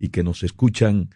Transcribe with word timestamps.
y 0.00 0.08
que 0.08 0.24
nos 0.24 0.42
escuchan 0.42 1.10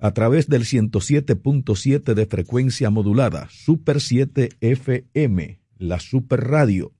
a 0.00 0.12
través 0.12 0.48
del 0.48 0.64
107.7 0.64 2.14
de 2.14 2.26
frecuencia 2.26 2.90
modulada, 2.90 3.48
Super 3.50 4.00
7 4.00 4.48
FM, 4.60 5.60
la 5.76 6.00
Super 6.00 6.48
Radio, 6.48 6.94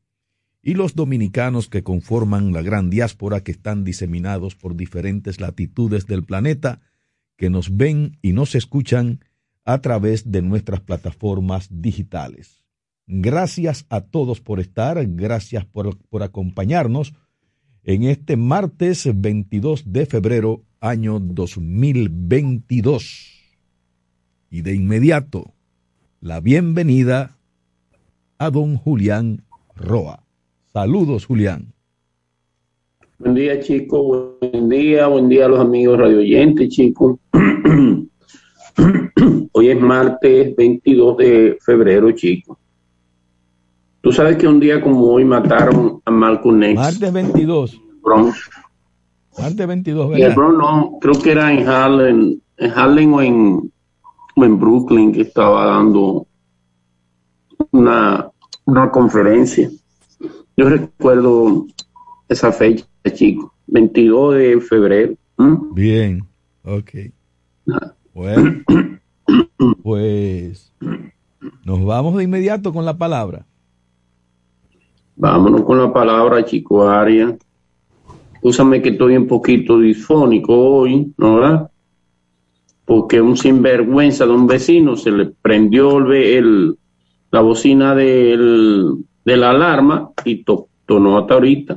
y 0.63 0.75
los 0.75 0.95
dominicanos 0.95 1.69
que 1.69 1.83
conforman 1.83 2.53
la 2.53 2.63
gran 2.63 2.91
diáspora 2.91 3.43
que 3.43 3.53
están 3.53 3.85
diseminados 3.85 4.55
por 4.55 4.77
diferentes 4.77 5.41
latitudes 5.41 6.07
del 6.07 6.25
planeta, 6.25 6.81
que 7.37 7.49
nos 7.49 7.77
ven 7.77 8.19
y 8.21 8.33
nos 8.33 8.55
escuchan 8.55 9.25
a 9.65 9.81
través 9.81 10.31
de 10.31 10.43
nuestras 10.43 10.81
plataformas 10.81 11.69
digitales. 11.71 12.65
Gracias 13.07 13.87
a 13.89 14.03
todos 14.03 14.41
por 14.41 14.61
estar, 14.61 15.03
gracias 15.07 15.65
por, 15.65 15.97
por 16.09 16.23
acompañarnos 16.23 17.15
en 17.89 18.05
este 18.05 18.37
martes 18.37 19.09
22 19.15 19.91
de 19.91 20.05
febrero 20.05 20.63
año 20.79 21.19
2022. 21.19 23.57
Y 24.51 24.61
de 24.61 24.75
inmediato, 24.75 25.55
la 26.21 26.41
bienvenida 26.41 27.39
a 28.37 28.51
don 28.51 28.77
Julián 28.77 29.43
Roa. 29.75 30.23
Saludos, 30.71 31.25
Julián. 31.25 31.73
Buen 33.19 33.35
día, 33.35 33.59
chicos. 33.59 34.35
Buen 34.39 34.69
día, 34.69 35.07
buen 35.07 35.31
día 35.31 35.47
a 35.47 35.49
los 35.49 35.61
amigos 35.61 35.99
radioyentes, 35.99 36.69
chicos. 36.69 37.19
Hoy 39.53 39.69
es 39.71 39.81
martes 39.81 40.55
22 40.57 41.17
de 41.17 41.57
febrero, 41.65 42.13
chicos. 42.13 42.59
Tú 44.01 44.13
sabes 44.13 44.37
que 44.37 44.47
un 44.47 44.61
día 44.61 44.81
como 44.81 45.03
hoy 45.05 45.25
mataron 45.25 46.01
a 46.05 46.11
Malcolm 46.11 46.63
X. 46.63 46.77
Martes 46.77 47.13
22. 47.13 47.81
Bronx. 48.03 48.51
Martes 49.39 49.67
22, 49.67 50.19
Y 50.19 50.23
el 50.23 50.35
Bronx 50.35 50.59
no, 50.59 50.99
creo 51.01 51.15
que 51.21 51.33
era 51.33 51.53
en 51.53 51.69
Harlem, 51.69 52.41
en 52.57 52.71
Harlem 52.73 53.13
o 53.15 53.23
en, 53.23 53.73
o 54.35 54.45
en 54.45 54.59
Brooklyn 54.59 55.13
que 55.13 55.23
estaba 55.23 55.67
dando 55.67 56.27
una, 57.71 58.31
una 58.65 58.91
conferencia. 58.91 59.71
Yo 60.57 60.69
recuerdo 60.69 61.67
esa 62.29 62.51
fecha, 62.51 62.85
chico, 63.15 63.55
22 63.69 64.35
de 64.35 64.61
febrero. 64.61 65.15
¿Mm? 65.37 65.75
Bien, 65.75 66.25
ok. 66.65 66.91
Bueno, 68.13 68.65
pues 69.83 70.73
nos 71.65 71.85
vamos 71.85 72.17
de 72.17 72.25
inmediato 72.25 72.73
con 72.73 72.85
la 72.85 72.99
palabra. 72.99 73.47
Vámonos 75.21 75.63
con 75.63 75.79
la 75.79 75.93
palabra, 75.93 76.45
chico 76.45 76.89
Aria. 76.89 77.37
Úsame 78.41 78.81
que 78.81 78.91
estoy 78.91 79.17
un 79.17 79.27
poquito 79.27 79.79
disfónico 79.81 80.55
hoy, 80.57 81.13
¿no 81.17 81.37
verdad? 81.37 81.71
Porque 82.85 83.21
un 83.21 83.37
sinvergüenza 83.37 84.25
de 84.27 84.33
un 84.33 84.47
vecino 84.47 84.97
se 84.97 85.11
le 85.11 85.27
prendió 85.27 85.99
el, 85.99 86.13
el- 86.13 86.79
la 87.31 87.41
bocina 87.41 87.95
del, 87.95 88.95
de 89.25 89.37
la 89.37 89.51
alarma 89.51 90.11
y 90.25 90.45
to- 90.45 90.69
tonó 90.87 91.19
hasta 91.19 91.35
ahorita. 91.35 91.75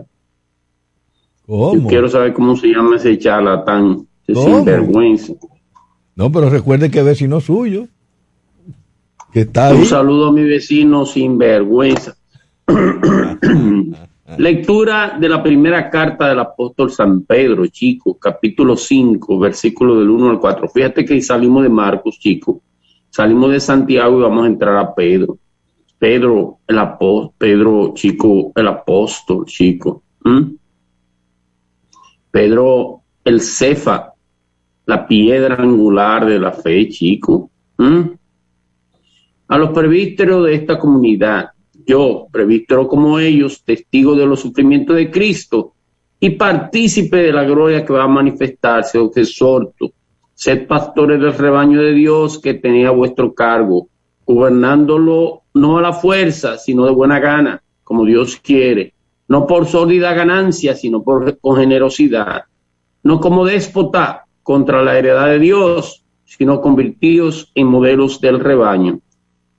Yo 1.47 1.58
¿Cómo? 1.58 1.88
quiero 1.89 2.08
saber 2.08 2.34
cómo 2.34 2.56
se 2.56 2.67
llama 2.67 2.95
ese 2.97 3.17
charlatán, 3.17 4.08
ese 4.28 4.39
¿Cómo? 4.39 4.58
sinvergüenza. 4.58 5.34
No, 6.16 6.31
pero 6.31 6.50
recuerde 6.50 6.92
que 6.92 7.00
es 7.00 7.06
vecino 7.06 7.42
suyo. 7.42 7.88
Que 9.34 9.42
está 9.42 9.67
ahí. 9.69 9.78
Un 9.80 9.86
saludo 9.86 10.28
a 10.28 10.31
mi 10.31 10.44
vecino 10.44 11.06
sinvergüenza. 11.06 12.16
Lectura 14.38 15.17
de 15.19 15.30
la 15.30 15.44
primera 15.44 15.89
carta 15.89 16.30
del 16.30 16.39
apóstol 16.39 16.91
San 16.91 17.23
Pedro, 17.23 17.67
chicos, 17.67 18.16
capítulo 18.19 18.78
5, 18.78 19.39
versículo 19.39 20.00
del 20.00 20.09
1 20.09 20.30
al 20.30 20.39
4. 20.39 20.69
Fíjate 20.69 21.03
que 21.03 21.22
salimos 21.22 21.63
de 21.63 21.69
Marcos, 21.69 22.17
chicos, 22.17 22.58
salimos 23.09 23.52
de 23.52 23.59
Santiago 23.59 24.19
y 24.19 24.22
vamos 24.22 24.45
a 24.45 24.47
entrar 24.47 24.78
a 24.78 24.95
Pedro. 24.95 25.38
Pedro, 26.00 26.59
el 26.67 26.80
apóstol, 26.80 27.94
chico, 27.94 28.51
el 28.56 28.68
apóstol, 28.68 29.46
chico. 29.46 30.03
¿Mm? 30.23 30.56
Pedro, 32.31 33.01
el 33.23 33.41
cefa, 33.41 34.13
la 34.85 35.06
piedra 35.06 35.56
angular 35.56 36.25
de 36.25 36.40
la 36.40 36.51
fe, 36.51 36.88
chico. 36.90 37.51
¿Mm? 37.78 38.01
A 39.50 39.57
los 39.57 39.72
presbíteros 39.72 40.46
de 40.46 40.56
esta 40.56 40.79
comunidad, 40.79 41.51
yo, 41.86 42.28
presbítero 42.31 42.88
como 42.88 43.19
ellos, 43.19 43.64
testigo 43.64 44.16
de 44.16 44.25
los 44.25 44.40
sufrimientos 44.40 44.96
de 44.96 45.09
Cristo 45.09 45.74
y 46.19 46.31
partícipe 46.31 47.18
de 47.18 47.34
la 47.34 47.44
gloria 47.44 47.86
que 47.86 47.94
va 47.94 48.03
a 48.03 48.08
manifestarse, 48.08 48.97
os 48.97 49.16
exhorto, 49.18 49.91
sed 50.34 50.68
pastores 50.68 51.20
del 51.20 51.34
rebaño 51.34 51.81
de 51.81 51.94
Dios 51.94 52.40
que 52.40 52.53
tenía 52.53 52.91
vuestro 52.91 53.34
cargo, 53.34 53.88
gobernándolo 54.25 55.41
no 55.53 55.78
a 55.78 55.81
la 55.81 55.94
fuerza, 55.94 56.58
sino 56.58 56.86
de 56.86 56.91
buena 56.91 57.20
gana, 57.20 57.62
como 57.84 58.06
Dios 58.06 58.38
quiere, 58.38 58.94
no 59.28 59.47
por 59.47 59.66
sórdida 59.66 60.14
ganancia, 60.14 60.75
sino 60.75 61.03
por, 61.03 61.38
con 61.40 61.58
generosidad, 61.58 62.44
no 63.03 63.20
como 63.20 63.46
déspota 63.46 64.25
contra 64.44 64.84
la 64.84 64.97
heredad 64.97 65.28
de 65.28 65.40
Dios, 65.40 66.03
sino 66.25 66.62
convertidos 66.62 67.52
en 67.56 67.68
modelos 67.68 68.22
del 68.22 68.40
rebaño. 68.40 69.00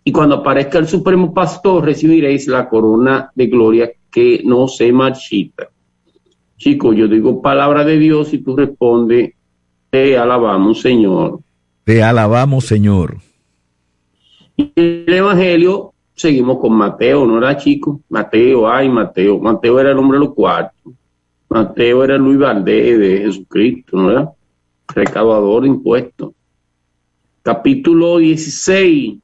Y 0.05 0.13
cuando 0.13 0.37
aparezca 0.37 0.79
el 0.79 0.89
supremo 0.89 1.33
pastor, 1.33 1.85
recibiréis 1.85 2.49
la 2.49 2.69
corona 2.69 3.31
de 3.35 3.47
gloria 3.47 3.93
que 4.11 4.43
no 4.45 4.69
se 4.69 4.93
marchita. 4.93 5.69
Chico, 6.57 6.93
yo 6.93 7.09
digo 7.09 7.41
palabra 7.41 7.85
de 7.85 7.99
Dios 7.99 8.33
y 8.35 8.39
tú 8.39 8.57
respondes, 8.57 9.35
te 9.91 10.17
alabamos, 10.17 10.81
Señor. 10.81 11.41
Te 11.85 12.03
alabamos, 12.03 12.67
Señor. 12.67 13.19
Y 14.57 14.73
el 14.77 15.13
Evangelio, 15.13 15.93
seguimos 16.15 16.59
con 16.59 16.73
Mateo, 16.73 17.27
¿no 17.27 17.39
era 17.39 17.57
chico? 17.57 18.01
Mateo, 18.09 18.71
ay, 18.71 18.89
Mateo. 18.89 19.39
Mateo 19.39 19.81
era 19.81 19.91
el 19.91 19.99
hombre 19.99 20.19
de 20.19 20.25
los 20.25 20.35
cuartos. 20.35 20.93
Mateo 21.49 22.05
era 22.05 22.17
Luis 22.17 22.39
Valdés 22.39 22.99
de 22.99 23.19
Jesucristo, 23.19 23.97
¿no 23.97 24.11
era? 24.11 24.33
Recaudador 24.89 25.63
de 25.63 25.69
impuestos. 25.69 26.33
Capítulo 27.43 28.19
16, 28.19 29.19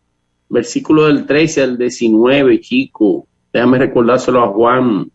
versículo 0.48 1.06
del 1.06 1.26
13 1.26 1.62
al 1.62 1.78
19, 1.78 2.60
chico. 2.60 3.26
Déjame 3.52 3.78
recordárselo 3.78 4.42
a 4.42 4.48
Juan, 4.48 5.10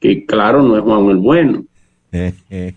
que 0.00 0.24
claro, 0.26 0.62
no 0.62 0.76
es 0.76 0.82
Juan 0.82 1.08
el 1.10 1.16
bueno. 1.18 1.64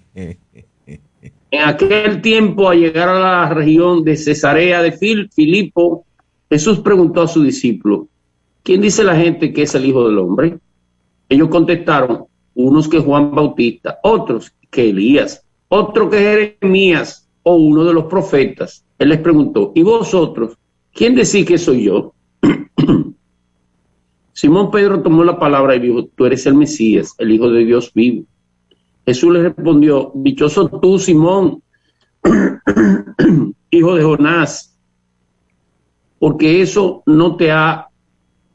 En 1.51 1.61
aquel 1.63 2.22
tiempo, 2.22 2.69
al 2.69 2.79
llegar 2.79 3.07
a 3.07 3.19
la 3.19 3.50
región 3.50 4.03
de 4.03 4.17
Cesarea 4.17 4.81
de 4.81 4.91
Fil- 4.91 5.29
Filipo, 5.31 6.05
Jesús 6.50 6.79
preguntó 6.79 7.22
a 7.22 7.28
su 7.29 7.44
discípulo, 7.44 8.07
¿quién 8.61 8.81
dice 8.81 9.03
la 9.05 9.16
gente 9.16 9.53
que 9.53 9.61
es 9.63 9.73
el 9.75 9.85
Hijo 9.85 10.05
del 10.07 10.17
Hombre? 10.17 10.57
Ellos 11.29 11.47
contestaron, 11.50 12.25
unos 12.55 12.88
que 12.89 13.00
Juan 13.00 13.34
Bautista, 13.34 14.00
otros 14.03 14.51
que 14.69 14.89
Elías, 14.89 15.45
otro 15.69 16.09
que 16.09 16.17
Jeremías 16.59 17.28
o 17.44 17.55
uno 17.55 17.85
de 17.85 17.94
los 17.94 18.05
profetas. 18.05 18.84
Él 19.00 19.09
les 19.09 19.19
preguntó, 19.19 19.72
¿y 19.75 19.81
vosotros? 19.84 20.57
¿Quién 20.95 21.13
decís 21.13 21.45
que 21.45 21.57
soy 21.57 21.83
yo? 21.83 22.13
Simón 24.31 24.72
Pedro 24.72 25.03
tomó 25.03 25.25
la 25.25 25.38
palabra 25.38 25.75
y 25.75 25.81
dijo, 25.81 26.06
tú 26.16 26.25
eres 26.25 26.45
el 26.45 26.56
Mesías, 26.56 27.13
el 27.17 27.31
Hijo 27.31 27.50
de 27.50 27.66
Dios 27.66 27.91
vivo. 27.94 28.25
Jesús 29.05 29.34
le 29.34 29.44
respondió, 29.44 30.13
dichoso 30.16 30.69
tú, 30.69 30.97
Simón, 30.97 31.61
hijo 33.69 33.95
de 33.95 34.03
Jonás, 34.03 34.79
porque 36.17 36.61
eso 36.61 37.03
no 37.05 37.35
te 37.35 37.51
ha, 37.51 37.88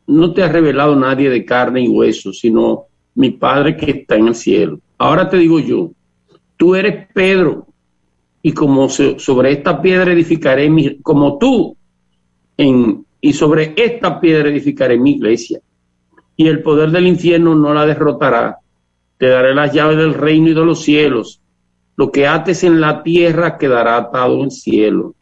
no 0.06 0.32
te 0.32 0.42
ha 0.42 0.48
revelado 0.48 0.96
nadie 0.96 1.28
de 1.28 1.44
carne 1.44 1.82
y 1.82 1.88
hueso, 1.88 2.32
sino 2.32 2.86
mi 3.14 3.32
Padre 3.32 3.76
que 3.76 3.90
está 3.90 4.16
en 4.16 4.28
el 4.28 4.34
cielo. 4.34 4.80
Ahora 4.96 5.28
te 5.28 5.36
digo 5.36 5.60
yo, 5.60 5.90
tú 6.56 6.74
eres 6.74 7.06
Pedro, 7.12 7.66
y 8.42 8.52
como 8.52 8.88
sobre 8.88 9.52
esta 9.52 9.82
piedra 9.82 10.10
edificaré 10.10 10.70
mi, 10.70 11.00
como 11.02 11.36
tú, 11.36 11.76
en, 12.60 13.06
y 13.22 13.32
sobre 13.32 13.72
esta 13.74 14.20
piedra 14.20 14.50
edificaré 14.50 14.98
mi 14.98 15.12
iglesia, 15.12 15.60
y 16.36 16.46
el 16.46 16.62
poder 16.62 16.90
del 16.90 17.06
infierno 17.06 17.54
no 17.54 17.72
la 17.72 17.86
derrotará. 17.86 18.58
Te 19.16 19.28
daré 19.28 19.54
las 19.54 19.72
llaves 19.72 19.96
del 19.96 20.14
reino 20.14 20.48
y 20.48 20.54
de 20.54 20.64
los 20.64 20.82
cielos. 20.82 21.40
Lo 21.96 22.10
que 22.12 22.26
ates 22.26 22.62
en 22.64 22.80
la 22.80 23.02
tierra 23.02 23.56
quedará 23.56 23.96
atado 23.96 24.36
en 24.36 24.44
el 24.44 24.50
cielo. 24.50 25.14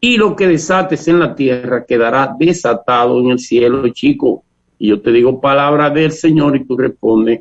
Y 0.00 0.16
lo 0.16 0.36
que 0.36 0.46
desates 0.46 1.08
en 1.08 1.18
la 1.18 1.34
tierra 1.34 1.84
quedará 1.84 2.34
desatado 2.38 3.18
en 3.20 3.30
el 3.30 3.38
cielo, 3.40 3.88
chico. 3.88 4.44
Y 4.78 4.88
yo 4.88 5.00
te 5.00 5.10
digo 5.10 5.40
palabra 5.40 5.90
del 5.90 6.12
Señor 6.12 6.56
y 6.56 6.64
tú 6.64 6.76
respondes, 6.76 7.40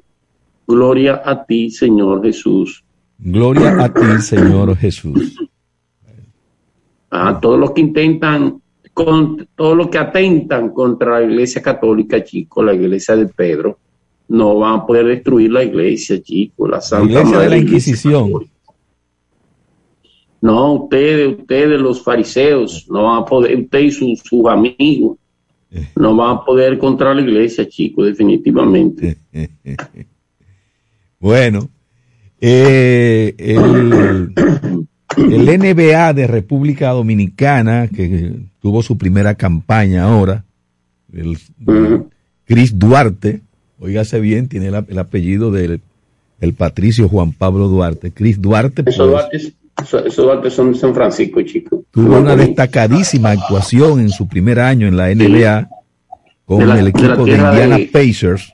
gloria 0.67 1.21
a 1.23 1.45
ti, 1.45 1.69
Señor 1.69 2.23
Jesús. 2.23 2.83
Gloria 3.19 3.83
a 3.83 3.93
ti, 3.93 4.21
Señor 4.21 4.75
Jesús. 4.75 5.37
A 7.11 7.39
todos 7.39 7.59
los 7.59 7.71
que 7.71 7.81
intentan, 7.81 8.61
con, 8.95 9.49
todos 9.55 9.75
los 9.75 9.89
que 9.89 9.97
atentan 9.97 10.69
contra 10.69 11.19
la 11.19 11.25
iglesia 11.25 11.61
católica, 11.61 12.23
chico, 12.23 12.63
la 12.63 12.73
iglesia 12.73 13.17
de 13.17 13.27
Pedro, 13.27 13.77
no 14.29 14.57
van 14.57 14.79
a 14.79 14.85
poder 14.85 15.05
destruir 15.07 15.51
la 15.51 15.65
iglesia, 15.65 16.21
chico, 16.23 16.65
la 16.65 16.77
La 16.77 16.81
Santa 16.81 17.11
iglesia 17.11 17.39
de 17.39 17.49
la 17.49 17.57
Inquisición. 17.57 18.31
No, 20.39 20.73
ustedes, 20.73 21.37
ustedes 21.39 21.79
los 21.81 22.01
fariseos, 22.01 22.87
no 22.89 23.03
van 23.03 23.23
a 23.23 23.25
poder, 23.25 23.59
usted 23.59 23.79
y 23.79 23.91
sus 23.91 24.45
amigos, 24.49 25.17
no 25.97 26.15
van 26.15 26.37
a 26.37 26.45
poder 26.45 26.77
contra 26.77 27.13
la 27.13 27.19
iglesia, 27.19 27.67
chicos, 27.67 28.05
definitivamente. 28.05 29.17
bueno, 31.19 31.69
eh, 32.39 33.35
el, 33.37 34.33
NBA 35.17 36.13
de 36.13 36.27
República 36.27 36.89
Dominicana, 36.89 37.87
que 37.87 38.33
tuvo 38.61 38.83
su 38.83 38.97
primera 38.97 39.35
campaña 39.35 40.03
ahora, 40.03 40.43
el, 41.13 41.37
Chris 42.45 42.77
Duarte, 42.77 43.41
oígase 43.79 44.19
bien, 44.19 44.47
tiene 44.47 44.67
el, 44.67 44.99
apellido 44.99 45.51
del 45.51 45.81
el 46.41 46.53
patricio 46.53 47.07
Juan 47.07 47.31
Pablo 47.31 47.67
Duarte. 47.67 48.11
Chris 48.11 48.41
Duarte. 48.41 48.83
Pues, 48.83 48.95
esos 48.95 50.15
Duarte, 50.15 50.49
son 50.49 50.71
de 50.73 50.79
San 50.79 50.93
Francisco, 50.93 51.41
chicos. 51.41 51.81
Tuvo 51.91 52.19
una 52.19 52.35
destacadísima 52.35 53.31
actuación 53.31 53.99
en 53.99 54.09
su 54.09 54.27
primer 54.27 54.59
año 54.59 54.87
en 54.87 54.95
la 54.95 55.13
NBA 55.13 55.69
con 56.45 56.61
el 56.69 56.87
equipo 56.87 57.25
de, 57.25 57.31
Indiana 57.31 57.77
Pacers. 57.91 58.53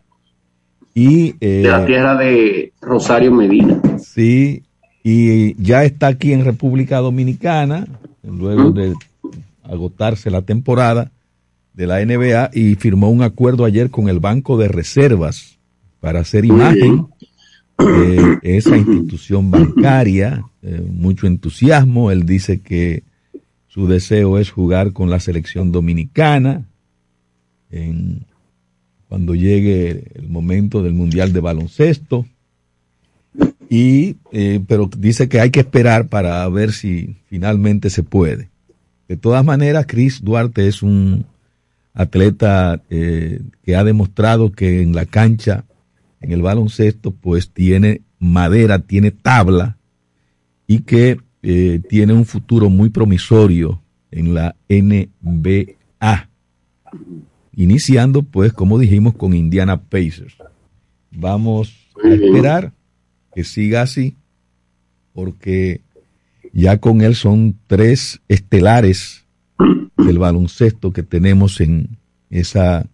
Y, 0.94 1.34
de 1.34 1.70
la 1.70 1.84
eh, 1.84 1.86
tierra 1.86 2.16
de 2.18 2.74
Rosario 2.82 3.32
Medina. 3.32 3.80
Sí, 4.00 4.64
y 5.04 5.62
ya 5.62 5.84
está 5.84 6.08
aquí 6.08 6.34
en 6.34 6.46
República 6.46 6.98
Dominicana, 7.00 7.88
luego 8.24 8.72
de 8.72 8.94
agotarse 9.64 10.30
la 10.30 10.44
temporada 10.44 11.12
de 11.74 11.88
la 11.88 12.06
NBA 12.06 12.52
y 12.54 12.76
firmó 12.76 13.10
un 13.10 13.24
acuerdo 13.24 13.66
ayer 13.66 13.90
con 13.90 14.10
el 14.10 14.20
Banco 14.20 14.58
de 14.58 14.68
Reservas 14.68 15.58
para 16.00 16.20
hacer 16.20 16.46
imagen 16.46 17.08
de 17.78 18.40
esa 18.44 18.78
institución 18.78 19.50
bancaria, 19.50 20.44
eh, 20.62 20.86
mucho 20.88 21.28
entusiasmo. 21.28 22.12
Él 22.12 22.26
dice 22.26 22.62
que 22.62 23.04
su 23.68 23.88
deseo 23.88 24.38
es 24.38 24.52
jugar 24.52 24.94
con 24.94 25.10
la 25.10 25.20
selección 25.20 25.72
dominicana 25.72 26.66
en, 27.72 28.26
cuando 29.08 29.34
llegue 29.34 30.06
el 30.16 30.30
momento 30.30 30.84
del 30.84 30.94
Mundial 30.94 31.34
de 31.34 31.40
Baloncesto. 31.40 32.26
Y, 33.74 34.18
eh, 34.34 34.60
pero 34.68 34.90
dice 34.98 35.30
que 35.30 35.40
hay 35.40 35.50
que 35.50 35.62
esperar 35.62 36.10
para 36.10 36.46
ver 36.50 36.74
si 36.74 37.16
finalmente 37.28 37.90
se 37.90 38.04
puede. 38.04 38.50
De 39.08 39.16
todas 39.16 39.46
maneras, 39.46 39.86
Chris 39.88 40.22
Duarte 40.22 40.68
es 40.68 40.84
un 40.84 41.26
atleta 41.94 42.82
eh, 42.90 43.40
que 43.64 43.78
ha 43.78 43.86
demostrado 43.86 44.52
que 44.52 44.82
en 44.82 44.94
la 44.94 45.06
cancha, 45.06 45.64
en 46.20 46.34
el 46.34 46.42
baloncesto, 46.42 47.12
pues 47.12 47.52
tiene 47.52 48.02
madera, 48.20 48.80
tiene 48.80 49.12
tabla 49.12 49.78
y 50.68 50.80
que 50.80 51.22
eh, 51.42 51.80
tiene 51.88 52.12
un 52.12 52.26
futuro 52.26 52.70
muy 52.70 52.90
promisorio 52.90 53.82
en 54.12 54.34
la 54.34 54.54
NBA. 54.68 56.30
Iniciando, 57.56 58.24
pues, 58.24 58.52
como 58.52 58.78
dijimos, 58.78 59.14
con 59.16 59.34
Indiana 59.34 59.82
Pacers. 59.82 60.36
Vamos 61.10 61.74
a 62.04 62.10
esperar 62.10 62.74
que 63.34 63.44
siga 63.44 63.82
así, 63.82 64.16
porque 65.14 65.82
ya 66.54 66.78
con 66.80 67.02
él 67.02 67.16
son 67.16 67.56
tres 67.68 68.22
estelares 68.28 69.26
del 69.98 70.20
baloncesto 70.20 70.92
que 70.92 71.04
tenemos 71.04 71.62
en 71.62 71.98
esa 72.30 72.86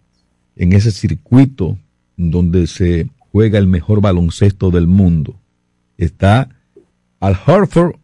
en 0.56 0.72
ese 0.72 0.90
circuito 0.90 1.78
donde 2.16 2.66
se 2.66 3.08
juega 3.30 3.58
el 3.58 3.66
mejor 3.66 4.00
baloncesto 4.00 4.70
del 4.70 4.86
mundo. 4.86 5.36
Está 5.96 6.48
Al 7.20 7.36
Horford 7.46 7.94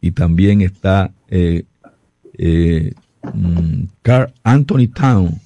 y 0.00 0.12
también 0.12 0.60
está 0.60 1.12
eh, 1.28 1.64
eh, 2.38 2.92
mm, 3.34 3.84
Carl 4.02 4.32
Anthony 4.44 4.88
Town. 4.94 5.40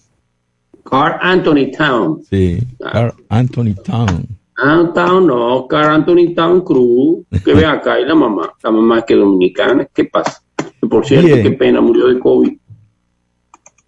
Carl 0.84 1.18
Anthony 1.20 1.70
Town. 1.76 2.22
Sí, 2.28 2.58
Carl 2.78 3.14
Anthony 3.28 3.74
Town. 3.84 4.37
Ah, 4.60 4.90
Town 4.92 5.26
no, 5.26 5.66
Carl 5.68 5.94
Anthony 5.94 6.34
Town 6.34 6.62
Cruz. 6.62 7.24
Que 7.44 7.54
ve 7.54 7.64
acá 7.64 8.00
y 8.00 8.04
la 8.04 8.14
mamá. 8.14 8.52
La 8.62 8.70
mamá 8.70 8.98
es 8.98 9.04
que 9.04 9.14
dominicana. 9.14 9.86
¿Qué 9.94 10.04
pasa? 10.04 10.42
Por 10.90 11.06
cierto, 11.06 11.36
qué 11.42 11.52
pena, 11.52 11.80
murió 11.80 12.08
de 12.08 12.18
COVID. 12.18 12.52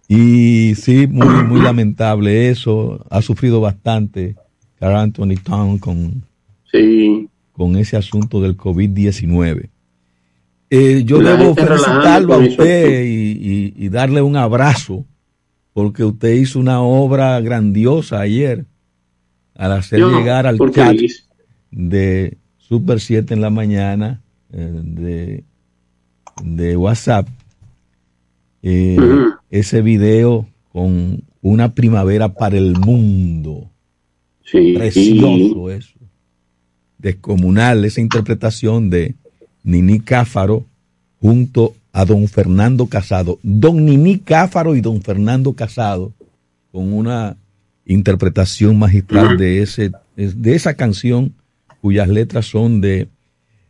Y 0.07 0.73
sí, 0.75 1.07
muy, 1.07 1.43
muy 1.43 1.61
lamentable 1.61 2.49
eso. 2.49 3.05
Ha 3.09 3.21
sufrido 3.21 3.59
bastante 3.59 4.35
Carl 4.79 4.95
Anthony 4.95 5.35
Town 5.43 5.77
con, 5.77 6.23
con 7.51 7.75
ese 7.75 7.97
asunto 7.97 8.41
del 8.41 8.57
COVID-19. 8.57 9.69
Eh, 10.69 11.03
yo 11.05 11.19
debo 11.19 11.53
felicitarlo 11.53 12.33
a 12.33 12.37
usted 12.37 13.03
y, 13.05 13.89
darle 13.89 14.21
un 14.21 14.37
abrazo 14.37 15.05
porque 15.73 16.05
usted 16.05 16.33
hizo 16.33 16.59
una 16.59 16.81
obra 16.81 17.41
grandiosa 17.41 18.21
ayer 18.21 18.65
al 19.55 19.73
hacer 19.73 19.99
llegar 19.99 20.47
al 20.47 20.57
chat 20.71 20.97
de 21.71 22.37
Super 22.57 22.99
7 22.99 23.33
en 23.33 23.41
la 23.41 23.49
mañana 23.49 24.21
eh, 24.51 24.71
de, 24.83 25.43
de 26.43 26.77
WhatsApp 26.77 27.27
eh, 28.63 28.97
ese 29.49 29.81
video 29.81 30.45
con 30.71 31.23
una 31.41 31.73
primavera 31.73 32.33
para 32.33 32.57
el 32.57 32.77
mundo. 32.77 33.69
Precioso 34.51 35.69
eso. 35.69 35.99
Descomunal 36.97 37.83
esa 37.85 38.01
interpretación 38.01 38.89
de 38.89 39.15
Nini 39.63 39.99
Cáfaro 39.99 40.65
junto 41.19 41.73
a 41.91 42.05
don 42.05 42.27
Fernando 42.27 42.85
Casado. 42.85 43.39
Don 43.41 43.85
Nini 43.85 44.19
Cáfaro 44.19 44.75
y 44.75 44.81
don 44.81 45.01
Fernando 45.01 45.53
Casado 45.53 46.13
con 46.71 46.93
una 46.93 47.37
interpretación 47.85 48.79
magistral 48.79 49.37
de, 49.37 49.61
ese, 49.61 49.91
de 50.15 50.55
esa 50.55 50.75
canción 50.75 51.33
cuyas 51.81 52.07
letras 52.07 52.45
son 52.45 52.79
de 52.79 53.09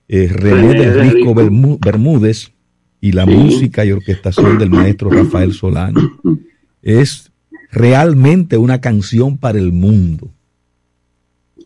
eh, 0.07 0.27
René 0.27 0.73
del 0.73 0.99
Risco 0.99 1.33
Bermúdez 1.33 2.51
y 2.99 3.13
la 3.13 3.25
música 3.25 3.85
y 3.85 3.91
orquestación 3.91 4.57
del 4.59 4.69
maestro 4.69 5.09
Rafael 5.09 5.53
Solano. 5.53 6.01
Es 6.81 7.31
realmente 7.71 8.57
una 8.57 8.81
canción 8.81 9.37
para 9.37 9.57
el 9.57 9.71
mundo. 9.71 10.29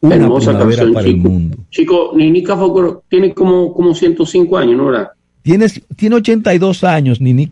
Una 0.01 0.15
Hermosa 0.15 0.57
canción, 0.57 0.93
para 0.93 1.07
el 1.07 1.17
mundo. 1.17 1.57
Chico, 1.71 2.13
Ninica 2.15 2.53
Cáfaro 2.53 3.03
tiene 3.09 3.33
como, 3.33 3.73
como 3.73 3.95
105 3.95 4.57
años, 4.57 4.77
¿no? 4.77 4.85
¿verdad? 4.85 5.09
Tiene, 5.41 5.67
tiene 5.95 6.15
82 6.17 6.83
años, 6.83 7.19
Nini 7.19 7.47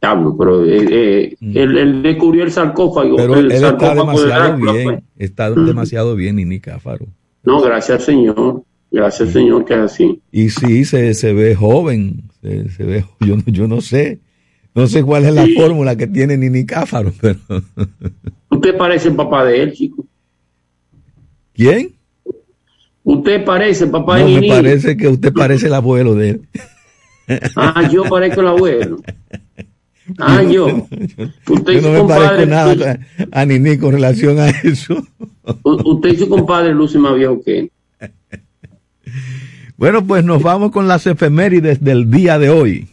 Cáfaro. 0.00 0.36
pero 0.36 0.64
eh, 0.64 0.86
eh, 0.90 1.36
mm. 1.40 1.56
él, 1.56 2.02
descubrió 2.02 2.44
el 2.44 2.50
sarcófago. 2.50 3.16
Pero 3.16 3.36
él 3.36 3.52
está 3.52 3.94
demasiado 3.94 4.56
bien, 4.56 4.84
pues. 4.84 5.02
está 5.18 5.50
demasiado 5.50 6.14
bien, 6.16 6.36
Nini 6.36 6.60
Cáfaro. 6.60 7.06
No, 7.42 7.60
gracias, 7.60 8.04
señor. 8.04 8.64
Gracias, 8.90 9.30
Señor, 9.30 9.64
que 9.64 9.74
es 9.74 9.80
así. 9.80 10.20
Y 10.32 10.50
sí, 10.50 10.84
se, 10.84 11.14
se 11.14 11.32
ve 11.32 11.54
joven, 11.54 12.24
se, 12.42 12.68
se 12.70 12.84
ve, 12.84 13.04
yo, 13.20 13.36
yo 13.46 13.68
no 13.68 13.80
sé, 13.80 14.20
no 14.74 14.86
sé 14.86 15.02
cuál 15.02 15.24
es 15.24 15.34
la 15.34 15.46
fórmula 15.56 15.96
que 15.96 16.06
tiene 16.06 16.36
Nini 16.36 16.66
Cáfaro, 16.66 17.12
pero... 17.20 17.38
Usted 18.50 18.76
parece 18.76 19.08
el 19.08 19.16
papá 19.16 19.44
de 19.44 19.62
él, 19.62 19.72
chico. 19.72 20.04
¿Quién? 21.52 21.94
Usted 23.04 23.44
parece 23.44 23.84
el 23.84 23.90
papá 23.90 24.18
de 24.18 24.24
Nini. 24.24 24.48
me 24.48 24.56
parece 24.56 24.96
que 24.96 25.08
usted 25.08 25.32
parece 25.32 25.66
el 25.68 25.74
abuelo 25.74 26.14
de 26.14 26.30
él. 26.30 26.48
Ah, 27.54 27.88
yo 27.88 28.04
parezco 28.04 28.40
el 28.40 28.48
abuelo. 28.48 29.00
Ah, 30.18 30.42
yo. 30.42 30.66
Usted 31.48 31.72
yo 31.72 31.80
no 31.82 32.02
me 32.02 32.08
parezco 32.08 32.46
nada 32.46 33.00
a 33.32 33.44
Nini 33.44 33.78
con 33.78 33.92
relación 33.92 34.38
a 34.38 34.48
eso. 34.48 35.06
Usted 35.62 36.10
y 36.10 36.16
su 36.16 36.28
compadre 36.28 36.74
luce 36.74 36.98
más 36.98 37.14
viejo 37.14 37.40
que 37.42 37.58
él. 37.60 37.72
Bueno, 39.76 40.06
pues 40.06 40.24
nos 40.24 40.42
vamos 40.42 40.72
con 40.72 40.88
las 40.88 41.06
efemérides 41.06 41.82
del 41.82 42.10
día 42.10 42.38
de 42.38 42.50
hoy. 42.50 42.88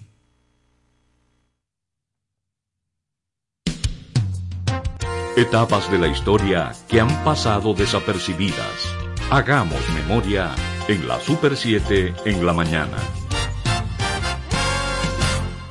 Etapas 5.36 5.92
de 5.92 6.00
la 6.00 6.08
historia 6.08 6.72
que 6.88 7.00
han 7.00 7.24
pasado 7.24 7.74
desapercibidas. 7.74 8.96
Hagamos 9.30 9.82
memoria 9.94 10.56
en 10.88 11.08
la 11.08 11.20
Super 11.20 11.56
7 11.56 12.14
en 12.26 12.46
la 12.46 12.54
mañana. 12.54 12.98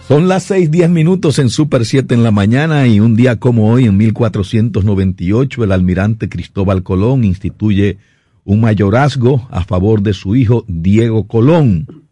Son 0.09 0.29
las 0.29 0.49
6:10 0.53 0.89
minutos 0.89 1.41
en 1.41 1.49
Super 1.49 1.85
7 1.85 2.15
en 2.15 2.23
la 2.23 2.31
mañana 2.31 2.87
y 2.87 3.01
un 3.01 3.17
día 3.17 3.41
como 3.41 3.73
hoy, 3.73 3.87
en 3.87 3.97
1498, 3.97 5.65
el 5.65 5.73
almirante 5.73 6.29
Cristóbal 6.29 6.85
Colón 6.85 7.25
instituye 7.25 7.99
un 8.45 8.61
mayorazgo 8.61 9.49
a 9.51 9.65
favor 9.65 10.03
de 10.03 10.13
su 10.13 10.37
hijo 10.37 10.65
Diego 10.69 11.27
Colón, 11.27 12.07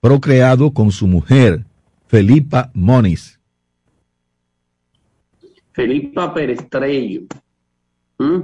procreado 0.00 0.72
con 0.72 0.92
su 0.92 1.08
mujer 1.08 1.64
Felipa 2.06 2.70
Moniz. 2.72 3.40
Felipa 5.72 6.32
Perestrello. 6.32 7.22
¿Mm? 8.18 8.42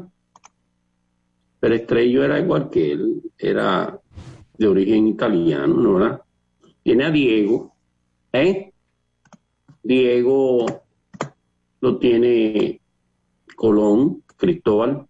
Perestrello 1.61 2.25
era 2.25 2.41
igual 2.41 2.69
que 2.71 2.91
él, 2.91 3.23
era 3.39 3.97
de 4.59 4.67
origen 4.67 5.07
italiano, 5.07 5.77
¿no 5.77 5.97
era? 5.97 6.21
tiene 6.83 7.05
a 7.05 7.11
Diego, 7.13 7.73
¿eh? 8.33 8.70
Diego 9.83 10.67
lo 11.81 11.99
tiene 11.99 12.81
Colón, 13.57 14.23
Cristóbal, 14.37 15.07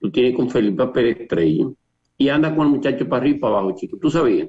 lo 0.00 0.10
tiene 0.10 0.34
con 0.34 0.50
Felipe 0.50 0.86
Pérez 0.88 1.20
Estrella 1.20 1.66
y 2.18 2.28
anda 2.28 2.54
con 2.54 2.66
el 2.66 2.72
muchacho 2.74 3.08
para 3.08 3.22
arriba 3.22 3.36
y 3.36 3.40
para 3.40 3.58
abajo, 3.58 3.76
chicos. 3.76 4.00
¿Tú 4.00 4.10
sabías? 4.10 4.48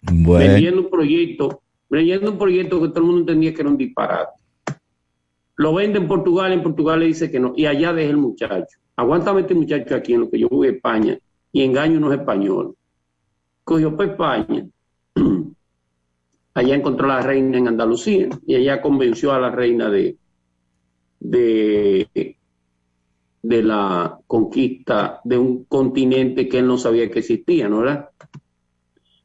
Bueno, 0.00 0.52
Vendiendo 0.52 0.82
un 0.82 0.90
proyecto, 0.90 1.62
vendiendo 1.88 2.30
un 2.32 2.38
proyecto 2.38 2.80
que 2.80 2.88
todo 2.88 2.98
el 3.00 3.04
mundo 3.04 3.20
entendía 3.20 3.54
que 3.54 3.60
era 3.60 3.70
un 3.70 3.76
disparate. 3.76 4.32
Lo 5.56 5.74
vende 5.74 5.98
en 5.98 6.06
Portugal, 6.06 6.52
en 6.52 6.62
Portugal 6.62 7.00
le 7.00 7.06
dice 7.06 7.30
que 7.30 7.40
no, 7.40 7.52
y 7.56 7.66
allá 7.66 7.92
deja 7.92 8.10
el 8.10 8.16
muchacho. 8.16 8.78
Aguántame 8.94 9.40
este 9.40 9.54
muchacho 9.54 9.94
aquí 9.96 10.14
en 10.14 10.20
lo 10.20 10.30
que 10.30 10.38
yo 10.38 10.48
voy 10.48 10.68
a 10.68 10.70
España 10.70 11.18
y 11.52 11.62
engaño 11.62 11.94
a 11.94 11.98
unos 11.98 12.14
españoles. 12.14 12.72
Cogió 13.64 13.96
para 13.96 14.12
España. 14.12 14.66
Allá 16.58 16.74
encontró 16.74 17.06
a 17.06 17.18
la 17.18 17.22
reina 17.22 17.56
en 17.56 17.68
Andalucía 17.68 18.28
y 18.44 18.56
allá 18.56 18.82
convenció 18.82 19.32
a 19.32 19.38
la 19.38 19.48
reina 19.48 19.88
de, 19.88 20.16
de, 21.20 22.08
la 23.62 24.18
conquista 24.26 25.20
de 25.22 25.38
un 25.38 25.66
continente 25.66 26.48
que 26.48 26.58
él 26.58 26.66
no 26.66 26.76
sabía 26.76 27.08
que 27.12 27.20
existía, 27.20 27.68
¿no 27.68 27.78
verdad? 27.78 28.10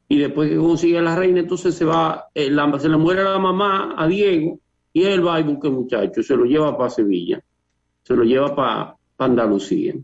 Y 0.08 0.18
después 0.18 0.48
que 0.48 0.58
consigue 0.58 0.98
a 0.98 1.02
la 1.02 1.16
reina, 1.16 1.40
entonces 1.40 1.74
se 1.74 1.84
va, 1.84 2.26
eh, 2.34 2.50
la- 2.50 2.78
se 2.78 2.88
le 2.88 2.98
muere 2.98 3.24
la 3.24 3.40
mamá 3.40 3.96
a 3.98 4.06
Diego 4.06 4.60
y 4.92 5.02
él 5.02 5.26
va 5.26 5.40
y 5.40 5.42
busca 5.42 5.66
el 5.66 5.74
muchacho, 5.74 6.22
se 6.22 6.36
lo 6.36 6.44
lleva 6.44 6.78
para 6.78 6.90
Sevilla, 6.90 7.42
se 8.04 8.14
lo 8.14 8.22
lleva 8.22 8.54
para 8.54 8.96
Andalucía. 9.18 9.94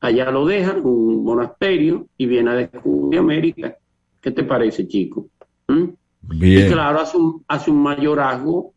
Allá 0.00 0.30
lo 0.30 0.46
dejan 0.46 0.80
un 0.86 1.22
monasterio 1.22 2.06
y 2.16 2.24
viene 2.24 2.50
a 2.50 2.54
descubrir 2.54 3.20
América. 3.20 3.76
¿Qué 4.22 4.30
te 4.30 4.44
parece, 4.44 4.88
chico? 4.88 5.28
¿Mm? 5.68 5.99
Y 6.30 6.66
claro, 6.68 7.00
hace 7.00 7.16
un, 7.16 7.44
hace 7.48 7.70
un 7.70 7.82
mayorazgo, 7.82 8.72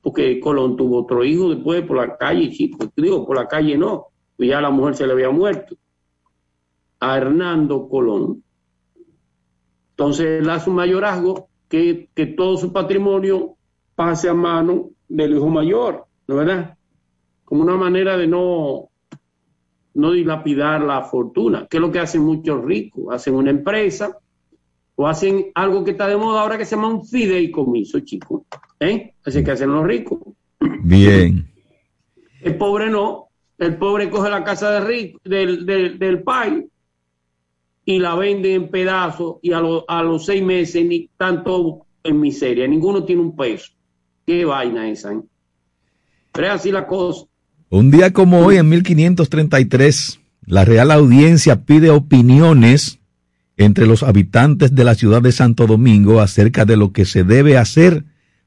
porque 0.00 0.40
Colón 0.40 0.76
tuvo 0.76 1.02
otro 1.02 1.24
hijo 1.24 1.50
después 1.50 1.82
por 1.82 1.98
la 1.98 2.16
calle, 2.16 2.50
chico. 2.50 2.90
Digo, 2.96 3.26
por 3.26 3.36
la 3.36 3.46
calle 3.46 3.76
no, 3.76 4.06
pues 4.36 4.48
ya 4.48 4.60
la 4.60 4.70
mujer 4.70 4.94
se 4.94 5.06
le 5.06 5.12
había 5.12 5.30
muerto. 5.30 5.76
A 7.00 7.18
Hernando 7.18 7.88
Colón. 7.88 8.42
Entonces 9.90 10.42
él 10.42 10.50
hace 10.50 10.70
un 10.70 10.76
mayorazgo 10.76 11.48
que, 11.68 12.08
que 12.14 12.26
todo 12.26 12.56
su 12.56 12.72
patrimonio 12.72 13.56
pase 13.94 14.28
a 14.28 14.34
mano 14.34 14.90
del 15.08 15.36
hijo 15.36 15.48
mayor, 15.48 16.06
¿no 16.26 16.36
verdad? 16.36 16.76
Como 17.44 17.62
una 17.62 17.76
manera 17.76 18.16
de 18.16 18.26
no, 18.26 18.88
no 19.94 20.10
dilapidar 20.10 20.82
la 20.82 21.02
fortuna, 21.02 21.66
que 21.68 21.76
es 21.76 21.80
lo 21.80 21.92
que 21.92 22.00
hacen 22.00 22.22
muchos 22.22 22.64
ricos. 22.64 23.14
Hacen 23.14 23.34
una 23.34 23.50
empresa 23.50 24.18
o 24.96 25.06
hacen 25.08 25.46
algo 25.54 25.82
que 25.84 25.92
está 25.92 26.06
de 26.08 26.16
moda 26.16 26.40
ahora 26.42 26.56
que 26.58 26.64
se 26.64 26.76
llama 26.76 26.88
un 26.88 27.04
fideicomiso, 27.06 28.00
chicos. 28.00 28.42
¿Eh? 28.80 29.14
Así 29.24 29.42
que 29.42 29.50
hacen 29.50 29.70
los 29.70 29.84
ricos. 29.86 30.18
Bien. 30.82 31.46
El 32.42 32.56
pobre 32.56 32.90
no. 32.90 33.28
El 33.58 33.76
pobre 33.76 34.10
coge 34.10 34.30
la 34.30 34.42
casa 34.44 34.70
de 34.72 34.80
rico, 34.80 35.20
del, 35.24 35.64
del, 35.64 35.98
del 35.98 36.22
país 36.22 36.64
y 37.84 37.98
la 37.98 38.14
vende 38.14 38.54
en 38.54 38.68
pedazos 38.68 39.36
y 39.42 39.52
a, 39.52 39.60
lo- 39.60 39.84
a 39.88 40.02
los 40.02 40.24
seis 40.26 40.42
meses 40.42 40.84
ni 40.84 41.08
tanto 41.16 41.86
en 42.02 42.20
miseria. 42.20 42.66
Ninguno 42.66 43.04
tiene 43.04 43.22
un 43.22 43.36
peso. 43.36 43.72
Qué 44.26 44.44
vaina 44.44 44.88
esa. 44.90 45.12
¿eh? 45.12 45.20
Pero 46.32 46.46
es 46.48 46.52
así 46.52 46.72
la 46.72 46.86
cosa. 46.86 47.26
Un 47.70 47.90
día 47.90 48.12
como 48.12 48.44
hoy, 48.44 48.56
en 48.56 48.68
1533, 48.68 50.20
la 50.46 50.64
Real 50.64 50.90
Audiencia 50.90 51.64
pide 51.64 51.90
opiniones 51.90 53.00
entre 53.56 53.86
los 53.86 54.02
habitantes 54.02 54.74
de 54.74 54.84
la 54.84 54.94
ciudad 54.94 55.22
de 55.22 55.32
Santo 55.32 55.66
Domingo 55.66 56.20
acerca 56.20 56.64
de 56.64 56.76
lo 56.76 56.92
que 56.92 57.04
se 57.04 57.24
debe 57.24 57.56
hacer 57.56 58.04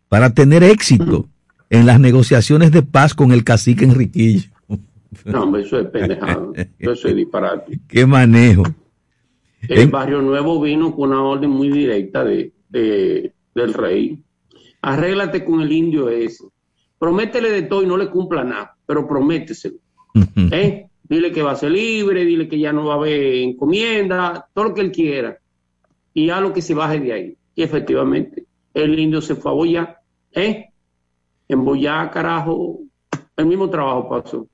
para 0.09 0.33
tener 0.33 0.63
éxito 0.63 1.27
en 1.69 1.85
las 1.85 1.99
negociaciones 1.99 2.71
de 2.71 2.81
paz 2.81 3.13
con 3.13 3.31
el 3.31 3.43
cacique 3.43 3.85
Enriquillo. 3.85 4.49
No, 5.25 5.43
hombre, 5.43 5.61
eso 5.63 5.79
es 5.79 5.87
pendejado. 5.87 6.53
Eso 6.77 7.07
es 7.07 7.15
disparate. 7.15 7.79
Qué 7.87 8.05
manejo. 8.05 8.63
El 9.61 9.79
En- 9.79 9.91
Barrio 9.91 10.21
Nuevo 10.21 10.61
vino 10.61 10.93
con 10.95 11.09
una 11.09 11.23
orden 11.23 11.49
muy 11.49 11.69
directa 11.71 12.23
de, 12.25 12.51
de- 12.69 13.31
del 13.55 13.73
rey. 13.73 14.19
Arréglate 14.81 15.43
con 15.45 15.61
el 15.61 15.71
indio 15.71 16.09
ese. 16.09 16.43
Prométele 16.99 17.49
de 17.51 17.63
todo 17.63 17.83
y 17.83 17.87
no 17.87 17.95
le 17.97 18.09
cumpla 18.09 18.43
nada, 18.43 18.75
pero 18.85 19.07
prométeselo. 19.07 19.75
¿eh? 20.51 20.86
Dile 21.09 21.31
que 21.31 21.41
va 21.41 21.51
a 21.51 21.55
ser 21.55 21.71
libre, 21.71 22.25
dile 22.25 22.47
que 22.49 22.59
ya 22.59 22.73
no 22.73 22.85
va 22.85 22.93
a 22.95 22.97
haber 22.97 23.35
encomienda, 23.35 24.47
todo 24.53 24.65
lo 24.65 24.73
que 24.73 24.81
él 24.81 24.91
quiera. 24.91 25.37
Y 26.13 26.29
a 26.29 26.41
lo 26.41 26.51
que 26.53 26.61
se 26.61 26.73
baje 26.73 26.99
de 26.99 27.13
ahí. 27.13 27.35
Y 27.55 27.63
efectivamente, 27.63 28.43
el 28.73 28.97
indio 28.99 29.21
se 29.21 29.35
fue 29.35 29.51
a 29.51 29.53
Boyá. 29.53 29.97
¿eh? 30.33 30.65
En 31.47 31.63
Boyá, 31.63 32.09
carajo, 32.11 32.79
el 33.37 33.45
mismo 33.45 33.69
trabajo 33.69 34.09
pasó. 34.09 34.47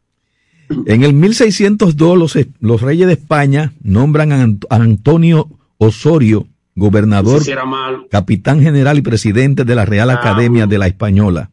En 0.86 1.04
el 1.04 1.14
1602 1.14 2.18
los, 2.18 2.38
los 2.60 2.82
reyes 2.82 3.08
de 3.08 3.14
España 3.14 3.74
nombran 3.84 4.32
a 4.32 4.46
Ant- 4.46 4.66
a 4.70 4.76
Antonio 4.78 5.50
Osorio 5.78 6.48
gobernador, 6.76 7.40
capitán 8.10 8.60
general 8.62 8.98
y 8.98 9.02
presidente 9.02 9.64
de 9.66 9.76
la 9.76 9.86
Real 9.86 10.10
Ah, 10.10 10.14
Academia 10.16 10.66
de 10.66 10.78
la 10.80 10.88
Española, 10.88 11.52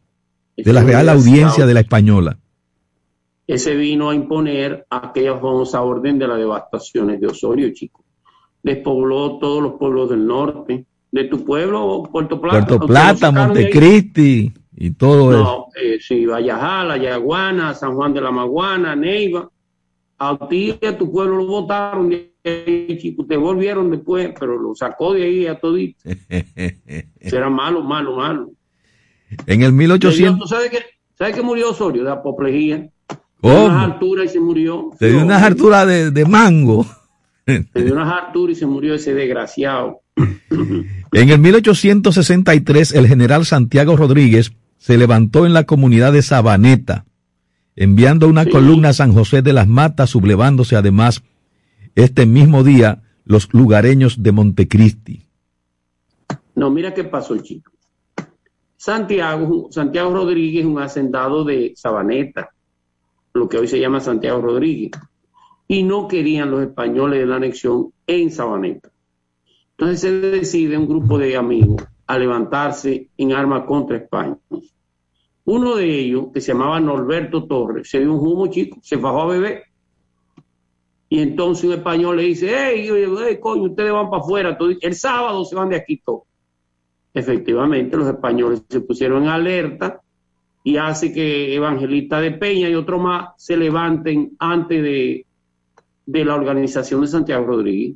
de 0.57 0.73
la 0.73 0.83
Real. 0.83 1.09
Audiencia 1.09 1.65
de 1.67 1.73
la 1.75 1.79
Española. 1.81 2.37
Ese 3.47 3.75
vino 3.75 4.09
a 4.09 4.15
imponer 4.15 4.85
aquella 4.89 5.33
famosa 5.35 5.81
orden 5.81 6.17
de 6.19 6.27
las 6.27 6.37
devastaciones 6.37 7.19
de 7.19 7.27
Osorio, 7.27 7.71
chico. 7.73 8.03
Despobló 8.63 9.37
todos 9.39 9.61
los 9.63 9.73
pueblos 9.73 10.09
del 10.09 10.25
norte, 10.25 10.85
de 11.11 11.23
tu 11.25 11.43
pueblo, 11.43 12.03
Puerto 12.11 12.39
Plata. 12.39 12.65
Puerto 12.65 12.85
¿ustedes 12.85 12.89
lo 12.89 13.19
Plata? 13.19 13.31
Montecristi 13.31 14.53
y 14.77 14.91
todo 14.91 15.31
eso. 15.31 15.43
No, 15.43 15.65
eh, 15.81 15.97
sí, 15.99 16.25
Vallajala, 16.25 16.97
Yaguana, 16.97 17.73
San 17.73 17.95
Juan 17.95 18.13
de 18.13 18.21
la 18.21 18.31
Maguana, 18.31 18.95
Neiva. 18.95 19.49
A 20.23 20.47
ti 20.47 20.75
y 20.79 20.85
a 20.85 20.95
tu 20.95 21.11
pueblo 21.11 21.37
lo 21.37 21.47
votaron 21.47 22.07
de 22.09 22.31
ahí, 22.45 22.95
chico. 22.99 23.25
Te 23.25 23.35
volvieron 23.35 23.89
después, 23.89 24.31
pero 24.39 24.55
lo 24.55 24.75
sacó 24.75 25.13
de 25.13 25.23
ahí 25.23 25.47
a 25.47 25.59
todito. 25.59 25.99
Será 27.21 27.49
malo, 27.49 27.81
malo, 27.81 28.15
malo. 28.15 28.51
en 29.47 29.63
el 29.63 29.75
Le 29.75 29.87
dio- 29.87 29.97
¿Tú 29.99 30.07
1800, 30.07 30.47
sabes 30.49 30.69
que, 30.69 30.77
sabes 31.17 31.35
que 31.35 31.41
murió 31.41 31.71
Osorio? 31.71 32.03
De 32.03 32.11
apoplejía. 32.11 32.87
¿Cómo? 33.41 33.65
unas 33.65 33.83
alturas 33.93 34.25
y 34.25 34.29
se 34.29 34.39
murió. 34.39 34.91
Se 34.99 35.09
dio 35.11 35.21
unas 35.23 35.41
harturas 35.43 35.87
de, 35.87 36.11
de 36.11 36.25
mango. 36.25 36.85
Se 37.45 37.83
dio 37.83 37.93
unas 37.93 38.11
alturas 38.25 38.55
y 38.57 38.59
se 38.59 38.65
murió 38.65 38.93
ese 38.95 39.13
desgraciado. 39.13 40.01
En 41.13 41.29
el 41.29 41.39
1863, 41.39 42.93
el 42.93 43.05
general 43.07 43.45
Santiago 43.45 43.97
Rodríguez 43.97 44.53
se 44.77 44.97
levantó 44.97 45.45
en 45.45 45.53
la 45.53 45.65
comunidad 45.65 46.13
de 46.13 46.21
Sabaneta, 46.21 47.03
enviando 47.75 48.29
una 48.29 48.45
Sí. 48.45 48.49
columna 48.51 48.89
a 48.89 48.93
San 48.93 49.11
José 49.13 49.41
de 49.41 49.51
las 49.51 49.67
Matas, 49.67 50.09
sublevándose 50.11 50.77
además 50.77 51.21
este 51.95 52.25
mismo 52.25 52.63
día 52.63 53.01
los 53.25 53.49
lugareños 53.53 54.23
de 54.23 54.31
Montecristi. 54.31 55.25
No, 56.55 56.69
mira 56.71 56.93
qué 56.93 57.03
pasó, 57.03 57.37
chico. 57.39 57.71
Santiago, 58.77 59.67
Santiago 59.69 60.13
Rodríguez 60.13 60.61
es 60.61 60.65
un 60.65 60.79
hacendado 60.79 61.43
de 61.43 61.73
Sabaneta, 61.75 62.49
lo 63.33 63.47
que 63.47 63.57
hoy 63.57 63.67
se 63.67 63.79
llama 63.79 63.99
Santiago 63.99 64.41
Rodríguez, 64.41 64.91
y 65.67 65.83
no 65.83 66.07
querían 66.07 66.51
los 66.51 66.61
españoles 66.61 67.19
de 67.19 67.25
la 67.25 67.37
anexión 67.37 67.93
en 68.05 68.31
Sabaneta. 68.31 68.91
Entonces 69.71 70.01
se 70.01 70.11
decide 70.11 70.77
un 70.77 70.87
grupo 70.87 71.17
de 71.17 71.35
amigos 71.37 71.83
a 72.05 72.17
levantarse 72.19 73.09
en 73.17 73.31
armas 73.31 73.63
contra 73.65 73.97
España. 73.97 74.37
Uno 75.45 75.75
de 75.75 75.99
ellos, 75.99 76.27
que 76.33 76.41
se 76.41 76.51
llamaba 76.51 76.79
Norberto 76.79 77.45
Torres, 77.45 77.89
se 77.89 77.99
dio 77.99 78.13
un 78.13 78.19
humo 78.19 78.47
chico, 78.47 78.79
se 78.81 78.97
bajó 78.97 79.21
a 79.21 79.27
beber. 79.27 79.63
Y 81.09 81.19
entonces 81.19 81.65
un 81.65 81.73
español 81.73 82.17
le 82.17 82.23
dice, 82.23 82.53
hey, 82.53 82.87
hey, 82.89 83.37
coño, 83.41 83.63
ustedes 83.63 83.91
van 83.91 84.09
para 84.09 84.21
afuera, 84.21 84.57
el 84.81 84.95
sábado 84.95 85.43
se 85.45 85.55
van 85.55 85.69
de 85.69 85.77
aquí 85.77 85.97
todos. 85.97 86.23
Efectivamente, 87.13 87.97
los 87.97 88.07
españoles 88.07 88.63
se 88.69 88.81
pusieron 88.81 89.23
en 89.23 89.29
alerta 89.29 90.01
y 90.63 90.77
hace 90.77 91.11
que 91.11 91.55
Evangelista 91.55 92.19
de 92.19 92.31
Peña 92.31 92.69
y 92.69 92.75
otro 92.75 92.99
más 92.99 93.29
se 93.37 93.57
levanten 93.57 94.35
antes 94.39 94.81
de, 94.81 95.25
de 96.05 96.25
la 96.25 96.35
organización 96.35 97.01
de 97.01 97.07
Santiago 97.07 97.45
Rodríguez. 97.45 97.95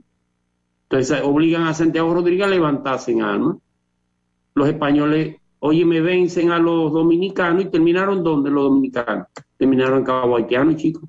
Entonces 0.89 1.22
obligan 1.24 1.63
a 1.63 1.74
Santiago 1.74 2.13
Rodríguez 2.13 2.45
a 2.45 2.50
levantarse 2.50 3.12
en 3.12 3.22
armas. 3.22 3.57
Los 4.55 4.67
españoles, 4.67 5.38
oye, 5.60 5.86
me 5.86 6.01
vencen 6.01 6.51
a 6.51 6.60
los 6.60 6.91
dominicanos 6.91 7.65
y 7.65 7.69
terminaron 7.69 8.24
donde 8.24 8.50
los 8.50 8.63
dominicanos. 8.63 9.27
Terminaron 9.57 10.00
en 10.00 10.05
Cabo 10.05 10.38
Haitiano, 10.38 10.74
chicos. 10.74 11.03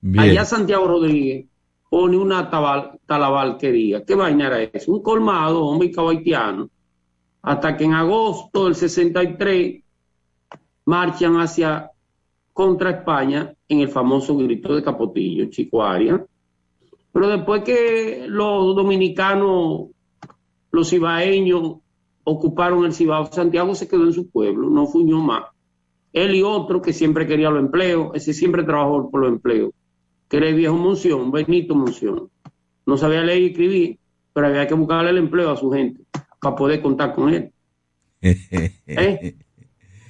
Bien. 0.00 0.30
Allá 0.30 0.44
Santiago 0.44 0.86
Rodríguez 0.86 1.46
pone 1.88 2.16
una 2.16 2.50
tabal, 2.50 2.98
talabalquería. 3.06 4.04
¿Qué 4.04 4.14
vaina 4.14 4.48
era 4.48 4.62
eso? 4.62 4.92
Un 4.92 5.02
colmado, 5.02 5.64
hombre 5.64 5.90
cabaitiano. 5.90 6.68
Hasta 7.42 7.76
que 7.76 7.84
en 7.84 7.94
agosto 7.94 8.64
del 8.64 8.74
63 8.74 9.83
marchan 10.84 11.36
hacia 11.40 11.90
contra 12.52 12.90
España 12.90 13.54
en 13.68 13.80
el 13.80 13.88
famoso 13.88 14.36
grito 14.36 14.74
de 14.74 14.82
Capotillo, 14.82 15.46
Chico 15.50 15.82
Arias. 15.82 16.20
Pero 17.12 17.28
después 17.28 17.62
que 17.62 18.24
los 18.28 18.74
dominicanos 18.74 19.88
los 20.74 20.90
cibaeños 20.90 21.76
ocuparon 22.24 22.84
el 22.84 22.92
Cibao. 22.92 23.26
Santiago 23.26 23.74
se 23.74 23.86
quedó 23.86 24.04
en 24.04 24.12
su 24.12 24.28
pueblo, 24.28 24.68
no 24.68 24.86
fuñó 24.86 25.20
más. 25.20 25.44
Él 26.12 26.34
y 26.34 26.42
otro 26.42 26.82
que 26.82 26.92
siempre 26.92 27.26
quería 27.26 27.50
los 27.50 27.60
empleos, 27.60 28.10
ese 28.14 28.32
siempre 28.32 28.64
trabajó 28.64 29.10
por 29.10 29.20
los 29.20 29.30
empleos, 29.30 29.72
que 30.28 30.36
era 30.36 30.48
el 30.48 30.54
viejo 30.54 30.76
Monción, 30.76 31.30
Benito 31.30 31.74
Monción. 31.74 32.28
No 32.86 32.96
sabía 32.96 33.22
leer 33.22 33.42
y 33.42 33.46
escribir, 33.46 33.98
pero 34.32 34.48
había 34.48 34.66
que 34.66 34.74
buscarle 34.74 35.10
el 35.10 35.18
empleo 35.18 35.50
a 35.50 35.56
su 35.56 35.70
gente 35.70 36.02
para 36.40 36.56
poder 36.56 36.82
contar 36.82 37.14
con 37.14 37.32
él. 37.32 37.52
¿Eh? 38.20 39.36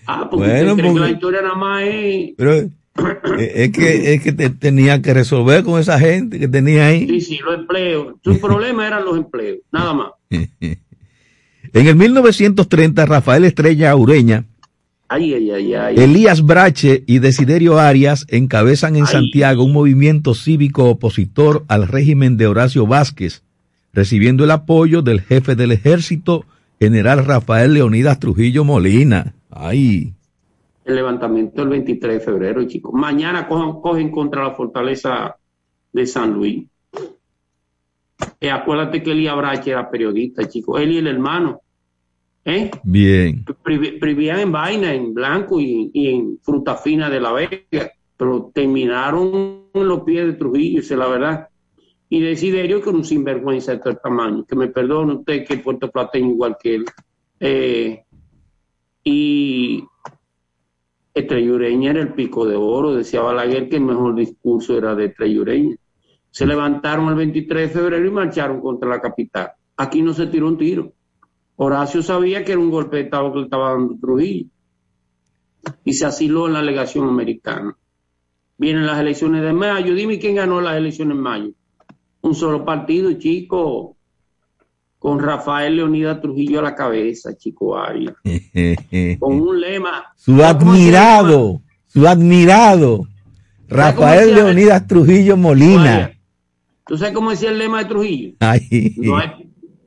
Ah, 0.06 0.28
porque 0.30 0.48
bueno, 0.48 0.76
porque... 0.76 1.00
la 1.00 1.10
historia 1.10 1.42
nada 1.42 1.54
más 1.54 1.82
es... 1.84 2.32
Pero 2.36 2.54
eh, 2.54 3.52
es 3.54 3.70
que, 3.70 4.14
es 4.14 4.22
que 4.22 4.32
te, 4.32 4.50
tenía 4.50 5.02
que 5.02 5.14
resolver 5.14 5.64
con 5.64 5.80
esa 5.80 5.98
gente 5.98 6.38
que 6.38 6.48
tenía 6.48 6.86
ahí. 6.86 7.06
Sí, 7.08 7.20
sí, 7.20 7.38
los 7.44 7.54
empleos. 7.54 8.14
Su 8.22 8.40
problema 8.40 8.86
eran 8.86 9.04
los 9.04 9.16
empleos, 9.16 9.58
nada 9.72 9.92
más. 9.92 10.10
en 10.30 11.86
el 11.86 11.96
1930, 11.96 13.06
Rafael 13.06 13.44
Estrella 13.44 13.94
Ureña, 13.96 14.44
ay, 15.08 15.34
ay, 15.34 15.74
ay, 15.74 15.96
Elías 15.96 16.44
Brache 16.44 17.04
y 17.06 17.18
Desiderio 17.18 17.78
Arias 17.78 18.26
encabezan 18.28 18.96
en 18.96 19.06
Santiago 19.06 19.62
un 19.62 19.72
movimiento 19.72 20.34
cívico 20.34 20.88
opositor 20.88 21.64
al 21.68 21.86
régimen 21.86 22.36
de 22.36 22.46
Horacio 22.46 22.86
Vázquez, 22.86 23.42
recibiendo 23.92 24.44
el 24.44 24.50
apoyo 24.50 25.02
del 25.02 25.20
jefe 25.20 25.54
del 25.54 25.72
ejército, 25.72 26.46
general 26.84 27.24
Rafael 27.24 27.72
Leonidas 27.72 28.20
Trujillo 28.20 28.62
Molina. 28.62 29.34
Ay. 29.48 30.12
El 30.84 30.96
levantamiento 30.96 31.62
el 31.62 31.70
23 31.70 32.18
de 32.18 32.20
febrero, 32.20 32.62
chicos. 32.64 32.92
Mañana 32.92 33.48
cogen, 33.48 34.10
contra 34.10 34.44
la 34.44 34.50
fortaleza 34.50 35.34
de 35.90 36.06
San 36.06 36.34
Luis. 36.34 36.66
Eh, 38.38 38.50
acuérdate 38.50 39.02
que 39.02 39.12
Elías 39.12 39.34
Brache 39.34 39.70
era 39.70 39.90
periodista, 39.90 40.46
chicos. 40.46 40.78
Él 40.78 40.92
y 40.92 40.98
el 40.98 41.06
hermano. 41.06 41.62
¿Eh? 42.44 42.70
Bien. 42.82 43.46
Vivían 43.64 44.40
en 44.40 44.52
vaina, 44.52 44.92
en 44.92 45.14
blanco 45.14 45.58
y, 45.58 45.90
en 45.94 46.38
fruta 46.42 46.76
fina 46.76 47.08
de 47.08 47.20
la 47.20 47.32
Vega, 47.32 47.92
pero 48.18 48.50
terminaron 48.54 49.68
en 49.72 49.88
los 49.88 50.02
pies 50.02 50.26
de 50.26 50.32
Trujillo, 50.34 50.80
es 50.80 50.90
la 50.90 51.08
verdad. 51.08 51.48
Y 52.08 52.20
Desiderio 52.20 52.80
que 52.80 52.90
un 52.90 53.04
sinvergüenza 53.04 53.72
de 53.72 53.78
todo 53.78 53.96
tamaño, 53.96 54.44
que 54.44 54.56
me 54.56 54.68
perdone 54.68 55.14
usted 55.14 55.46
que 55.46 55.58
Puerto 55.58 55.90
Plateño 55.90 56.30
igual 56.30 56.56
que 56.60 56.74
él. 56.76 56.84
Eh, 57.40 58.04
y 59.02 59.84
Estrellureña 61.14 61.90
era 61.90 62.00
el 62.00 62.12
pico 62.12 62.46
de 62.46 62.56
oro, 62.56 62.94
decía 62.94 63.20
Balaguer 63.20 63.68
que 63.68 63.76
el 63.76 63.84
mejor 63.84 64.14
discurso 64.14 64.76
era 64.76 64.94
de 64.94 65.06
Estrellureña. 65.06 65.76
Se 66.30 66.46
levantaron 66.46 67.08
el 67.08 67.14
23 67.14 67.68
de 67.68 67.80
febrero 67.80 68.06
y 68.06 68.10
marcharon 68.10 68.60
contra 68.60 68.88
la 68.88 69.00
capital. 69.00 69.52
Aquí 69.76 70.02
no 70.02 70.12
se 70.12 70.26
tiró 70.26 70.48
un 70.48 70.58
tiro. 70.58 70.92
Horacio 71.56 72.02
sabía 72.02 72.44
que 72.44 72.52
era 72.52 72.60
un 72.60 72.70
golpe 72.70 72.96
de 72.96 73.02
Estado 73.04 73.32
que 73.32 73.38
le 73.38 73.44
estaba 73.44 73.70
dando 73.70 73.96
Trujillo. 74.00 74.48
Y 75.84 75.92
se 75.92 76.06
asiló 76.06 76.48
en 76.48 76.54
la 76.54 76.62
legación 76.62 77.08
americana. 77.08 77.76
Vienen 78.58 78.86
las 78.86 78.98
elecciones 78.98 79.42
de 79.42 79.52
mayo. 79.52 79.94
Dime 79.94 80.18
quién 80.18 80.34
ganó 80.34 80.60
las 80.60 80.76
elecciones 80.76 81.16
en 81.16 81.22
mayo. 81.22 81.50
Un 82.24 82.34
solo 82.34 82.64
partido, 82.64 83.12
chico 83.12 83.94
con 85.04 85.20
Rafael 85.20 85.76
Leonidas 85.76 86.18
Trujillo 86.22 86.60
a 86.60 86.62
la 86.62 86.74
cabeza, 86.74 87.36
chico 87.36 87.76
Arias. 87.76 88.14
con 89.18 89.38
un 89.38 89.60
lema. 89.60 90.06
Su 90.16 90.42
admirado, 90.42 91.60
su 91.86 92.08
admirado. 92.08 93.06
Rafael 93.68 94.34
Leonidas 94.34 94.86
Trujillo 94.86 95.36
Molina. 95.36 96.10
¿Tú 96.86 96.96
sabes 96.96 97.12
cómo 97.12 97.32
decía 97.32 97.50
el 97.50 97.58
lema 97.58 97.80
de 97.80 97.84
Trujillo? 97.84 98.32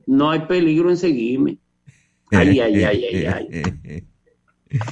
No, 0.06 0.30
hay, 0.30 0.40
peligro 0.42 0.90
en 0.90 0.96
seguirme. 0.96 1.58
Ay, 2.30 2.60
ay, 2.60 2.84
ay, 2.84 3.04
ay, 3.04 3.26
ay. 3.26 4.04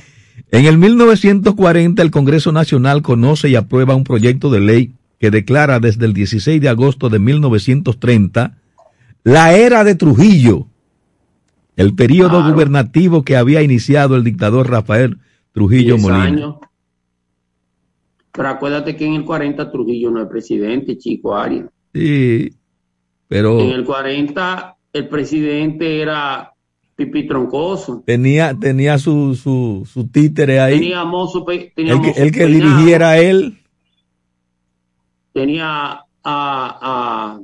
En 0.51 0.65
el 0.65 0.77
1940 0.77 2.03
el 2.03 2.11
Congreso 2.11 2.51
Nacional 2.51 3.03
conoce 3.03 3.49
y 3.49 3.55
aprueba 3.55 3.95
un 3.95 4.05
proyecto 4.05 4.51
de 4.51 4.61
ley 4.61 4.95
que 5.19 5.31
declara 5.31 5.81
desde 5.81 6.07
el 6.07 6.13
16 6.13 6.61
de 6.61 6.69
agosto 6.69 7.09
de 7.09 7.19
1930 7.19 8.57
la 9.25 9.57
era 9.57 9.83
de 9.83 9.97
Trujillo, 9.97 10.69
el 11.75 11.95
periodo 11.95 12.49
gubernativo 12.49 13.25
que 13.25 13.37
había 13.37 13.61
iniciado 13.61 14.15
el 14.15 14.23
dictador 14.23 14.71
Rafael 14.71 15.19
Trujillo 15.53 15.99
Molina. 15.99 16.57
Pero 18.33 18.49
acuérdate 18.49 18.95
que 18.95 19.05
en 19.07 19.15
el 19.15 19.25
40 19.25 19.73
Trujillo 19.73 20.11
no 20.11 20.23
es 20.23 20.29
presidente, 20.29 20.97
chico 20.97 21.35
Arias. 21.35 21.67
Sí, 21.93 22.53
pero... 23.27 23.59
En 23.59 23.71
el 23.71 23.85
40 23.85 24.77
el 24.93 25.09
presidente 25.09 26.01
era 26.01 26.53
Pipi 26.95 27.27
Troncoso. 27.27 28.03
Tenía, 28.07 28.57
tenía 28.59 28.99
su, 28.99 29.35
su, 29.35 29.89
su 29.91 30.09
títere 30.09 30.61
ahí. 30.61 30.79
Tenía 30.79 31.05
mozo, 31.05 31.45
tenía 31.75 31.95
el 31.95 32.01
que, 32.01 32.11
el 32.23 32.33
que 32.33 32.47
dirigiera 32.47 33.19
él. 33.19 33.59
Tenía 35.37 36.01
a, 36.01 36.01
a 36.25 37.41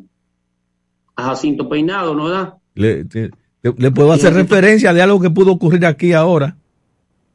a 1.14 1.22
Jacinto 1.24 1.68
Peinado, 1.68 2.14
¿no 2.14 2.60
Le, 2.74 3.04
le, 3.62 3.90
puedo 3.90 4.12
hacer 4.12 4.32
referencia 4.32 4.92
de 4.94 5.02
algo 5.02 5.20
que 5.20 5.30
pudo 5.30 5.52
ocurrir 5.52 5.84
aquí 5.84 6.12
ahora. 6.12 6.56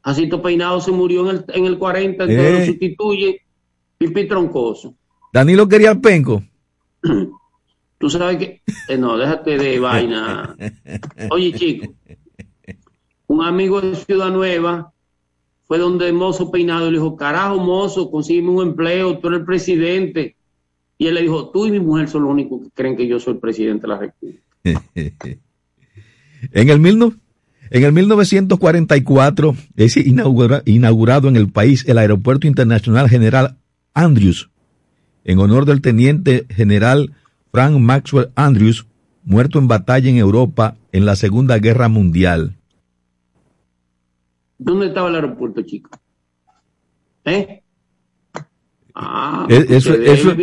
Jacinto 0.03 0.41
Peinado 0.41 0.79
se 0.81 0.91
murió 0.91 1.29
en 1.29 1.37
el, 1.37 1.45
en 1.49 1.65
el 1.65 1.77
40, 1.77 2.23
entonces 2.23 2.51
lo 2.51 2.57
eh. 2.57 2.65
sustituye 2.65 3.41
Pipi 3.97 4.27
Troncoso. 4.27 4.95
Danilo 5.33 5.67
quería 5.67 5.91
el 5.91 6.01
penco. 6.01 6.43
Tú 7.99 8.09
sabes 8.09 8.37
que. 8.37 8.61
Eh, 8.89 8.97
no, 8.97 9.17
déjate 9.17 9.57
de 9.57 9.79
vaina. 9.79 10.55
Oye, 11.31 11.51
chico. 11.53 11.93
Un 13.27 13.43
amigo 13.43 13.81
de 13.81 13.95
Ciudad 13.95 14.31
Nueva 14.31 14.91
fue 15.65 15.77
donde 15.77 16.11
Mozo 16.13 16.49
Peinado 16.51 16.89
le 16.89 16.97
dijo: 16.97 17.15
Carajo, 17.15 17.57
Mozo, 17.57 18.09
consígueme 18.09 18.49
un 18.49 18.69
empleo, 18.69 19.19
tú 19.19 19.27
eres 19.27 19.41
el 19.41 19.45
presidente. 19.45 20.36
Y 20.97 21.07
él 21.07 21.15
le 21.15 21.21
dijo, 21.21 21.49
tú 21.49 21.67
y 21.67 21.71
mi 21.71 21.79
mujer 21.79 22.09
son 22.09 22.23
los 22.23 22.31
únicos 22.31 22.63
que 22.63 22.71
creen 22.71 22.97
que 22.97 23.07
yo 23.07 23.19
soy 23.19 23.33
el 23.33 23.39
presidente 23.39 23.83
de 23.83 23.87
la 23.87 23.99
República. 23.99 24.41
en, 24.63 26.69
el 26.69 26.79
en 27.69 27.83
el 27.83 27.93
1944 27.93 29.55
es 29.75 29.97
inaugurado 29.97 31.27
en 31.27 31.35
el 31.35 31.51
país 31.51 31.87
el 31.87 31.97
Aeropuerto 31.97 32.47
Internacional 32.47 33.09
General 33.09 33.57
Andrews, 33.93 34.49
en 35.23 35.39
honor 35.39 35.65
del 35.65 35.81
teniente 35.81 36.45
general 36.49 37.13
Frank 37.51 37.77
Maxwell 37.77 38.29
Andrews, 38.35 38.87
muerto 39.23 39.59
en 39.59 39.67
batalla 39.67 40.09
en 40.09 40.17
Europa 40.17 40.77
en 40.91 41.05
la 41.05 41.15
Segunda 41.15 41.59
Guerra 41.59 41.89
Mundial. 41.89 42.55
¿Dónde 44.57 44.87
estaba 44.87 45.09
el 45.09 45.15
aeropuerto, 45.15 45.61
chico? 45.61 45.91
¿Eh? 47.25 47.61
Ah, 48.95 49.45
eso, 49.49 49.93
eso, 49.93 50.35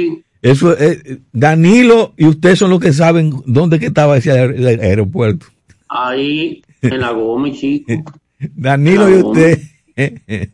eso 0.45 0.79
eh, 0.79 1.23
Danilo 1.33 2.13
y 2.19 2.27
usted 2.27 2.55
son 2.55 2.69
los 2.69 2.79
que 2.79 2.93
saben 2.93 3.33
dónde 3.47 3.79
que 3.79 3.87
estaba 3.87 4.19
ese 4.19 4.31
aeropuerto. 4.31 5.47
Ahí, 5.89 6.63
en 6.83 7.01
la 7.01 7.13
goma, 7.13 7.51
chico. 7.51 7.91
Danilo 8.55 9.09
y 9.09 9.23
usted. 9.23 9.59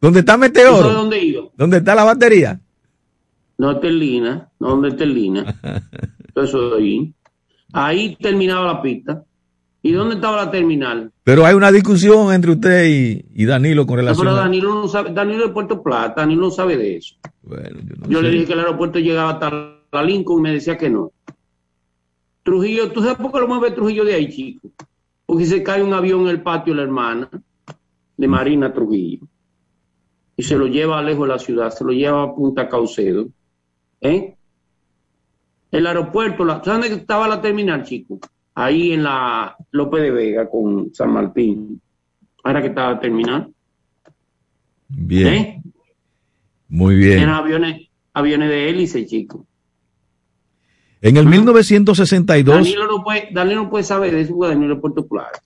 ¿Dónde 0.00 0.20
está 0.20 0.38
Meteoro? 0.38 0.88
¿Dónde 0.88 1.22
iba? 1.22 1.42
¿Dónde 1.58 1.76
está 1.76 1.94
la 1.94 2.04
batería? 2.04 2.58
No 3.58 3.72
es 3.72 3.80
Terlina, 3.82 4.48
no 4.60 4.68
¿dónde 4.68 4.88
es 4.88 4.96
Terlina? 4.96 5.60
Eso 6.34 6.76
ahí. 6.76 7.12
Ahí 7.74 8.16
terminaba 8.18 8.72
la 8.72 8.80
pista. 8.80 9.24
¿Y 9.82 9.92
dónde 9.92 10.16
estaba 10.16 10.44
la 10.44 10.50
terminal? 10.50 11.12
Pero 11.22 11.46
hay 11.46 11.54
una 11.54 11.70
discusión 11.70 12.32
entre 12.32 12.52
usted 12.52 13.22
y, 13.34 13.46
Danilo 13.46 13.86
con 13.86 13.96
relación 13.96 14.26
no, 14.26 14.32
pero 14.32 14.42
Danilo 14.42 14.74
no 14.74 14.88
sabe, 14.88 15.12
Danilo 15.12 15.46
de 15.46 15.52
Puerto 15.52 15.82
Plata, 15.82 16.22
Danilo 16.22 16.42
no 16.42 16.50
sabe 16.50 16.76
de 16.76 16.96
eso. 16.96 17.14
yo, 18.08 18.20
le 18.20 18.30
dije 18.30 18.46
que 18.46 18.52
el 18.54 18.60
aeropuerto 18.60 18.98
llegaba 18.98 19.30
hasta 19.32 19.50
la 19.92 20.02
Lincoln 20.02 20.40
y 20.40 20.42
me 20.42 20.52
decía 20.52 20.76
que 20.76 20.90
no. 20.90 21.12
Trujillo, 22.42 22.90
¿tú 22.90 23.02
sabes 23.02 23.18
por 23.18 23.30
qué 23.30 23.40
lo 23.40 23.48
mueve 23.48 23.70
Trujillo 23.70 24.04
de 24.04 24.14
ahí, 24.14 24.28
chico? 24.28 24.68
Porque 25.26 25.46
se 25.46 25.62
cae 25.62 25.82
un 25.82 25.92
avión 25.92 26.22
en 26.22 26.28
el 26.28 26.42
patio 26.42 26.72
de 26.72 26.78
la 26.78 26.82
hermana 26.84 27.28
de 28.16 28.28
Marina 28.28 28.72
Trujillo 28.72 29.26
y 30.38 30.44
se 30.44 30.56
lo 30.56 30.68
lleva 30.68 31.02
lejos 31.02 31.26
de 31.26 31.34
la 31.34 31.38
ciudad, 31.38 31.70
se 31.70 31.84
lo 31.84 31.90
lleva 31.90 32.22
a 32.22 32.34
Punta 32.34 32.68
Caucedo. 32.68 33.26
¿Eh? 34.00 34.36
El 35.72 35.86
aeropuerto, 35.86 36.44
la, 36.44 36.62
¿sabes 36.64 36.88
dónde 36.88 36.94
estaba 37.02 37.26
la 37.26 37.40
terminal, 37.40 37.82
chico? 37.82 38.20
Ahí 38.58 38.92
en 38.92 39.04
la 39.04 39.56
López 39.70 40.02
de 40.02 40.10
Vega 40.10 40.50
con 40.50 40.92
San 40.92 41.12
Martín. 41.12 41.80
Ahora 42.42 42.60
que 42.60 42.68
estaba 42.68 42.98
terminando. 42.98 43.52
Bien. 44.88 45.26
¿Eh? 45.28 45.62
Muy 46.68 46.96
bien. 46.96 47.20
Eran 47.20 47.34
aviones, 47.34 47.88
aviones 48.12 48.48
de 48.48 48.68
hélice, 48.68 49.06
chico. 49.06 49.46
En 51.00 51.16
el 51.16 51.26
1962. 51.26 52.56
Danilo 52.56 52.86
no 52.88 53.04
puede, 53.04 53.28
Danilo 53.32 53.62
no 53.64 53.70
puede 53.70 53.84
saber 53.84 54.12
de 54.12 54.22
eso 54.22 54.34
porque 54.34 54.54
Danilo 54.54 54.74
es 54.74 54.80
Puerto 54.80 55.06
Claro. 55.06 55.38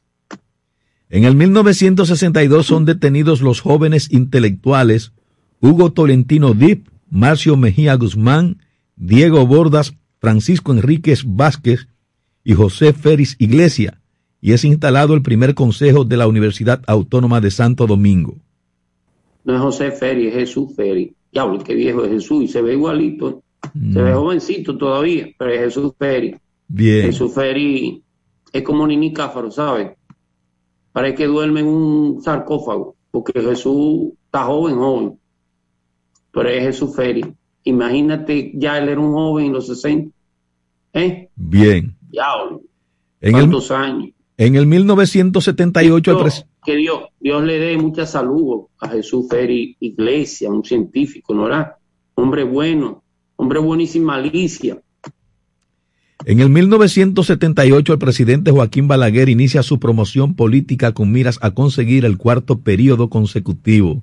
En 1.11 1.25
el 1.25 1.35
1962 1.37 2.64
son 2.64 2.87
detenidos 2.87 3.42
los 3.42 3.61
jóvenes 3.61 4.11
intelectuales 4.11 5.12
Hugo 5.61 5.92
Tolentino 5.92 6.55
Dip, 6.55 6.88
Marcio 7.11 7.59
Mejía 7.59 7.94
Guzmán, 7.96 8.62
Diego 8.96 9.46
Bordas, 9.46 9.94
Francisco 10.18 10.72
Enríquez 10.72 11.25
Vázquez 11.27 11.88
y 12.44 12.55
José 12.55 12.92
Félix 12.92 13.37
Iglesia, 13.38 14.00
y 14.40 14.52
es 14.52 14.64
instalado 14.64 15.14
el 15.14 15.22
primer 15.22 15.55
consejo 15.55 16.05
de 16.05 16.16
la 16.16 16.26
Universidad 16.26 16.83
Autónoma 16.87 17.40
de 17.40 17.50
Santo 17.50 17.87
Domingo. 17.87 18.37
No 19.44 19.55
es 19.55 19.61
José 19.61 19.92
Ferri, 19.92 20.28
es 20.28 20.35
Jesús 20.35 20.74
Ferri. 20.74 21.14
Diablo, 21.33 21.62
qué 21.62 21.74
viejo 21.74 22.05
es 22.05 22.11
Jesús 22.11 22.44
y 22.44 22.48
se 22.48 22.61
ve 22.61 22.74
igualito. 22.74 23.42
Se 23.72 24.02
ve 24.02 24.12
mm. 24.12 24.16
jovencito 24.16 24.76
todavía, 24.76 25.28
pero 25.38 25.52
es 25.52 25.61
Jesús 25.61 25.92
Ferri. 25.98 26.37
Bien. 26.68 27.07
Jesús 27.07 27.33
Ferri 27.33 28.02
es 28.52 28.62
como 28.62 28.87
Nini 28.87 29.12
Cáfaro, 29.12 29.50
¿sabes? 29.50 29.92
Parece 30.92 31.14
que 31.14 31.26
duerme 31.26 31.61
en 31.61 31.66
un 31.66 32.22
sarcófago, 32.22 32.96
porque 33.11 33.40
Jesús 33.40 34.12
está 34.26 34.44
joven, 34.44 34.76
joven. 34.76 35.18
Pero 36.33 36.48
es 36.48 36.62
Jesús 36.62 36.94
Ferri. 36.94 37.24
Imagínate, 37.64 38.52
ya 38.55 38.78
él 38.78 38.88
era 38.88 39.00
un 39.00 39.12
joven 39.12 39.46
en 39.46 39.52
los 39.52 39.66
60. 39.68 40.11
¿Eh? 40.94 41.28
Bien. 41.37 41.96
Diablo. 42.12 42.61
En 43.20 43.33
¿Cuántos 43.33 43.70
años? 43.70 44.11
En 44.37 44.55
el 44.57 44.66
1978 44.66 46.18
que 46.64 46.77
Dios, 46.77 47.01
Dios 47.18 47.42
le 47.42 47.59
dé 47.59 47.77
mucha 47.77 48.07
salud 48.07 48.66
a 48.79 48.88
Jesús 48.88 49.27
Ferri 49.29 49.77
Iglesia, 49.81 50.48
un 50.51 50.64
científico, 50.64 51.35
¿no 51.35 51.46
era? 51.46 51.77
Hombre 52.14 52.44
bueno, 52.44 53.03
hombre 53.37 53.59
bueno 53.59 53.83
y 53.83 53.87
sin 53.87 54.05
malicia. 54.05 54.81
En 56.25 56.38
el 56.38 56.51
1978 56.51 57.92
el 57.92 57.98
presidente 57.98 58.53
Joaquín 58.53 58.87
Balaguer 58.87 59.29
inicia 59.29 59.64
su 59.64 59.81
promoción 59.81 60.35
política 60.35 60.92
con 60.92 61.11
miras 61.11 61.38
a 61.42 61.51
conseguir 61.51 62.05
el 62.05 62.16
cuarto 62.16 62.61
periodo 62.61 63.11
consecutivo, 63.11 64.03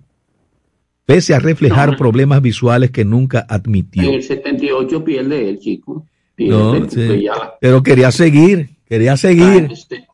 pese 1.06 1.34
a 1.34 1.40
reflejar 1.40 1.96
problemas 1.96 2.42
visuales 2.42 2.92
que 2.92 3.06
nunca 3.06 3.46
admitió. 3.48 4.04
En 4.04 4.16
el 4.16 4.24
78 4.24 5.04
pierde 5.06 5.50
el 5.50 5.60
chico. 5.60 6.06
Pero 7.60 7.84
quería 7.84 8.12
seguir, 8.12 8.70
quería 8.86 9.18
seguir. 9.18 9.68
Ah, 9.70 9.74
este, 9.74 10.08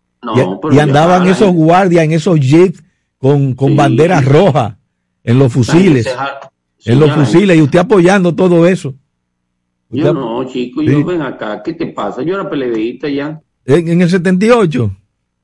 y, 0.71 0.79
andaban 0.79 1.27
esos 1.27 1.51
guardias 1.53 2.03
en 2.03 2.13
esos 2.13 2.39
jeeps 2.39 2.83
con, 3.17 3.55
banderas 3.75 4.25
rojas 4.25 4.75
en 5.23 5.39
los 5.39 5.51
fusiles. 5.51 6.07
en 6.85 6.99
los 6.99 7.11
fusiles 7.11 7.57
y 7.57 7.61
usted 7.61 7.79
apoyando 7.79 8.33
todo 8.33 8.67
eso. 8.67 8.93
Yo 9.89 10.13
no, 10.13 10.43
chico, 10.45 10.81
yo 10.81 11.05
ven 11.05 11.21
acá, 11.21 11.61
¿qué 11.63 11.73
te 11.73 11.87
pasa? 11.87 12.21
Yo 12.23 12.35
era 12.35 12.49
peledeísta 12.49 13.07
ya. 13.07 13.39
¿En, 13.65 14.01
el 14.01 14.09
78? 14.09 14.91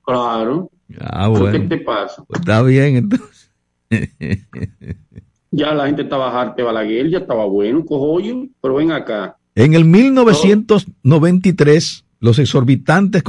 Claro. 0.03 0.69
Ah, 0.99 1.27
bueno. 1.27 1.51
¿Qué 1.51 1.59
te 1.59 1.77
pasa? 1.77 2.23
Pues 2.27 2.39
está 2.39 2.61
bien, 2.63 2.97
entonces. 2.97 3.49
ya 5.51 5.73
la 5.73 5.85
gente 5.85 6.03
estaba 6.03 6.39
harta 6.39 6.55
de 6.57 6.63
Balaguer, 6.63 7.09
ya 7.09 7.19
estaba 7.19 7.45
bueno, 7.45 7.85
cojollo, 7.85 8.47
pero 8.61 8.75
ven 8.75 8.91
acá. 8.91 9.37
En 9.55 9.73
el 9.73 9.85
1993, 9.85 12.03
los 12.19 12.37
exorbitantes, 12.39 13.23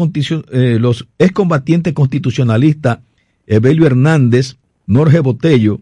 eh, 0.52 0.78
los 0.80 1.06
excombatientes 1.18 1.92
constitucionalistas 1.94 2.98
Evelio 3.46 3.86
Hernández, 3.86 4.56
Norge 4.86 5.20
Botello 5.20 5.80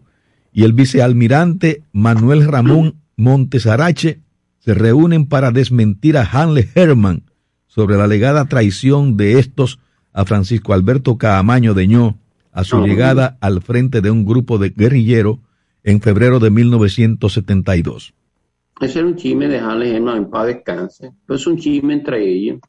y 0.51 0.63
el 0.63 0.73
vicealmirante 0.73 1.83
Manuel 1.91 2.47
Ramón 2.47 2.95
Montesarache 3.17 4.19
se 4.59 4.73
reúnen 4.73 5.27
para 5.27 5.51
desmentir 5.51 6.17
a 6.17 6.23
Hanley 6.23 6.67
Herman 6.73 7.23
sobre 7.67 7.97
la 7.97 8.05
alegada 8.05 8.45
traición 8.45 9.17
de 9.17 9.37
estos 9.39 9.79
a 10.13 10.23
Francisco 10.25 10.73
Alberto 10.73 11.17
Caamaño 11.17 11.73
Deñó 11.73 12.17
a 12.51 12.63
su 12.63 12.85
llegada 12.85 13.37
al 13.41 13.61
frente 13.61 14.01
de 14.01 14.11
un 14.11 14.25
grupo 14.25 14.57
de 14.57 14.71
guerrilleros 14.71 15.37
en 15.83 16.01
febrero 16.01 16.39
de 16.39 16.49
1972. 16.49 18.13
Ese 18.81 18.97
era 18.97 19.07
un 19.07 19.15
chisme 19.15 19.47
de 19.47 19.59
Hanley 19.59 19.91
Herman 19.91 20.17
en 20.17 20.29
paz 20.31 20.47
descanse. 20.47 21.11
Es 21.29 21.45
un 21.45 21.57
chisme 21.57 21.93
entre 21.93 22.27
ellos. 22.27 22.59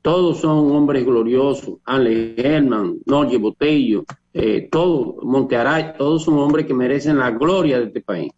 Todos 0.00 0.40
son 0.40 0.70
hombres 0.70 1.04
gloriosos. 1.04 1.78
Ale 1.84 2.34
Herman, 2.36 2.98
Norge 3.04 3.36
Botello, 3.36 4.04
eh, 4.32 4.68
todos, 4.70 5.16
Montearay, 5.24 5.94
todos 5.98 6.22
son 6.22 6.38
hombres 6.38 6.66
que 6.66 6.74
merecen 6.74 7.18
la 7.18 7.32
gloria 7.32 7.80
de 7.80 7.86
este 7.86 8.00
país. 8.00 8.30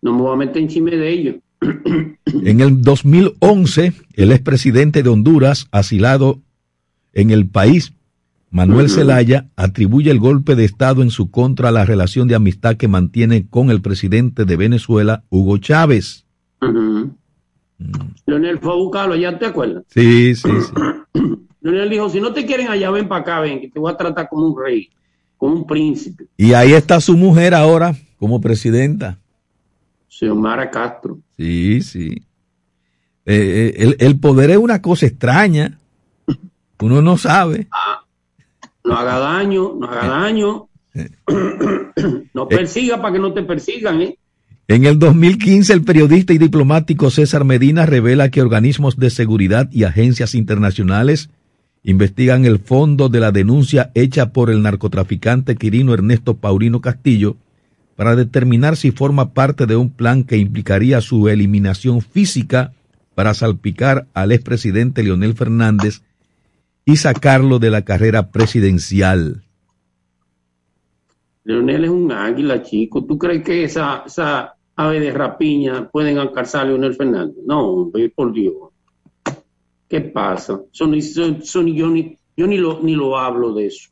No 0.00 0.12
me 0.12 0.22
voy 0.22 0.32
a 0.32 0.36
meter 0.36 0.62
en 0.62 0.68
chisme 0.68 0.92
de 0.92 1.10
ellos. 1.10 1.36
En 2.44 2.60
el 2.60 2.82
2011, 2.82 3.94
el 4.14 4.32
expresidente 4.32 5.02
de 5.02 5.08
Honduras, 5.08 5.66
asilado 5.72 6.40
en 7.14 7.30
el 7.30 7.48
país, 7.48 7.94
Manuel 8.50 8.88
Zelaya, 8.90 9.48
atribuye 9.56 10.10
el 10.10 10.20
golpe 10.20 10.54
de 10.54 10.64
Estado 10.64 11.02
en 11.02 11.10
su 11.10 11.30
contra 11.30 11.70
a 11.70 11.72
la 11.72 11.84
relación 11.84 12.28
de 12.28 12.34
amistad 12.34 12.76
que 12.76 12.86
mantiene 12.86 13.48
con 13.48 13.70
el 13.70 13.80
presidente 13.80 14.44
de 14.44 14.56
Venezuela, 14.56 15.24
Hugo 15.30 15.58
Chávez. 15.58 16.27
Leonel 18.26 18.58
fue 18.58 18.72
a 18.72 18.76
buscarlo 18.76 19.14
allá, 19.14 19.38
¿te 19.38 19.46
acuerdas? 19.46 19.84
Sí, 19.88 20.34
sí, 20.34 20.50
sí. 20.50 21.20
Leonel 21.60 21.90
dijo, 21.90 22.08
si 22.08 22.20
no 22.20 22.32
te 22.32 22.46
quieren 22.46 22.68
allá, 22.68 22.90
ven 22.90 23.08
para 23.08 23.20
acá, 23.22 23.40
ven, 23.40 23.60
que 23.60 23.68
te 23.68 23.78
voy 23.78 23.92
a 23.92 23.96
tratar 23.96 24.28
como 24.28 24.46
un 24.46 24.62
rey, 24.62 24.90
como 25.36 25.54
un 25.54 25.66
príncipe. 25.66 26.26
Y 26.36 26.52
ahí 26.52 26.72
está 26.72 27.00
su 27.00 27.16
mujer 27.16 27.54
ahora 27.54 27.94
como 28.18 28.40
presidenta. 28.40 29.18
Xiomara 30.08 30.70
Castro. 30.70 31.18
Sí, 31.36 31.80
sí. 31.82 32.22
Eh, 33.24 33.74
eh, 33.76 33.96
el, 33.98 34.18
poder 34.18 34.50
es 34.50 34.56
una 34.56 34.80
cosa 34.80 35.06
extraña. 35.06 35.78
Uno 36.80 37.02
no 37.02 37.16
sabe. 37.16 37.68
Ah, 37.70 38.02
no 38.84 38.94
haga 38.94 39.18
daño, 39.18 39.74
no 39.78 39.86
haga 39.86 40.08
daño. 40.08 40.68
no 42.34 42.48
persiga 42.48 43.00
para 43.00 43.12
que 43.12 43.20
no 43.20 43.32
te 43.32 43.42
persigan, 43.42 44.00
¿eh? 44.00 44.18
En 44.70 44.84
el 44.84 44.98
2015, 44.98 45.72
el 45.72 45.82
periodista 45.82 46.34
y 46.34 46.38
diplomático 46.38 47.08
César 47.08 47.46
Medina 47.46 47.86
revela 47.86 48.30
que 48.30 48.42
organismos 48.42 48.98
de 48.98 49.08
seguridad 49.08 49.70
y 49.72 49.84
agencias 49.84 50.34
internacionales 50.34 51.30
investigan 51.82 52.44
el 52.44 52.58
fondo 52.58 53.08
de 53.08 53.18
la 53.18 53.32
denuncia 53.32 53.90
hecha 53.94 54.30
por 54.34 54.50
el 54.50 54.60
narcotraficante 54.60 55.56
Quirino 55.56 55.94
Ernesto 55.94 56.36
Paulino 56.36 56.82
Castillo 56.82 57.38
para 57.96 58.14
determinar 58.14 58.76
si 58.76 58.90
forma 58.90 59.32
parte 59.32 59.64
de 59.64 59.74
un 59.74 59.88
plan 59.88 60.22
que 60.22 60.36
implicaría 60.36 61.00
su 61.00 61.30
eliminación 61.30 62.02
física 62.02 62.74
para 63.14 63.32
salpicar 63.32 64.06
al 64.12 64.32
expresidente 64.32 65.02
Leonel 65.02 65.32
Fernández 65.32 66.02
y 66.84 66.96
sacarlo 66.96 67.58
de 67.58 67.70
la 67.70 67.86
carrera 67.86 68.30
presidencial. 68.30 69.44
Leonel 71.44 71.84
es 71.84 71.90
un 71.90 72.12
águila, 72.12 72.62
chico. 72.62 73.02
¿Tú 73.06 73.16
crees 73.16 73.42
que 73.42 73.64
esa, 73.64 74.02
esa 74.06 74.57
ave 74.78 75.00
de 75.00 75.10
rapiña 75.10 75.88
pueden 75.90 76.18
alcanzar 76.18 76.62
a 76.62 76.64
Leonel 76.66 76.94
Fernández. 76.94 77.36
No, 77.44 77.90
por 78.14 78.32
Dios. 78.32 78.54
¿Qué 79.88 80.00
pasa? 80.00 80.60
Son, 80.70 80.94
son, 81.42 81.66
yo 81.66 81.88
ni, 81.88 82.16
yo 82.36 82.46
ni, 82.46 82.58
lo, 82.58 82.80
ni 82.80 82.94
lo 82.94 83.18
hablo 83.18 83.52
de 83.54 83.66
eso. 83.66 83.90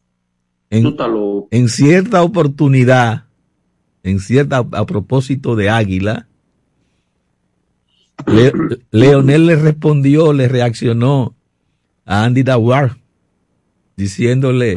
En, 0.71 1.69
cierta 1.69 2.23
oportunidad, 2.23 3.25
en 4.05 4.21
cierta, 4.21 4.59
a 4.59 4.87
propósito 4.87 5.57
de 5.57 5.71
Águila, 5.71 6.29
Leonel 8.93 9.47
le 9.47 9.57
respondió, 9.57 10.33
le 10.33 10.47
reaccionó 10.47 11.35
a 12.05 12.25
Andy 12.25 12.45
Dawar, 12.45 12.97
diciéndole, 13.97 14.77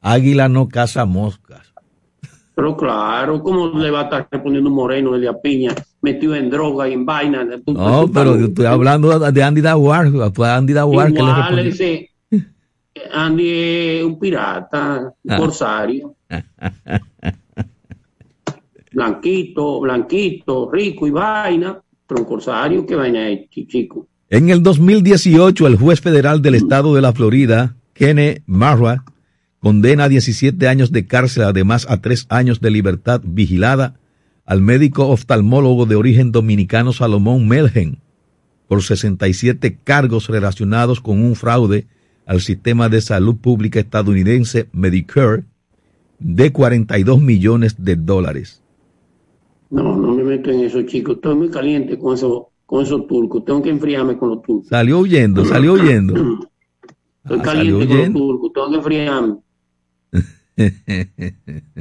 Águila 0.00 0.48
no 0.48 0.68
caza 0.68 1.04
moscas. 1.04 1.73
Pero 2.54 2.76
claro, 2.76 3.42
¿cómo 3.42 3.68
le 3.78 3.90
va 3.90 4.02
a 4.02 4.04
estar 4.04 4.28
respondiendo 4.30 4.70
Moreno 4.70 5.18
de 5.18 5.32
Piña 5.42 5.74
metido 6.02 6.36
en 6.36 6.50
droga 6.50 6.88
y 6.88 6.92
en 6.92 7.04
vaina? 7.04 7.44
no, 7.66 8.08
pero 8.12 8.38
yo 8.38 8.46
estoy 8.46 8.66
hablando 8.66 9.18
de 9.18 9.42
Andy 9.42 9.60
Dawar, 9.60 10.10
fue 10.32 10.48
Andy 10.48 10.72
Dawar 10.72 11.12
que 11.12 11.22
le 11.22 11.34
respondió. 11.34 12.08
Andy 13.12 13.50
es 13.50 14.04
un 14.04 14.18
pirata, 14.18 15.12
un 15.24 15.32
ah. 15.32 15.36
corsario. 15.36 16.14
blanquito, 18.92 19.80
blanquito, 19.80 20.70
rico 20.70 21.06
y 21.08 21.10
vaina, 21.10 21.80
pero 22.06 22.20
un 22.20 22.26
corsario, 22.26 22.86
¿qué 22.86 22.94
vaina 22.94 23.30
es, 23.30 23.50
chico? 23.50 24.06
En 24.30 24.50
el 24.50 24.62
2018, 24.62 25.66
el 25.66 25.76
juez 25.76 26.00
federal 26.00 26.40
del 26.40 26.54
estado 26.54 26.94
de 26.94 27.02
la 27.02 27.12
Florida, 27.12 27.74
Kenneth 27.92 28.42
Marra, 28.46 29.04
condena 29.64 30.04
a 30.04 30.08
17 30.10 30.68
años 30.68 30.92
de 30.92 31.06
cárcel, 31.06 31.44
además 31.44 31.86
a 31.88 32.02
tres 32.02 32.26
años 32.28 32.60
de 32.60 32.70
libertad 32.70 33.22
vigilada, 33.24 33.98
al 34.44 34.60
médico 34.60 35.08
oftalmólogo 35.08 35.86
de 35.86 35.96
origen 35.96 36.32
dominicano 36.32 36.92
Salomón 36.92 37.48
Melgen 37.48 37.96
por 38.68 38.82
67 38.82 39.78
cargos 39.82 40.28
relacionados 40.28 41.00
con 41.00 41.24
un 41.24 41.34
fraude 41.34 41.86
al 42.26 42.42
sistema 42.42 42.90
de 42.90 43.00
salud 43.00 43.36
pública 43.36 43.80
estadounidense 43.80 44.68
Medicare 44.72 45.44
de 46.18 46.52
42 46.52 47.22
millones 47.22 47.82
de 47.82 47.96
dólares. 47.96 48.62
No, 49.70 49.96
no 49.96 50.14
me 50.14 50.24
meto 50.24 50.50
en 50.50 50.60
eso, 50.60 50.82
chicos. 50.82 51.16
Estoy 51.16 51.36
muy 51.36 51.48
caliente 51.48 51.98
con, 51.98 52.12
eso, 52.12 52.50
con 52.66 52.82
esos 52.82 53.06
turcos. 53.06 53.46
Tengo 53.46 53.62
que 53.62 53.70
enfriarme 53.70 54.18
con 54.18 54.28
los 54.28 54.42
turcos. 54.42 54.68
Salió 54.68 54.98
huyendo, 54.98 55.42
salió 55.46 55.72
huyendo. 55.72 56.12
Estoy 57.24 57.38
ah, 57.40 57.42
caliente 57.42 57.88
con 57.88 57.96
los 57.96 58.12
turcos. 58.12 58.52
Tengo 58.52 58.70
que 58.70 58.76
enfriarme. 58.76 59.36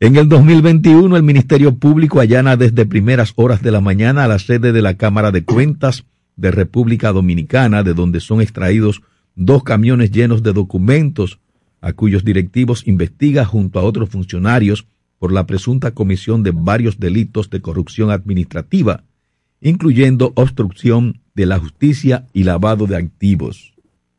En 0.00 0.14
el 0.14 0.28
2021, 0.28 1.16
el 1.16 1.24
Ministerio 1.24 1.74
Público 1.74 2.20
allana 2.20 2.56
desde 2.56 2.86
primeras 2.86 3.32
horas 3.34 3.62
de 3.62 3.72
la 3.72 3.80
mañana 3.80 4.22
a 4.22 4.28
la 4.28 4.38
sede 4.38 4.70
de 4.70 4.80
la 4.80 4.94
Cámara 4.94 5.32
de 5.32 5.42
Cuentas 5.42 6.04
de 6.36 6.52
República 6.52 7.10
Dominicana, 7.10 7.82
de 7.82 7.94
donde 7.94 8.20
son 8.20 8.40
extraídos 8.40 9.02
dos 9.34 9.64
camiones 9.64 10.12
llenos 10.12 10.44
de 10.44 10.52
documentos 10.52 11.40
a 11.80 11.94
cuyos 11.94 12.24
directivos 12.24 12.86
investiga 12.86 13.44
junto 13.44 13.80
a 13.80 13.82
otros 13.82 14.08
funcionarios 14.08 14.86
por 15.18 15.32
la 15.32 15.46
presunta 15.46 15.90
comisión 15.90 16.44
de 16.44 16.52
varios 16.52 17.00
delitos 17.00 17.50
de 17.50 17.60
corrupción 17.60 18.12
administrativa, 18.12 19.02
incluyendo 19.60 20.32
obstrucción 20.36 21.22
de 21.34 21.46
la 21.46 21.58
justicia 21.58 22.26
y 22.32 22.44
lavado 22.44 22.86
de 22.86 22.96
activos. 22.96 23.74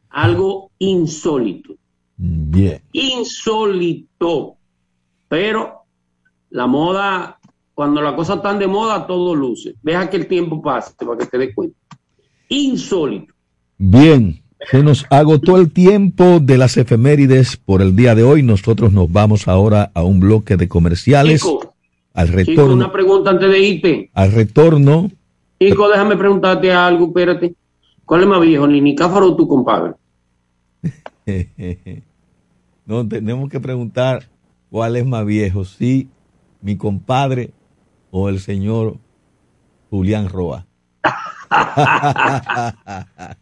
Algo 0.09 0.71
insólito. 0.77 1.78
Bien. 2.21 2.81
Insólito. 2.91 4.57
Pero 5.29 5.83
la 6.49 6.67
moda, 6.67 7.39
cuando 7.73 8.01
la 8.01 8.13
cosa 8.13 8.35
está 8.35 8.53
de 8.55 8.67
moda, 8.67 9.07
todo 9.07 9.33
luce. 9.33 9.75
Deja 9.81 10.09
que 10.09 10.17
el 10.17 10.27
tiempo 10.27 10.61
pase 10.61 10.93
para 10.99 11.17
que 11.17 11.25
te 11.27 11.37
des 11.37 11.55
cuenta. 11.55 11.77
Insólito. 12.49 13.33
Bien, 13.77 14.41
se 14.69 14.83
nos 14.83 15.05
agotó 15.09 15.55
el 15.55 15.71
tiempo 15.71 16.41
de 16.41 16.57
las 16.57 16.75
efemérides 16.75 17.55
por 17.55 17.81
el 17.81 17.95
día 17.95 18.15
de 18.15 18.23
hoy. 18.23 18.43
Nosotros 18.43 18.91
nos 18.91 19.09
vamos 19.09 19.47
ahora 19.47 19.89
a 19.93 20.03
un 20.03 20.19
bloque 20.19 20.57
de 20.57 20.67
comerciales. 20.67 21.41
Chico, 21.41 21.73
al 22.13 22.27
chico, 22.27 22.37
retorno. 22.37 22.73
una 22.73 22.91
pregunta 22.91 23.29
antes 23.29 23.49
de 23.49 23.59
irte. 23.59 24.09
Al 24.13 24.33
retorno. 24.33 25.09
Chico, 25.57 25.87
déjame 25.87 26.17
preguntarte 26.17 26.69
algo, 26.69 27.07
espérate. 27.07 27.55
¿Cuál 28.03 28.21
es 28.23 28.27
más 28.27 28.41
viejo, 28.41 28.67
Nini 28.67 28.93
Cáfaro 28.93 29.27
o 29.27 29.35
tu 29.37 29.47
compadre? 29.47 29.93
no 32.89 33.07
tenemos 33.07 33.49
que 33.51 33.59
preguntar 33.59 34.23
cuál 34.71 34.95
es 34.95 35.05
más 35.05 35.23
viejo, 35.23 35.63
si 35.63 36.09
mi 36.59 36.75
compadre 36.75 37.51
o 38.09 38.29
el 38.29 38.39
señor 38.39 38.97
Julián 39.91 40.27
Roa. 40.27 40.65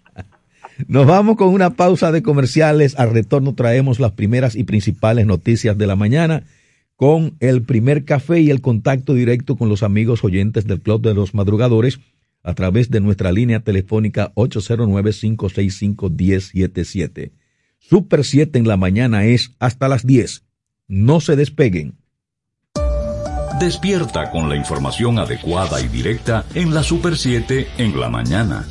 Nos 0.88 1.07
vamos 1.07 1.38
con 1.38 1.53
una 1.53 1.75
pausa 1.75 2.12
de 2.12 2.21
comerciales. 2.21 2.99
Al 2.99 3.12
retorno 3.12 3.55
traemos 3.55 4.01
las 4.01 4.12
primeras 4.12 4.53
y 4.53 4.65
principales 4.65 5.25
noticias 5.25 5.77
de 5.77 5.88
la 5.88 5.95
mañana 5.95 6.43
con 6.97 7.38
el 7.39 7.63
primer 7.63 8.03
café 8.03 8.41
y 8.41 8.49
el 8.49 8.60
contacto 8.60 9.13
directo 9.13 9.55
con 9.55 9.69
los 9.69 9.81
amigos 9.81 10.25
oyentes 10.25 10.67
del 10.67 10.81
Club 10.81 11.01
de 11.01 11.13
los 11.13 11.33
Madrugadores 11.33 12.01
a 12.43 12.53
través 12.53 12.91
de 12.91 12.99
nuestra 12.99 13.31
línea 13.31 13.62
telefónica 13.62 14.33
809-565-1077. 14.36 17.31
Super 17.89 18.26
7 18.26 18.60
en 18.60 18.67
la 18.67 18.76
mañana 18.76 19.23
es 19.23 19.52
hasta 19.60 19.88
las 19.88 20.06
10. 20.06 20.43
No 20.89 21.21
se 21.21 21.38
despeguen. 21.38 21.97
Despierta 23.62 24.30
con 24.30 24.50
la 24.50 24.58
información 24.58 25.19
adecuada 25.19 25.80
y 25.80 25.88
directa 25.88 26.45
en 26.54 26.73
la 26.73 26.84
Super 26.84 27.15
7 27.15 27.65
en 27.78 27.97
la 27.97 28.10
mañana. 28.10 28.67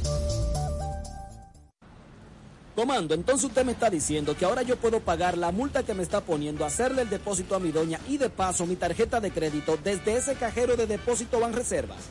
Comando, 2.74 3.14
entonces 3.14 3.46
usted 3.46 3.64
me 3.64 3.72
está 3.72 3.88
diciendo 3.88 4.36
que 4.36 4.44
ahora 4.44 4.60
yo 4.60 4.76
puedo 4.76 5.00
pagar 5.00 5.38
la 5.38 5.50
multa 5.50 5.82
que 5.82 5.94
me 5.94 6.02
está 6.02 6.20
poniendo, 6.20 6.66
hacerle 6.66 7.00
el 7.00 7.08
depósito 7.08 7.54
a 7.54 7.58
mi 7.58 7.72
doña 7.72 7.98
y 8.06 8.18
de 8.18 8.28
paso 8.28 8.66
mi 8.66 8.76
tarjeta 8.76 9.18
de 9.18 9.30
crédito 9.30 9.78
desde 9.82 10.18
ese 10.18 10.34
cajero 10.34 10.76
de 10.76 10.86
depósito 10.86 11.40
Banreservas. 11.40 12.10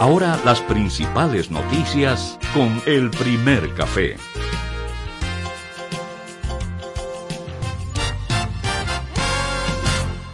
Ahora 0.00 0.40
las 0.44 0.60
principales 0.60 1.50
noticias 1.50 2.38
con 2.54 2.80
el 2.86 3.10
primer 3.10 3.74
café. 3.74 4.14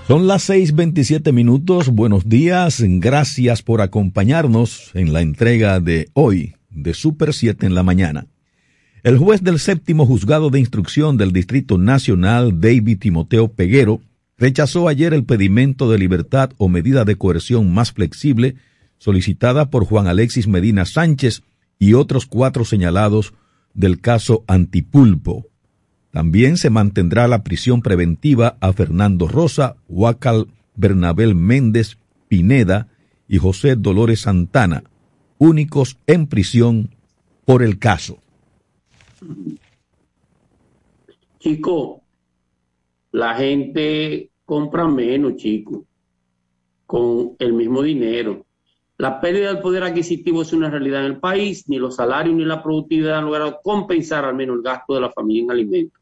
Son 0.07 0.27
las 0.27 0.50
6:27 0.50 1.33
minutos. 1.33 1.88
Buenos 1.88 2.29
días. 2.29 2.83
Gracias 2.87 3.62
por 3.62 3.81
acompañarnos 3.81 4.90
en 4.92 5.14
la 5.14 5.22
entrega 5.22 5.81
de 5.81 6.11
hoy 6.12 6.57
de 6.68 6.92
Super 6.92 7.33
7 7.33 7.64
en 7.64 7.74
la 7.74 7.83
mañana. 7.83 8.27
El 9.03 9.16
juez 9.16 9.42
del 9.42 9.59
séptimo 9.59 10.05
juzgado 10.05 10.50
de 10.50 10.61
instrucción 10.61 11.16
del 11.16 11.33
Distrito 11.33 11.79
Nacional, 11.79 12.61
David 12.61 12.98
Timoteo 12.98 13.48
Peguero, 13.48 14.03
rechazó 14.37 14.88
ayer 14.88 15.14
el 15.14 15.24
pedimento 15.24 15.90
de 15.90 15.96
libertad 15.96 16.50
o 16.59 16.68
medida 16.68 17.07
de 17.07 17.16
coerción 17.16 17.72
más 17.72 17.92
flexible 17.92 18.57
solicitada 18.98 19.70
por 19.70 19.85
Juan 19.85 20.07
Alexis 20.07 20.48
Medina 20.48 20.85
Sánchez 20.85 21.42
y 21.78 21.94
otros 21.94 22.26
cuatro 22.26 22.64
señalados 22.64 23.35
del 23.74 24.00
caso 24.00 24.44
Antipulpo. 24.46 25.46
También 26.11 26.57
se 26.57 26.70
mantendrá 26.70 27.26
la 27.26 27.42
prisión 27.42 27.83
preventiva 27.83 28.57
a 28.61 28.72
Fernando 28.72 29.26
Rosa, 29.26 29.76
Huacal 29.88 30.46
Bernabel 30.76 31.35
Méndez 31.35 31.98
Pineda 32.28 32.88
y 33.28 33.38
José 33.38 33.76
Dolores 33.76 34.20
Santana, 34.20 34.85
únicos 35.38 35.98
en 36.07 36.26
prisión 36.26 36.90
por 37.44 37.62
el 37.62 37.78
caso. 37.78 38.18
Chico, 41.38 42.02
la 43.12 43.35
gente 43.35 44.30
compra 44.44 44.87
menos, 44.87 45.37
chico, 45.37 45.85
con 46.87 47.37
el 47.38 47.52
mismo 47.52 47.83
dinero. 47.83 48.43
La 48.96 49.20
pérdida 49.20 49.48
del 49.48 49.61
poder 49.61 49.83
adquisitivo 49.83 50.42
es 50.42 50.52
una 50.52 50.70
realidad 50.70 51.00
en 51.00 51.12
el 51.12 51.18
país, 51.18 51.68
ni 51.68 51.78
los 51.78 51.96
salarios 51.96 52.37
ni 52.37 52.44
la 52.44 52.62
productividad 52.62 53.18
han 53.18 53.24
logrado 53.24 53.59
compensar 53.62 54.24
al 54.24 54.37
menos 54.37 54.57
el 54.57 54.62
gasto 54.62 54.94
de 54.94 55.00
la 55.00 55.11
familia 55.11 55.42
en 55.42 55.50
alimentos. 55.50 56.00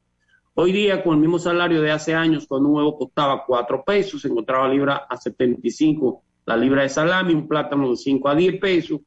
Hoy 0.55 0.73
día, 0.73 1.03
con 1.03 1.15
el 1.15 1.21
mismo 1.21 1.39
salario 1.39 1.81
de 1.81 1.91
hace 1.91 2.15
años, 2.15 2.47
cuando 2.47 2.69
un 2.69 2.77
huevo 2.77 2.99
costaba 2.99 3.45
4 3.47 3.83
pesos, 3.83 4.21
se 4.21 4.29
encontraba 4.29 4.69
libra 4.69 5.07
a 5.09 5.17
75 5.17 6.23
la 6.45 6.57
libra 6.57 6.83
de 6.83 6.91
salami, 6.91 7.33
un 7.33 7.49
plátano 7.49 7.89
de 7.89 7.97
5 7.97 8.29
a 8.29 8.35
10 8.35 8.61
pesos. 8.61 9.01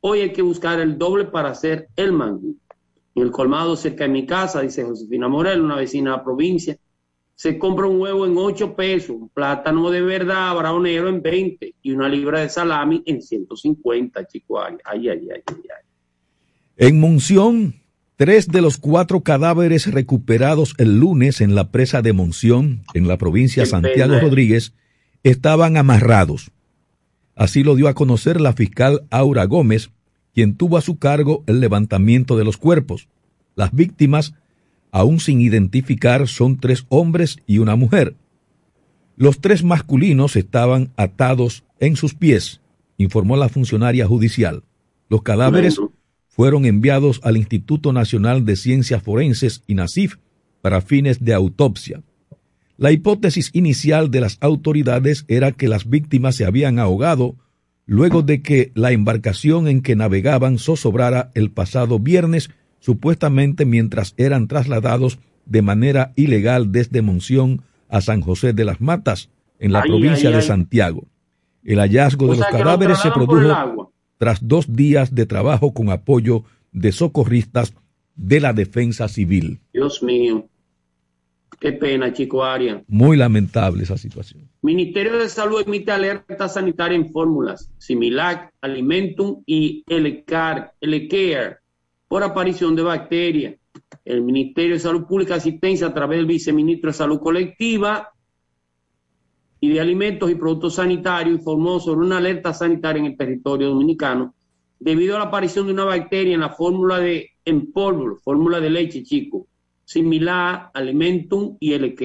Hoy 0.00 0.20
hay 0.20 0.32
que 0.32 0.42
buscar 0.42 0.78
el 0.80 0.98
doble 0.98 1.24
para 1.24 1.50
hacer 1.50 1.88
el 1.96 2.12
mangú. 2.12 2.56
En 3.14 3.22
el 3.22 3.30
colmado 3.30 3.76
cerca 3.76 4.04
de 4.04 4.10
mi 4.10 4.26
casa, 4.26 4.60
dice 4.60 4.84
Josefina 4.84 5.28
Morel, 5.28 5.62
una 5.62 5.76
vecina 5.76 6.10
de 6.10 6.16
la 6.18 6.24
provincia, 6.24 6.76
se 7.34 7.58
compra 7.58 7.86
un 7.86 8.00
huevo 8.00 8.26
en 8.26 8.36
8 8.36 8.76
pesos, 8.76 9.10
un 9.10 9.28
plátano 9.28 9.90
de 9.90 10.00
verdad 10.00 10.54
braonero 10.56 11.08
en 11.08 11.20
20 11.20 11.74
y 11.82 11.90
una 11.90 12.08
libra 12.08 12.40
de 12.40 12.48
salami 12.48 13.02
en 13.06 13.20
150, 13.20 14.26
chico. 14.26 14.62
Ay, 14.62 14.76
ay, 14.84 15.08
ay, 15.08 15.28
ay, 15.30 15.42
ay. 15.48 15.84
En 16.76 17.00
Monción, 17.00 17.74
tres 18.16 18.48
de 18.48 18.60
los 18.60 18.78
cuatro 18.78 19.22
cadáveres 19.22 19.92
recuperados 19.92 20.74
el 20.78 20.98
lunes 20.98 21.40
en 21.40 21.54
la 21.54 21.70
presa 21.70 22.02
de 22.02 22.12
Monción, 22.12 22.84
en 22.94 23.08
la 23.08 23.18
provincia 23.18 23.64
de 23.64 23.68
Santiago 23.68 24.14
pena. 24.14 24.20
Rodríguez, 24.20 24.72
estaban 25.22 25.76
amarrados. 25.76 26.50
Así 27.34 27.64
lo 27.64 27.74
dio 27.74 27.88
a 27.88 27.94
conocer 27.94 28.40
la 28.40 28.52
fiscal 28.52 29.04
Aura 29.10 29.44
Gómez, 29.44 29.90
quien 30.34 30.56
tuvo 30.56 30.76
a 30.76 30.82
su 30.82 30.98
cargo 30.98 31.42
el 31.46 31.60
levantamiento 31.60 32.36
de 32.36 32.44
los 32.44 32.56
cuerpos. 32.56 33.08
Las 33.56 33.72
víctimas, 33.72 34.34
aún 34.94 35.18
sin 35.18 35.40
identificar, 35.40 36.28
son 36.28 36.56
tres 36.60 36.86
hombres 36.88 37.38
y 37.48 37.58
una 37.58 37.74
mujer. 37.74 38.14
Los 39.16 39.40
tres 39.40 39.64
masculinos 39.64 40.36
estaban 40.36 40.92
atados 40.96 41.64
en 41.80 41.96
sus 41.96 42.14
pies, 42.14 42.60
informó 42.96 43.36
la 43.36 43.48
funcionaria 43.48 44.06
judicial. 44.06 44.62
Los 45.08 45.22
cadáveres 45.22 45.80
fueron 46.28 46.64
enviados 46.64 47.20
al 47.24 47.36
Instituto 47.36 47.92
Nacional 47.92 48.44
de 48.44 48.54
Ciencias 48.54 49.02
Forenses, 49.02 49.64
INACIF, 49.66 50.18
para 50.62 50.80
fines 50.80 51.24
de 51.24 51.34
autopsia. 51.34 52.00
La 52.76 52.92
hipótesis 52.92 53.50
inicial 53.52 54.12
de 54.12 54.20
las 54.20 54.38
autoridades 54.40 55.24
era 55.26 55.50
que 55.50 55.66
las 55.66 55.90
víctimas 55.90 56.36
se 56.36 56.44
habían 56.44 56.78
ahogado 56.78 57.34
luego 57.84 58.22
de 58.22 58.42
que 58.42 58.70
la 58.76 58.92
embarcación 58.92 59.66
en 59.66 59.82
que 59.82 59.96
navegaban 59.96 60.58
zozobrara 60.58 61.32
el 61.34 61.50
pasado 61.50 61.98
viernes, 61.98 62.50
supuestamente 62.84 63.64
mientras 63.64 64.12
eran 64.18 64.46
trasladados 64.46 65.18
de 65.46 65.62
manera 65.62 66.12
ilegal 66.16 66.70
desde 66.70 67.00
Monción 67.00 67.62
a 67.88 68.02
San 68.02 68.20
José 68.20 68.52
de 68.52 68.66
las 68.66 68.82
Matas, 68.82 69.30
en 69.58 69.72
la 69.72 69.80
provincia 69.82 70.30
de. 70.30 70.42
Santiago. 70.42 71.04
El 71.64 71.78
hallazgo 71.78 72.26
O 72.26 72.32
de 72.32 72.38
los 72.38 72.46
cadáveres 72.46 72.98
se 72.98 73.10
produjo 73.10 73.90
tras 74.18 74.46
dos 74.46 74.70
días 74.70 75.14
de 75.14 75.24
trabajo 75.24 75.72
con 75.72 75.88
apoyo 75.88 76.44
de 76.72 76.92
socorristas 76.92 77.74
de 78.16 78.40
la 78.40 78.52
defensa 78.52 79.08
civil. 79.08 79.60
Dios 79.72 80.02
mío. 80.02 80.46
Qué 81.58 81.72
pena, 81.72 82.12
chico 82.12 82.44
Arias. 82.44 82.82
Muy 82.86 83.16
lamentable 83.16 83.84
esa 83.84 83.96
situación. 83.96 84.50
Ministerio 84.60 85.16
de 85.16 85.30
Salud 85.30 85.62
emite 85.66 85.90
alerta 85.90 86.48
sanitaria 86.48 86.96
en 86.96 87.10
fórmulas 87.10 87.70
Similac, 87.78 88.52
Alimentum 88.60 89.42
y 89.46 89.84
Elecar, 89.88 90.74
Elecare 90.82 91.63
por 92.14 92.22
aparición 92.22 92.76
de 92.76 92.82
bacterias. 92.84 93.56
El 94.04 94.22
Ministerio 94.22 94.74
de 94.74 94.78
Salud 94.78 95.04
Pública 95.04 95.34
Asistencia, 95.34 95.88
a 95.88 95.92
través 95.92 96.18
del 96.18 96.26
Viceministro 96.26 96.90
de 96.90 96.96
Salud 96.96 97.18
Colectiva 97.18 98.08
y 99.58 99.70
de 99.70 99.80
Alimentos 99.80 100.30
y 100.30 100.36
Productos 100.36 100.76
Sanitarios, 100.76 101.40
informó 101.40 101.80
sobre 101.80 102.06
una 102.06 102.18
alerta 102.18 102.54
sanitaria 102.54 103.00
en 103.00 103.06
el 103.06 103.16
territorio 103.16 103.70
dominicano 103.70 104.32
debido 104.78 105.16
a 105.16 105.18
la 105.18 105.24
aparición 105.24 105.66
de 105.66 105.72
una 105.72 105.86
bacteria 105.86 106.34
en 106.34 106.40
la 106.42 106.50
fórmula 106.50 107.00
de 107.00 107.30
en 107.44 107.72
fórmula 107.72 108.60
de 108.60 108.70
leche, 108.70 109.02
chico, 109.02 109.48
similar 109.84 110.54
a 110.54 110.70
Alimentum 110.72 111.56
y 111.58 111.72
el 111.72 111.96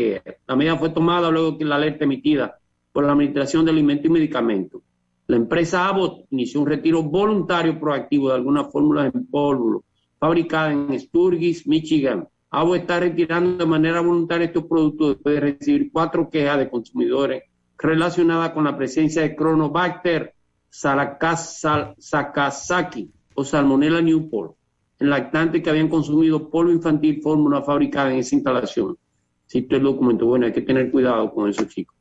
La 0.48 0.56
medida 0.56 0.76
fue 0.76 0.90
tomada 0.90 1.30
luego 1.30 1.56
que 1.56 1.66
la 1.66 1.76
alerta 1.76 2.06
emitida 2.06 2.58
por 2.92 3.06
la 3.06 3.12
Administración 3.12 3.64
de 3.64 3.70
Alimentos 3.70 4.08
y 4.08 4.10
Medicamentos. 4.10 4.82
La 5.28 5.36
empresa 5.36 5.88
Abbott 5.88 6.26
inició 6.32 6.62
un 6.62 6.68
retiro 6.68 7.04
voluntario 7.04 7.80
proactivo 7.80 8.30
de 8.30 8.34
algunas 8.34 8.72
fórmulas 8.72 9.14
en 9.14 9.28
polvo 9.28 9.84
fabricadas 10.20 10.74
en 10.74 11.00
Sturgis, 11.00 11.66
Michigan. 11.68 12.28
Abbott 12.52 12.82
está 12.82 13.00
retirando 13.00 13.58
de 13.58 13.66
manera 13.66 14.02
voluntaria 14.02 14.48
estos 14.48 14.66
productos 14.66 15.16
después 15.16 15.36
de 15.36 15.42
recibir 15.42 15.92
cuatro 15.92 16.30
quejas 16.30 16.58
de 16.58 16.70
consumidores 16.70 17.44
relacionadas 17.78 18.52
con 18.52 18.66
la 18.66 18.76
presencia 18.78 19.22
de 19.22 19.36
Chronobacter 19.36 20.34
Sakazaki 21.98 23.10
o 23.36 23.44
Salmonella 23.44 24.02
Newport 24.02 24.56
en 25.00 25.10
lactantes 25.10 25.64
que 25.64 25.70
habían 25.70 25.88
consumido 25.88 26.50
polvo 26.50 26.72
infantil 26.72 27.22
fórmula 27.22 27.62
fabricada 27.62 28.12
en 28.12 28.20
esa 28.20 28.36
instalación. 28.36 28.98
Cito 29.50 29.78
el 29.78 29.84
documento. 29.84 30.26
Bueno, 30.26 30.46
hay 30.46 30.54
que 30.54 30.62
tener 30.62 30.92
cuidado 30.92 31.34
con 31.34 31.50
eso, 31.50 31.64
chicos. 31.64 31.96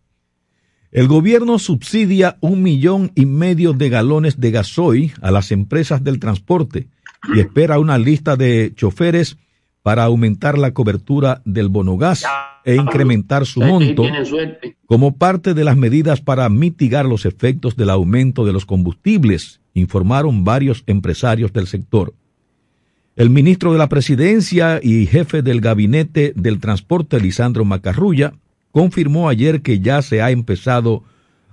El 0.91 1.07
gobierno 1.07 1.59
subsidia 1.59 2.39
un 2.41 2.63
millón 2.63 3.13
y 3.15 3.27
medio 3.27 3.75
de 3.75 3.91
galones 3.91 4.41
de 4.41 4.51
gasoil 4.51 5.13
a 5.21 5.31
las 5.31 5.53
empresas 5.53 6.03
del 6.03 6.19
transporte 6.19 6.89
y 7.35 7.41
espera 7.41 7.79
una 7.79 7.99
lista 7.99 8.37
de 8.37 8.73
choferes 8.75 9.37
para 9.83 10.05
aumentar 10.05 10.59
la 10.59 10.73
cobertura 10.73 11.41
del 11.45 11.69
bonogas 11.69 12.25
e 12.65 12.75
incrementar 12.75 13.47
su 13.47 13.61
monto 13.61 14.03
como 14.87 15.17
parte 15.17 15.55
de 15.55 15.65
las 15.65 15.77
medidas 15.77 16.21
para 16.21 16.49
mitigar 16.49 17.07
los 17.07 17.25
efectos 17.25 17.77
del 17.77 17.91
aumento 17.91 18.45
de 18.45 18.53
los 18.53 18.67
combustibles, 18.67 19.61
informaron 19.75 20.45
varios 20.45 20.85
empresarios 20.87 21.53
del 21.53 21.67
sector. 21.67 22.13
El 23.17 23.31
ministro 23.31 23.73
de 23.73 23.79
la 23.79 23.89
Presidencia 23.89 24.81
y 24.83 25.07
jefe 25.07 25.43
del 25.43 25.61
Gabinete 25.61 26.33
del 26.37 26.61
Transporte, 26.61 27.19
Lisandro 27.19 27.65
Macarrulla, 27.65 28.35
confirmó 28.71 29.29
ayer 29.29 29.63
que 29.63 29.81
ya 29.81 30.03
se 30.03 30.23
ha 30.23 30.31
empezado 30.31 31.03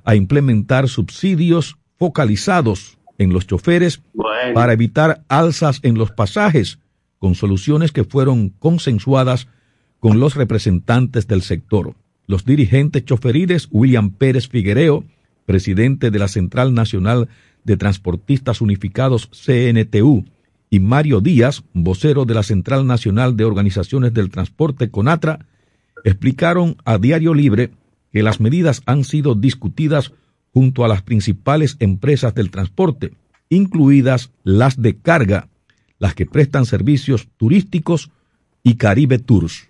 a 0.04 0.16
implementar 0.16 0.90
subsidios 0.90 1.78
focalizados 1.98 2.98
en 3.18 3.34
los 3.34 3.48
choferes 3.48 4.02
para 4.54 4.74
evitar 4.74 5.24
alzas 5.28 5.80
en 5.84 5.98
los 5.98 6.12
pasajes, 6.12 6.80
con 7.20 7.36
soluciones 7.36 7.92
que 7.92 8.04
fueron 8.04 8.50
consensuadas 8.50 9.48
con 10.00 10.20
los 10.20 10.36
representantes 10.36 11.28
del 11.28 11.42
sector. 11.42 11.96
Los 12.28 12.46
dirigentes 12.46 13.06
choferiles 13.06 13.68
William 13.72 14.12
Pérez 14.12 14.48
Figuereo, 14.48 15.04
presidente 15.46 16.12
de 16.12 16.20
la 16.20 16.28
Central 16.28 16.74
Nacional 16.74 17.30
de 17.64 17.78
Transportistas 17.78 18.62
Unificados 18.62 19.30
CNTU, 19.32 20.26
y 20.70 20.80
Mario 20.80 21.22
Díaz, 21.22 21.64
vocero 21.74 22.26
de 22.26 22.34
la 22.34 22.44
Central 22.44 22.86
Nacional 22.86 23.38
de 23.38 23.46
Organizaciones 23.46 24.14
del 24.14 24.30
Transporte 24.30 24.90
CONATRA, 24.90 25.46
explicaron 26.04 26.78
a 26.86 26.98
Diario 26.98 27.34
Libre 27.34 27.72
que 28.12 28.24
las 28.24 28.40
medidas 28.40 28.82
han 28.86 29.04
sido 29.04 29.36
discutidas 29.36 30.12
junto 30.56 30.86
a 30.86 30.88
las 30.88 31.02
principales 31.02 31.76
empresas 31.82 32.34
del 32.34 32.50
transporte, 32.50 33.12
incluidas 33.50 34.32
las 34.46 34.82
de 34.82 34.98
carga, 34.98 35.50
las 36.00 36.16
que 36.16 36.26
prestan 36.26 36.66
servicios 36.66 37.28
turísticos 37.36 38.10
y 38.64 38.78
Caribe 38.78 39.20
Tours. 39.20 39.70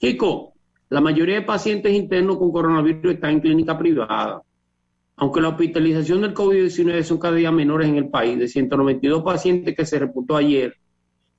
Chico, 0.00 0.54
la 0.88 1.00
mayoría 1.00 1.36
de 1.36 1.42
pacientes 1.42 1.94
internos 1.94 2.36
con 2.36 2.50
coronavirus 2.50 3.14
están 3.14 3.30
en 3.30 3.40
clínica 3.40 3.78
privada. 3.78 4.42
Aunque 5.14 5.40
la 5.40 5.50
hospitalización 5.50 6.22
del 6.22 6.34
COVID-19 6.34 7.04
son 7.04 7.18
cada 7.18 7.36
día 7.36 7.52
menores 7.52 7.88
en 7.88 7.94
el 7.94 8.08
país, 8.08 8.40
de 8.40 8.48
192 8.48 9.22
pacientes 9.22 9.76
que 9.76 9.86
se 9.86 10.00
reportó 10.00 10.34
ayer, 10.34 10.74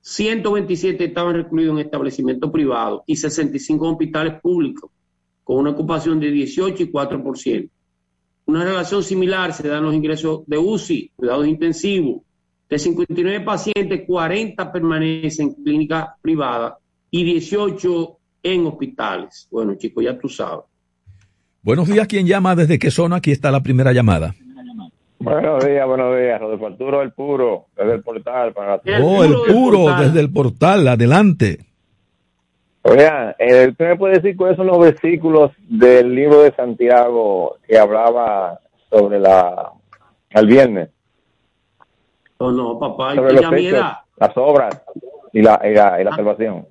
127 0.00 1.04
estaban 1.04 1.34
recluidos 1.34 1.78
en 1.78 1.84
establecimientos 1.84 2.50
privados 2.50 3.02
y 3.04 3.16
65 3.16 3.84
en 3.84 3.92
hospitales 3.92 4.40
públicos, 4.40 4.90
con 5.44 5.58
una 5.58 5.72
ocupación 5.72 6.18
de 6.18 6.30
18 6.30 6.82
y 6.82 6.90
4%. 6.90 7.70
Una 8.46 8.64
relación 8.64 9.02
similar 9.02 9.52
se 9.52 9.68
da 9.68 9.78
en 9.78 9.84
los 9.84 9.94
ingresos 9.94 10.42
de 10.46 10.58
UCI, 10.58 11.12
cuidados 11.16 11.46
intensivos. 11.46 12.22
De 12.68 12.78
59 12.78 13.40
pacientes, 13.40 14.02
40 14.06 14.72
permanecen 14.72 15.48
en 15.48 15.64
clínica 15.64 16.16
privada 16.20 16.78
y 17.10 17.24
18 17.24 18.16
en 18.42 18.66
hospitales. 18.66 19.48
Bueno, 19.50 19.74
chicos, 19.74 20.04
ya 20.04 20.18
tú 20.18 20.28
sabes. 20.28 20.64
Buenos 21.62 21.88
días, 21.88 22.06
¿quién 22.06 22.26
llama? 22.26 22.56
¿Desde 22.56 22.78
qué 22.78 22.90
zona? 22.90 23.16
Aquí 23.16 23.32
está 23.32 23.50
la 23.50 23.62
primera 23.62 23.92
llamada. 23.92 24.34
Buenos 25.18 25.64
días, 25.64 25.86
buenos 25.86 26.16
días. 26.16 26.40
Rodolfo 26.40 26.66
Arturo 26.66 27.02
El 27.02 27.12
Puro, 27.12 27.66
desde 27.76 27.94
el 27.94 28.02
portal. 28.02 28.54
Para 28.54 28.80
oh, 29.02 29.22
el 29.22 29.34
Puro, 29.52 29.94
desde 29.98 30.20
el 30.20 30.32
portal, 30.32 30.88
adelante. 30.88 31.58
Oigan, 32.82 33.34
eh, 33.38 33.68
¿usted 33.70 33.88
me 33.88 33.96
puede 33.96 34.14
decir 34.14 34.36
cuáles 34.36 34.56
son 34.56 34.66
los 34.66 34.78
versículos 34.78 35.52
del 35.68 36.14
libro 36.14 36.42
de 36.42 36.52
Santiago 36.52 37.56
que 37.66 37.78
hablaba 37.78 38.58
sobre 38.88 39.20
la 39.20 39.72
al 40.32 40.46
viernes? 40.46 40.88
Oh, 42.38 42.50
no, 42.50 42.78
papá, 42.78 43.14
sobre 43.14 43.34
los 43.34 43.52
hechos, 43.52 43.84
las 44.16 44.36
obras 44.36 44.82
y 45.32 45.42
la, 45.42 45.60
y 45.62 45.74
la, 45.74 46.00
y 46.00 46.04
la 46.04 46.10
ah. 46.10 46.16
salvación. 46.16 46.66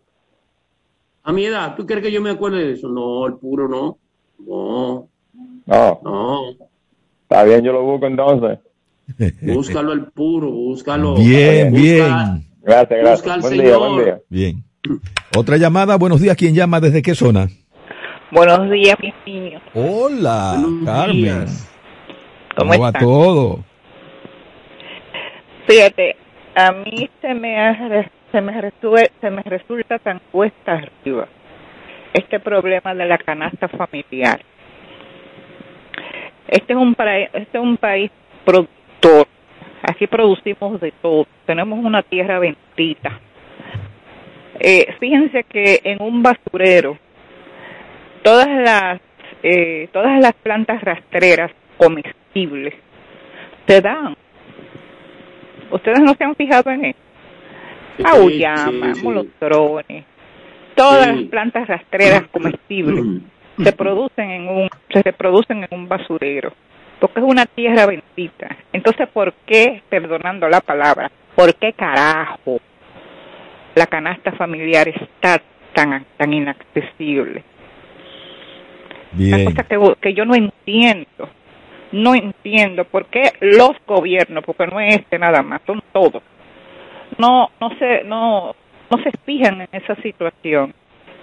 A 1.23 1.31
mi 1.31 1.45
edad, 1.45 1.75
¿tú 1.75 1.85
crees 1.85 2.01
que 2.01 2.11
yo 2.11 2.21
me 2.21 2.31
acuerde 2.31 2.65
de 2.65 2.73
eso? 2.73 2.89
No, 2.89 3.27
el 3.27 3.35
puro 3.35 3.67
no. 3.67 3.97
No. 4.39 5.07
No. 5.67 6.01
No. 6.03 6.49
Está 7.21 7.43
bien, 7.43 7.61
yo 7.61 7.71
lo 7.71 7.83
busco 7.83 8.07
entonces. 8.07 8.57
Búscalo 9.41 9.93
el 9.93 10.05
puro, 10.05 10.49
búscalo. 10.49 11.15
Bien, 11.15 11.71
bien. 11.71 12.47
Gracias, 12.63 12.99
gracias. 12.99 13.41
Buen 13.41 13.53
día, 13.53 13.77
buen 13.77 14.03
día. 14.03 14.21
Bien. 14.29 14.63
Otra 15.35 15.57
llamada, 15.57 15.97
buenos 15.97 16.21
días, 16.21 16.37
¿quién 16.37 16.55
llama? 16.55 16.79
¿Desde 16.79 17.01
qué 17.01 17.15
zona? 17.15 17.47
Buenos 18.31 18.69
días, 18.69 18.95
mis 19.01 19.13
niños. 19.25 19.61
Hola, 19.73 20.55
Carmen. 20.85 21.45
¿Cómo, 22.55 22.71
¿Cómo 22.71 22.83
va 22.83 22.91
todo? 22.93 23.63
Fíjate, 25.67 26.15
a 26.55 26.71
mí 26.71 27.09
se 27.21 27.33
me, 27.33 28.05
se 28.31 28.41
me, 28.41 28.71
se 29.21 29.29
me 29.29 29.41
resulta 29.43 29.99
tan 29.99 30.21
cuesta 30.31 30.73
arriba 30.73 31.27
este 32.13 32.39
problema 32.39 32.93
de 32.95 33.05
la 33.05 33.17
canasta 33.17 33.67
familiar. 33.67 34.41
Este 36.47 36.73
es 36.73 36.79
un, 36.79 36.95
este 37.33 37.57
es 37.57 37.63
un 37.63 37.77
país 37.77 38.11
productor. 38.45 39.27
Aquí 39.83 40.07
producimos 40.07 40.81
de 40.81 40.91
todo. 41.01 41.27
Tenemos 41.45 41.79
una 41.79 42.01
tierra 42.01 42.39
bendita. 42.39 43.19
Eh, 44.59 44.93
fíjense 44.99 45.43
que 45.43 45.81
en 45.83 46.01
un 46.01 46.23
basurero 46.23 46.97
todas 48.23 48.47
las 48.47 49.01
eh, 49.43 49.87
todas 49.93 50.19
las 50.19 50.33
plantas 50.33 50.81
rastreras 50.81 51.51
comestibles 51.77 52.73
se 53.67 53.81
dan. 53.81 54.15
Ustedes 55.71 55.99
no 56.01 56.13
se 56.15 56.23
han 56.23 56.35
fijado 56.35 56.71
en 56.71 56.85
eso. 56.85 56.99
Auyama, 58.03 58.93
molostrones, 59.03 60.05
todas 60.79 61.07
las 61.07 61.23
plantas 61.25 61.67
rastreras 61.67 62.23
comestibles 62.31 63.21
se 63.63 63.73
producen 63.73 64.31
en 64.31 64.47
un 64.47 64.69
se 64.89 65.03
reproducen 65.03 65.67
en 65.69 65.77
un 65.77 65.89
basurero 65.89 66.53
porque 67.01 67.19
es 67.19 67.25
una 67.25 67.45
tierra 67.45 67.85
bendita 67.85 68.55
entonces 68.71 69.09
por 69.09 69.33
qué 69.45 69.81
perdonando 69.89 70.47
la 70.47 70.61
palabra 70.61 71.11
por 71.35 71.53
qué 71.55 71.73
carajo 71.73 72.61
la 73.75 73.87
canasta 73.87 74.31
familiar 74.33 74.87
está 74.87 75.41
tan 75.73 76.05
tan 76.17 76.33
inaccesible 76.33 77.43
Bien. 79.11 79.33
una 79.35 79.45
cosa 79.45 79.63
que, 79.63 79.95
que 80.01 80.13
yo 80.13 80.25
no 80.25 80.35
entiendo 80.35 81.29
no 81.91 82.13
entiendo 82.13 82.85
por 82.85 83.05
qué 83.07 83.33
los 83.39 83.71
gobiernos 83.87 84.43
porque 84.43 84.67
no 84.67 84.79
es 84.79 84.95
este 84.95 85.17
nada 85.17 85.41
más 85.41 85.61
son 85.65 85.81
todos 85.91 86.21
no 87.17 87.49
no 87.59 87.77
se 87.77 88.03
no 88.03 88.55
no 88.89 89.03
se 89.03 89.11
fijan 89.25 89.61
en 89.61 89.69
esa 89.71 89.95
situación 90.01 90.73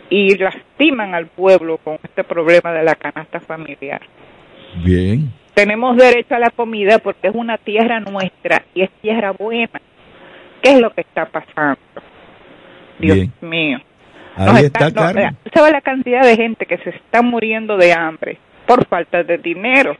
y 0.09 0.37
lastiman 0.39 1.15
al 1.15 1.27
pueblo 1.27 1.79
con 1.79 1.99
este 2.03 2.25
problema 2.25 2.73
de 2.73 2.85
la 2.85 2.95
canasta 2.95 3.41
familiar. 3.41 4.01
Bien. 4.85 5.33
Tenemos 5.55 5.97
derecho 5.97 6.35
a 6.35 6.39
la 6.39 6.51
comida 6.51 6.99
porque 6.99 7.29
es 7.29 7.35
una 7.35 7.59
tierra 7.59 8.01
nuestra 8.01 8.65
y 8.75 8.83
es 8.83 8.91
tierra 9.01 9.33
buena. 9.33 9.81
¿Qué 10.63 10.73
es 10.75 10.81
lo 10.81 10.91
que 10.91 11.01
está 11.01 11.27
pasando? 11.27 11.81
Dios 12.99 13.29
mío. 13.41 13.79
Ahí 14.37 14.67
está, 14.67 14.91
¿Sabe 14.91 15.71
la 15.73 15.81
cantidad 15.81 16.23
de 16.23 16.37
gente 16.37 16.67
que 16.67 16.77
se 16.79 16.91
está 16.91 17.23
muriendo 17.23 17.77
de 17.79 17.93
hambre 17.95 18.39
por 18.67 18.87
falta 18.87 19.23
de 19.23 19.39
dinero? 19.39 19.97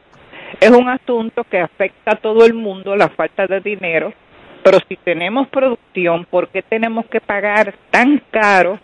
Es 0.61 0.69
un 0.69 0.87
asunto 0.87 1.43
que 1.43 1.59
afecta 1.59 2.11
a 2.11 2.15
todo 2.15 2.45
el 2.45 2.53
mundo, 2.53 2.95
la 2.95 3.09
falta 3.09 3.47
de 3.47 3.59
dinero, 3.61 4.13
pero 4.63 4.79
si 4.87 4.95
tenemos 4.97 5.47
producción, 5.47 6.25
¿por 6.29 6.49
qué 6.49 6.61
tenemos 6.61 7.05
que 7.07 7.19
pagar 7.19 7.73
tan 7.89 8.21
caro 8.29 8.79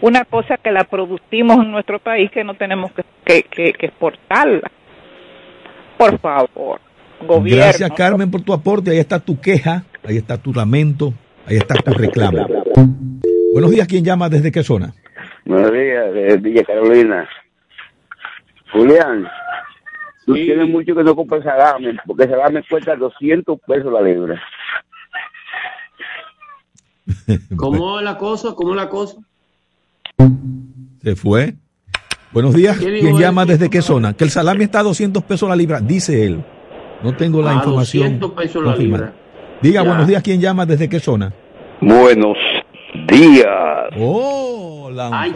una 0.00 0.24
cosa 0.24 0.56
que 0.56 0.72
la 0.72 0.84
producimos 0.84 1.64
en 1.64 1.70
nuestro 1.70 1.98
país 1.98 2.30
que 2.30 2.44
no 2.44 2.54
tenemos 2.54 2.90
que, 3.24 3.42
que, 3.44 3.72
que, 3.72 3.86
exportarla? 3.86 4.70
Por 5.96 6.18
favor, 6.18 6.80
gobierno. 7.26 7.64
Gracias, 7.64 7.90
Carmen, 7.92 8.30
por 8.30 8.42
tu 8.42 8.52
aporte. 8.52 8.90
Ahí 8.90 8.98
está 8.98 9.20
tu 9.20 9.40
queja, 9.40 9.84
ahí 10.04 10.16
está 10.16 10.36
tu 10.36 10.52
lamento, 10.52 11.12
ahí 11.46 11.56
está 11.56 11.74
tu 11.76 11.92
reclamo. 11.92 12.46
Buenos 13.56 13.70
días, 13.70 13.88
¿quién 13.88 14.04
llama? 14.04 14.28
¿Desde 14.28 14.52
qué 14.52 14.62
zona? 14.62 14.92
Buenos 15.46 15.72
días, 15.72 16.12
de 16.12 16.36
Villa 16.36 16.62
Carolina. 16.62 17.26
Julián, 18.70 19.26
tú 20.26 20.34
tienes 20.34 20.68
mucho 20.68 20.94
que 20.94 21.02
no 21.02 21.16
compras 21.16 21.42
salame, 21.42 21.96
porque 22.06 22.24
salame 22.28 22.62
cuesta 22.68 22.94
200 22.96 23.58
pesos 23.66 23.90
la 23.90 24.02
libra. 24.02 24.42
¿Cómo 27.56 27.98
es 27.98 28.04
la 28.04 28.18
cosa? 28.18 28.52
¿Cómo 28.54 28.72
es 28.72 28.76
la 28.76 28.90
cosa? 28.90 29.16
Se 31.02 31.16
fue. 31.16 31.54
Buenos 32.32 32.52
días. 32.54 32.76
¿Quién 32.76 33.16
llama 33.18 33.46
desde 33.46 33.70
qué 33.70 33.80
zona? 33.80 34.12
Que 34.12 34.24
el 34.24 34.30
salami 34.30 34.64
está 34.64 34.80
a 34.80 34.82
200 34.82 35.24
pesos 35.24 35.48
la 35.48 35.56
libra, 35.56 35.80
dice 35.80 36.26
él. 36.26 36.44
No 37.02 37.16
tengo 37.16 37.40
la 37.40 37.52
Ah, 37.52 37.54
información. 37.54 38.20
200 38.20 38.32
pesos 38.32 38.62
la 38.62 38.76
libra. 38.76 39.14
Diga, 39.62 39.82
Ya. 39.82 39.88
buenos 39.88 40.06
días. 40.06 40.22
¿Quién 40.22 40.42
llama 40.42 40.66
desde 40.66 40.90
qué 40.90 41.00
zona? 41.00 41.32
Buenos 41.80 42.36
días. 43.06 43.90
Oh, 43.98 44.90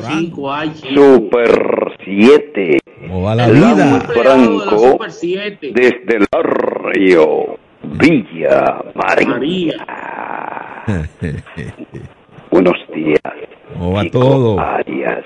chico, 0.08 0.52
chico. 0.74 0.94
Super 0.94 1.96
7. 2.04 2.78
O 3.10 3.28
a 3.28 3.34
la 3.34 3.48
vida. 3.48 4.00
Franco 4.00 4.78
Super 4.78 5.10
7. 5.10 5.72
desde 5.74 6.16
el 6.16 6.26
barrio 6.30 7.58
Villa 7.82 8.82
María. 8.94 9.74
Buenos 12.50 12.76
días. 12.94 13.20
O 13.80 13.98
a 13.98 14.04
todo. 14.10 14.60
Arias 14.60 15.24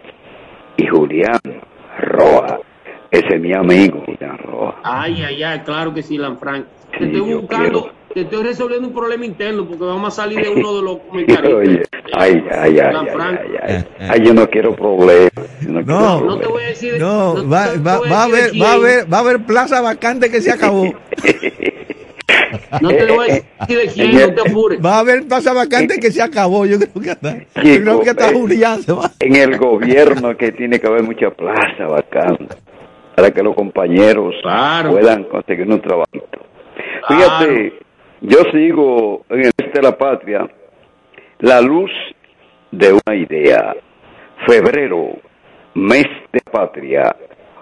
y 0.76 0.86
Julián 0.86 1.40
Roa. 1.98 2.60
Ese 3.10 3.36
es 3.36 3.40
mi 3.40 3.52
amigo, 3.54 4.02
Julián 4.04 4.38
Roa. 4.38 4.80
Ay, 4.82 5.22
ay, 5.22 5.42
ay, 5.42 5.60
claro 5.60 5.94
que 5.94 6.02
sí, 6.02 6.18
Lanfranc. 6.18 6.66
Te 6.90 6.98
Sí, 6.98 7.04
estoy 7.06 7.30
yo 7.30 7.40
buscando, 7.40 7.90
te 8.14 8.20
estoy 8.22 8.44
resolviendo 8.44 8.88
un 8.88 8.94
problema 8.94 9.26
interno 9.26 9.66
porque 9.66 9.84
vamos 9.84 10.08
a 10.16 10.22
salir 10.22 10.40
de 10.40 10.48
uno 10.60 10.76
de 10.76 10.82
los 10.82 10.92
Oye, 10.94 11.26
comentarios. 11.26 11.60
ay, 11.62 11.80
ay, 12.12 12.42
ay, 12.52 12.78
ay, 12.80 12.92
Lanfranc. 12.92 13.40
ay, 13.40 13.48
ay, 13.62 13.84
ay, 14.08 14.20
yo 14.24 14.34
no 14.34 14.48
quiero 14.48 14.74
problemas. 14.74 15.30
yo 15.60 15.70
No, 15.70 15.84
quiero 15.84 15.84
No, 15.84 16.20
No 16.24 16.38
te 16.38 16.46
voy 16.46 16.62
a 16.62 16.66
decir. 16.68 16.94
no, 16.98 17.34
no 17.34 17.48
va, 17.48 17.66
va, 17.86 17.98
va 18.08 18.20
a 18.20 18.24
haber, 18.24 18.44
va 18.44 18.46
a 18.46 18.50
quién. 18.50 18.62
haber, 18.64 19.12
va 19.12 19.16
a 19.18 19.20
haber 19.20 19.38
plaza 19.46 19.80
vacante 19.80 20.30
que 20.30 20.40
se 20.40 20.50
acabó. 20.52 20.92
No 22.80 22.88
te 22.88 23.06
voy 23.06 23.30
a 23.30 23.34
decir 23.34 23.78
de 23.78 23.86
quién, 23.88 24.12
no 24.28 24.34
te 24.34 24.40
apures. 24.50 24.84
Va 24.84 24.96
a 24.96 24.98
haber 25.00 25.26
plaza 25.26 25.52
vacante 25.52 25.98
que 26.00 26.10
se 26.10 26.22
acabó. 26.22 26.66
Yo 26.66 26.78
creo 26.78 27.02
que 27.02 27.10
hasta, 27.10 27.34
yo 27.36 27.44
Chico, 27.62 27.82
creo 27.82 28.00
que 28.00 28.10
hasta 28.10 28.30
eh, 28.30 28.32
Julián 28.34 28.82
se 28.82 28.92
va. 28.92 29.10
en 29.20 29.36
el 29.36 29.58
gobierno 29.58 30.36
que 30.36 30.52
tiene 30.52 30.80
que 30.80 30.86
haber 30.86 31.02
mucha 31.02 31.30
plaza 31.30 31.86
vacante 31.88 32.56
para 33.16 33.30
que 33.30 33.42
los 33.42 33.54
compañeros 33.54 34.34
Claro. 34.42 34.90
puedan 34.92 35.24
conseguir 35.24 35.68
un 35.68 35.80
trabajito. 35.80 36.26
Claro. 37.06 37.22
Fíjate, 37.46 37.72
yo 38.20 38.38
sigo 38.52 39.24
en 39.28 39.40
el 39.40 39.52
este 39.56 39.80
de 39.80 39.82
la 39.82 39.96
patria 39.96 40.48
la 41.40 41.60
luz 41.60 41.90
de 42.70 42.92
una 42.92 43.14
idea. 43.14 43.74
Febrero, 44.46 45.18
mes 45.74 46.06
de 46.32 46.40
patria. 46.50 47.14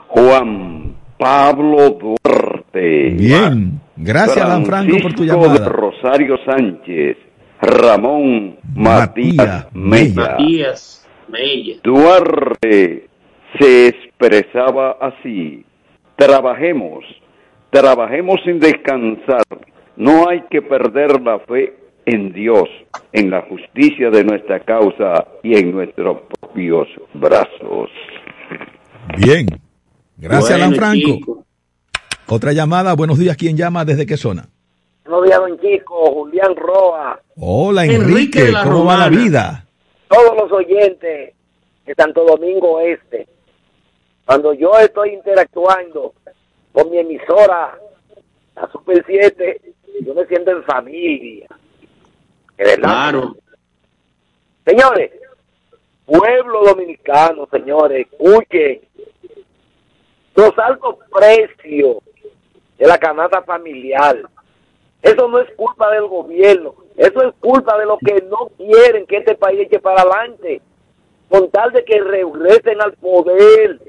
Juan 0.09 0.94
Pablo 1.18 1.90
Duarte. 1.90 3.11
Bien. 3.11 3.80
Gracias, 3.96 4.44
Alan 4.44 4.64
Franco, 4.64 4.98
por 5.00 5.12
tu 5.12 5.24
Francisco 5.24 5.42
de 5.42 5.48
llamada. 5.48 5.68
Rosario 5.68 6.36
Sánchez. 6.44 7.16
Ramón 7.61 8.57
Matías 8.74 9.36
Matías 9.36 9.66
Mella. 9.72 10.30
Matías 10.30 11.09
Mella. 11.28 11.76
Duarte 11.84 13.09
se 13.59 13.88
expresaba 13.88 14.96
así, 15.00 15.64
trabajemos, 16.16 17.05
trabajemos 17.70 18.40
sin 18.44 18.59
descansar, 18.59 19.44
no 20.03 20.28
hay 20.28 20.42
que 20.50 20.62
perder 20.62 21.20
la 21.22 21.38
fe 21.40 21.74
en 22.07 22.32
Dios, 22.32 22.68
en 23.12 23.30
la 23.30 23.42
justicia 23.42 24.11
de 24.11 24.24
nuestra 24.24 24.61
causa 24.61 25.26
y 25.42 25.57
en 25.57 25.70
nuestros 25.72 26.18
propios 26.40 26.88
brazos. 27.14 27.90
Bien. 29.18 29.46
Gracias, 30.16 30.50
Bueno, 30.50 30.64
Alan 30.64 30.74
Franco. 30.76 31.07
chico. 31.07 31.44
Otra 32.28 32.53
llamada. 32.53 32.94
Buenos 32.94 33.18
días. 33.18 33.36
¿Quién 33.36 33.57
llama? 33.57 33.84
¿Desde 33.84 34.07
qué 34.07 34.16
zona? 34.16 34.48
Buenos 35.05 35.24
días, 35.26 35.38
don 35.38 35.61
Chico, 35.61 36.12
Julián 36.12 36.55
Roa, 36.57 37.20
Hola, 37.36 37.84
Enrique 37.84 38.05
Enrique. 38.05 38.42
de 38.44 38.53
la 38.53 38.62
¿Cómo 38.64 38.84
va 38.84 38.96
la 38.96 39.09
vida? 39.09 39.66
todos 40.09 40.36
los 40.36 40.53
oyentes 40.53 41.34
de 41.86 41.94
Santo 41.96 42.24
Domingo 42.24 42.80
Este. 42.80 43.26
Cuando 44.24 44.55
yo 44.55 44.70
estoy 44.78 45.11
interactuando 45.14 46.14
con 46.72 46.90
mi 46.90 46.98
emisora, 46.98 47.76
la 48.55 48.70
Super 48.70 49.03
7, 49.07 49.61
yo 50.01 50.14
me 50.14 50.26
siento 50.26 50.51
en 50.51 50.62
familia. 50.64 51.47
De 52.57 52.64
verdad. 52.64 52.78
Claro. 52.78 53.36
Señores, 54.64 55.11
pueblo 56.07 56.62
dominicano, 56.64 57.47
señores, 57.51 58.07
escuchen. 58.11 58.80
Los 60.34 60.59
altos 60.59 60.97
precios 61.12 61.99
de 62.78 62.86
la 62.86 62.99
canasta 62.99 63.43
familiar. 63.43 64.16
Eso 65.03 65.28
no 65.28 65.38
es 65.40 65.53
culpa 65.57 65.90
del 65.90 66.07
gobierno. 66.07 66.74
Eso 66.97 67.22
es 67.22 67.34
culpa 67.40 67.76
de 67.78 67.86
los 67.86 67.99
que 67.99 68.22
no 68.28 68.49
quieren 68.57 69.07
que 69.07 69.18
este 69.18 69.34
país 69.34 69.61
eche 69.61 69.78
para 69.78 70.03
adelante. 70.03 70.62
Con 71.28 71.51
tal 71.51 71.72
de 71.72 71.84
que 71.84 72.01
regresen 72.01 72.80
al 72.80 72.93
poder. 72.95 73.80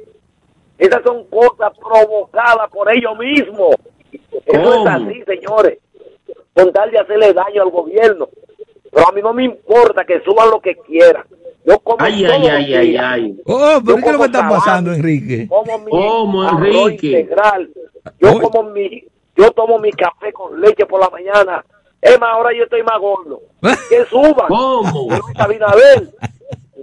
Esas 0.78 1.01
son 1.04 1.26
cosas 1.26 1.72
provocadas 1.78 2.70
por 2.72 2.91
ellos 2.91 3.18
mismos. 3.18 3.76
Eso 4.12 4.41
¿Cómo? 4.47 4.88
es 4.88 4.93
así, 4.93 5.24
señores. 5.24 5.80
Con 6.54 6.72
tal 6.72 6.91
de 6.91 6.99
hacerle 6.99 7.34
daño 7.34 7.64
al 7.64 7.70
gobierno. 7.70 8.30
Pero 8.91 9.10
a 9.10 9.12
mí 9.12 9.22
no 9.22 9.34
me 9.34 9.43
importa 9.45 10.06
que 10.06 10.22
suban 10.22 10.49
lo 10.49 10.60
que 10.62 10.76
quieran. 10.76 11.24
Yo 11.66 11.80
como 11.80 11.97
Ay, 11.99 12.26
ay, 12.26 12.47
ay, 12.47 12.74
ay, 12.74 12.97
ay. 12.97 13.41
Oh, 13.45 13.80
pero 13.84 13.97
¿qué 13.97 14.06
es 14.08 14.12
lo 14.14 14.20
que 14.20 14.26
está 14.26 14.49
pasando, 14.49 14.91
Enrique? 14.93 15.47
Como 15.47 15.80
mi 15.80 15.91
¿Cómo, 15.91 16.43
arroz 16.43 16.68
Enrique? 16.68 17.08
integral. 17.08 17.70
Yo 18.20 18.39
como 18.41 18.70
mi, 18.70 19.04
yo 19.36 19.49
tomo 19.51 19.80
mi 19.80 19.91
café 19.91 20.32
con 20.34 20.60
leche 20.60 20.86
por 20.86 20.99
la 20.99 21.10
mañana. 21.10 21.66
Es 22.01 22.20
más, 22.20 22.32
ahora 22.34 22.49
yo 22.56 22.64
estoy 22.64 22.84
más 22.84 22.99
gordo. 22.99 23.41
Que 23.89 24.04
suban. 24.06 24.47
¿Cómo? 24.47 25.08
Abinader. 25.38 26.10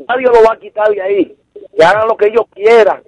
Nadie 0.08 0.26
lo 0.26 0.42
va 0.42 0.54
a 0.54 0.58
quitar 0.58 0.88
de 0.90 1.02
ahí. 1.02 1.36
Que 1.76 1.84
hagan 1.84 2.08
lo 2.08 2.16
que 2.16 2.26
ellos 2.28 2.46
quieran. 2.54 3.02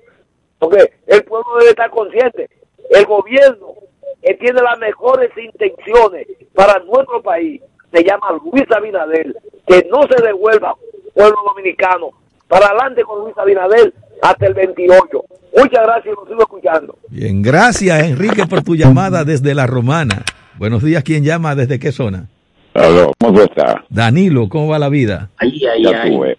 Porque 0.59 0.93
el 1.07 1.25
pueblo 1.25 1.57
debe 1.59 1.71
estar 1.71 1.91
consciente. 1.91 2.51
El 2.91 3.07
gobierno 3.07 3.75
que 4.23 4.35
tiene 4.35 4.61
las 4.63 4.79
mejores 4.79 5.31
intenciones 5.37 6.27
para 6.55 6.79
nuestro 6.85 7.23
país 7.23 7.61
se 7.93 8.05
llama 8.05 8.29
Luis 8.45 8.65
Abinader. 8.75 9.35
Que 9.67 9.87
no 9.91 10.03
se 10.11 10.23
devuelva, 10.25 10.75
pueblo 11.15 11.37
dominicano. 11.47 12.11
Para 12.49 12.67
adelante 12.69 13.03
con 13.05 13.21
Luis 13.25 13.37
Abinader 13.39 13.93
hasta 14.23 14.47
el 14.47 14.55
28. 14.55 15.25
Muchas 15.57 15.83
gracias, 15.85 16.15
lo 16.15 16.27
sigo 16.27 16.41
escuchando. 16.41 16.97
Bien, 17.09 17.43
gracias, 17.43 18.03
Enrique, 18.05 18.47
por 18.47 18.63
tu 18.63 18.75
llamada 18.77 19.25
desde 19.25 19.55
La 19.55 19.67
Romana. 19.67 20.25
Buenos 20.59 20.83
días. 20.83 21.03
¿Quién 21.03 21.25
llama? 21.25 21.55
¿Desde 21.55 21.79
qué 21.79 21.93
zona? 21.93 22.29
Aló, 22.75 23.13
¿cómo 23.19 23.35
tú 23.39 23.43
estás? 23.43 23.77
Danilo, 23.91 24.49
¿cómo 24.49 24.69
va 24.69 24.79
la 24.79 24.89
vida? 24.89 25.29
Ay, 25.39 25.61
ay, 25.67 25.85
Ya 25.85 26.03
ay. 26.03 26.11
tuve. 26.11 26.39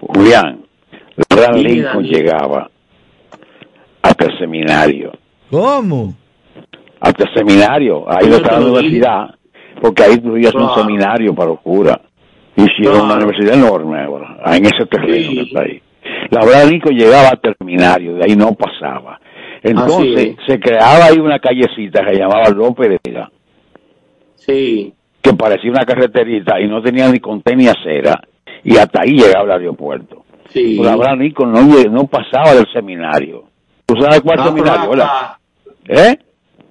Julián, 0.00 0.64
Abraham 1.30 1.56
Lincoln 1.56 2.04
llegaba 2.04 2.70
hasta 4.02 4.24
el 4.26 4.38
seminario. 4.38 5.12
¿Cómo? 5.50 6.14
Hasta 7.00 7.24
el 7.24 7.34
seminario. 7.34 8.04
Ahí 8.08 8.28
no 8.28 8.36
está 8.36 8.52
la 8.52 8.66
universidad. 8.66 9.34
Porque 9.80 10.02
ahí 10.02 10.20
a 10.22 10.58
un 10.58 10.74
seminario 10.74 11.34
para 11.34 11.50
los 11.50 11.60
curas. 11.60 11.98
Hicieron 12.56 12.92
Claro. 13.00 13.04
una 13.04 13.14
universidad 13.14 13.54
enorme 13.54 14.02
ahora, 14.02 14.36
en 14.56 14.66
ese 14.66 14.84
terreno 14.86 15.30
Sí. 15.30 15.34
que 15.36 15.40
está 15.42 15.60
ahí. 15.62 15.82
La 16.30 16.40
Abraham 16.42 16.68
Lincoln 16.70 16.96
llegaba 16.96 17.28
hasta 17.28 17.48
el 17.50 17.56
seminario, 17.56 18.14
de 18.16 18.24
ahí 18.24 18.36
no 18.36 18.52
pasaba. 18.54 19.18
Entonces 19.62 20.36
se 20.46 20.58
creaba 20.60 21.06
ahí 21.06 21.18
una 21.18 21.38
callecita 21.38 22.04
que 22.04 22.14
se 22.14 22.18
llamaba 22.20 22.48
López 22.50 22.88
de 22.90 22.98
Vega. 23.04 23.30
Sí. 24.36 24.94
que 25.22 25.34
parecía 25.34 25.70
una 25.70 25.84
carreterita 25.84 26.58
y 26.60 26.66
no 26.66 26.80
tenía 26.82 27.06
ni 27.10 27.20
conté 27.20 27.54
ni 27.54 27.68
acera 27.68 28.18
y 28.64 28.78
hasta 28.78 29.02
ahí 29.02 29.18
llegaba 29.18 29.44
el 29.44 29.50
aeropuerto. 29.60 30.24
Sí. 30.48 30.76
Pues 30.78 30.88
Abraham 30.90 31.18
Lincoln 31.20 31.52
no, 31.52 31.60
no 31.90 32.06
pasaba 32.06 32.54
del 32.54 32.66
seminario. 32.72 33.44
¿Tú 33.84 33.96
sabes 34.00 34.22
cuál 34.22 34.40
Ah, 34.40 34.44
seminario, 34.46 34.90
pero 34.90 36.00
¿Eh? 36.00 36.18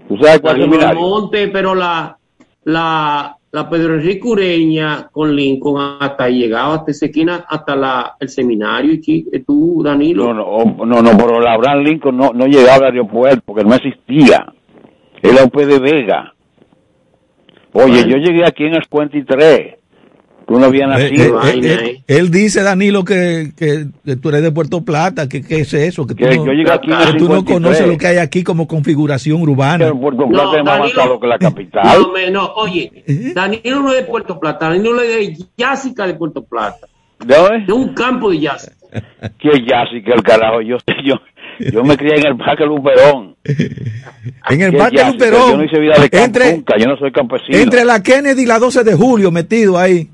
¿Tú 0.10 0.18
sabes 0.18 0.40
cuál 0.42 0.56
seminario? 0.60 1.00
Monte, 1.00 1.48
pero 1.50 1.74
la, 1.76 2.18
la, 2.66 3.38
la 3.52 3.70
Pedro 3.70 3.94
Enrique 3.94 4.28
Ureña 4.28 5.08
con 5.12 5.36
Lincoln 5.36 5.98
hasta 6.02 6.24
ahí 6.26 6.40
llegaba, 6.40 6.74
hasta 6.76 6.92
esa 6.92 7.06
esquina, 7.06 7.46
hasta 7.48 7.76
la, 7.76 8.16
el 8.20 8.28
seminario, 8.28 9.00
chi- 9.00 9.28
eh, 9.32 9.44
tú, 9.46 9.82
Danilo. 9.84 10.34
No, 10.34 10.66
no, 10.76 10.86
no, 10.86 11.02
no, 11.02 11.12
pero 11.18 11.40
la 11.40 11.54
Abraham 11.54 11.84
Lincoln 11.84 12.18
no, 12.18 12.32
no 12.34 12.46
llegaba 12.48 12.88
al 12.88 12.94
aeropuerto 12.94 13.42
porque 13.46 13.64
no 13.64 13.76
existía. 13.76 14.52
Era 15.22 15.44
López 15.44 15.68
de 15.68 15.80
Vega. 15.80 16.34
Oye, 17.74 18.04
yo 18.10 18.18
llegué 18.18 18.46
aquí 18.46 18.64
en 18.66 18.74
el 18.76 18.84
53. 18.84 19.76
Tú 20.50 20.60
no 20.60 20.66
habías 20.66 21.00
Eh, 21.00 21.12
nacido. 21.12 21.44
eh, 21.44 21.60
eh, 21.64 21.78
eh, 22.08 22.18
él 22.18 22.32
dice, 22.32 22.64
Danilo, 22.64 23.06
que, 23.06 23.52
que, 23.56 23.86
que 24.04 24.16
tú 24.16 24.30
eres 24.30 24.42
de 24.42 24.52
Puerto 24.52 24.84
Plata, 24.84 25.30
que 25.30 25.44
qué 25.44 25.60
es 25.62 25.74
eso, 25.76 26.08
que 26.08 26.16
tú, 26.16 26.26
Que 26.26 26.36
no, 26.38 26.46
yo 26.48 26.52
llegué 26.54 26.72
aquí 26.72 26.88
que 26.88 27.14
tú 27.20 27.30
no 27.30 27.36
53. 27.36 27.46
conoces 27.46 27.88
lo 27.88 27.98
que 28.00 28.08
hay 28.08 28.18
aquí 28.18 28.44
como 28.44 28.68
configuración 28.68 29.42
urbana. 29.44 29.94
Puerto 29.94 30.28
Plata 30.28 30.44
No, 30.46 30.58
es 30.58 30.64
más 30.64 30.80
Danilo- 30.80 31.02
avanzado 31.02 31.20
que 31.20 31.28
la 31.28 31.38
No, 31.84 32.12
me- 32.12 32.32
no, 32.32 32.46
oye, 32.56 32.92
Danilo 33.36 33.82
no 33.82 33.92
es 33.92 33.98
de 33.98 34.04
Puerto 34.06 34.40
Plata, 34.40 34.70
Danilo 34.70 35.00
es 35.02 35.38
de 35.38 35.46
Jásica 35.58 36.08
de 36.08 36.16
Puerto 36.16 36.44
Plata. 36.44 36.88
¿De 37.24 37.36
dónde? 37.36 37.66
De 37.68 37.74
un 37.74 37.94
campo 37.94 38.32
de 38.32 38.40
ya 38.40 38.58
sí 38.58 40.02
que 40.04 40.12
el 40.12 40.24
carajo. 40.24 40.62
Yo, 40.62 40.78
yo, 41.06 41.16
yo 41.72 41.84
me 41.84 41.96
crié 41.96 42.16
en 42.16 42.26
el 42.26 42.38
Parque 42.38 42.66
Luperón. 42.66 43.36
En 44.50 44.62
el 44.62 44.72
Que 44.72 44.78
Parque 44.78 45.04
Luperón, 45.06 45.52
Yo 45.52 45.58
no 45.58 45.64
hice 45.64 45.80
vida 45.80 45.94
de 45.94 46.10
campo 46.10 46.26
entre- 46.26 46.54
nunca. 46.56 46.78
Yo 46.78 46.88
no 46.88 46.98
soy 46.98 47.12
campesino. 47.12 47.58
Entre 47.58 47.86
la 47.86 48.02
Kennedy 48.02 48.42
y 48.44 48.46
la 48.46 48.58
12 48.58 48.84
de 48.84 48.96
julio, 48.96 49.32
metido 49.32 49.78
ahí. 49.78 50.10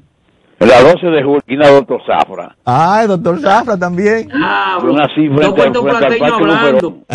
En 0.57 0.69
la 0.69 0.81
12 0.81 1.07
de 1.07 1.21
julio, 1.23 1.39
esquina 1.39 1.67
Doctor 1.67 2.01
Zafra. 2.05 2.55
Ah, 2.65 2.99
el 3.01 3.09
doctor 3.09 3.39
Zafra 3.41 3.77
también. 3.77 4.29
Ah, 4.33 4.77
Yo 4.81 4.93
nací 4.93 5.27
frente, 5.27 5.45
al- 5.61 5.73
frente 5.73 5.79
al 5.79 6.17
Parque 6.17 6.45
Luperón. 6.45 7.05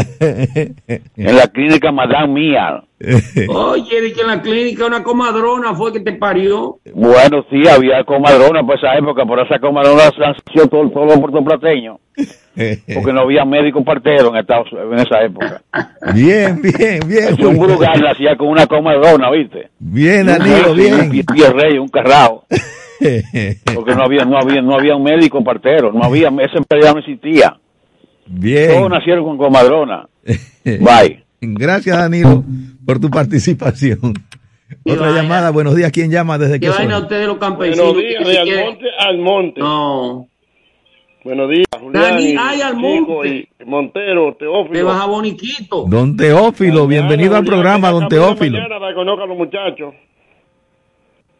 En 1.16 1.36
la 1.36 1.46
clínica 1.48 1.90
Madame 1.90 2.28
Mía. 2.28 2.82
Oye, 3.48 4.02
de 4.02 4.12
que 4.12 4.20
en 4.20 4.26
la 4.26 4.42
clínica 4.42 4.84
una 4.84 5.02
comadrona 5.02 5.74
fue 5.74 5.90
que 5.90 6.00
te 6.00 6.12
parió. 6.12 6.76
Bueno, 6.94 7.42
sí, 7.50 7.66
había 7.66 8.04
comadrona 8.04 8.62
por 8.62 8.76
esa 8.76 8.94
época, 8.96 9.24
por 9.24 9.40
esa 9.40 9.58
comadrona 9.58 10.02
se 10.14 10.22
han 10.22 10.34
sido 10.52 10.66
todos 10.68 10.92
todo 10.92 11.06
los 11.06 11.18
puertoplateños. 11.18 11.96
Porque 12.94 13.12
no 13.14 13.20
había 13.22 13.46
médico 13.46 13.82
partero 13.82 14.28
en, 14.28 14.36
Estados, 14.36 14.68
en 14.72 14.98
esa 14.98 15.22
época. 15.22 15.62
Bien, 16.14 16.60
bien, 16.60 17.00
bien. 17.06 17.32
Hacía 17.32 17.48
un 17.48 17.58
brugal 17.58 18.02
la 18.02 18.10
hacía 18.10 18.36
con 18.36 18.48
una 18.48 18.66
comadrona, 18.66 19.30
¿viste? 19.30 19.70
Bien, 19.78 20.20
Un 20.22 20.26
Danilo, 20.38 20.70
Un 20.72 20.76
bien. 20.76 21.10
pie, 21.10 21.24
pie 21.24 21.50
rey, 21.50 21.78
un 21.78 21.88
carrao. 21.88 22.44
Porque 23.74 23.94
no 23.94 24.04
había, 24.04 24.24
no 24.24 24.38
había, 24.38 24.60
no 24.62 24.74
había 24.74 24.96
un 24.96 25.02
médico 25.02 25.42
partero, 25.42 25.92
no 25.92 26.02
había, 26.04 26.28
esa 26.28 26.58
enfermedad 26.58 26.92
no 26.94 27.00
existía. 27.00 27.58
Bien. 28.26 28.70
Todos 28.72 28.90
nacieron 28.90 29.24
con 29.24 29.38
comadrona. 29.38 30.08
Bye. 30.64 31.24
Gracias, 31.40 31.96
Danilo, 31.96 32.44
por 32.84 33.00
tu 33.00 33.10
participación. 33.10 34.14
Otra 34.84 35.10
llamada, 35.12 35.50
buenos 35.50 35.74
días. 35.74 35.90
¿Quién 35.90 36.10
llama? 36.10 36.38
¿Desde 36.38 36.60
¿Qué 36.60 36.68
vaina 36.68 36.94
zona? 36.94 36.98
ustedes 36.98 37.26
los 37.26 37.38
campesinos? 37.38 37.94
Buenos 37.94 38.02
días, 38.02 38.24
de 38.24 38.38
Almonte 38.38 38.86
al 38.98 39.18
Monte. 39.18 39.60
No. 39.60 40.28
Buenos 41.24 41.50
días, 41.50 41.66
Julián. 41.78 42.02
Dani, 42.02 42.24
y 42.24 42.36
ay, 42.38 42.60
Almonte. 42.62 43.48
y 43.60 43.64
Montero, 43.64 44.36
Teófilo. 44.38 44.72
Te 44.72 44.82
baja 44.82 45.06
boniquito. 45.06 45.84
Don 45.88 46.16
Teófilo, 46.16 46.86
bienvenido 46.86 47.36
al 47.36 47.44
programa, 47.44 47.90
don 47.90 48.08
Teófilo. 48.08 48.58
Mañana 48.58 48.78
para 48.78 48.92
que 48.92 48.94
conozcan 48.94 49.24
a 49.24 49.26
los 49.26 49.38
muchachos. 49.38 49.94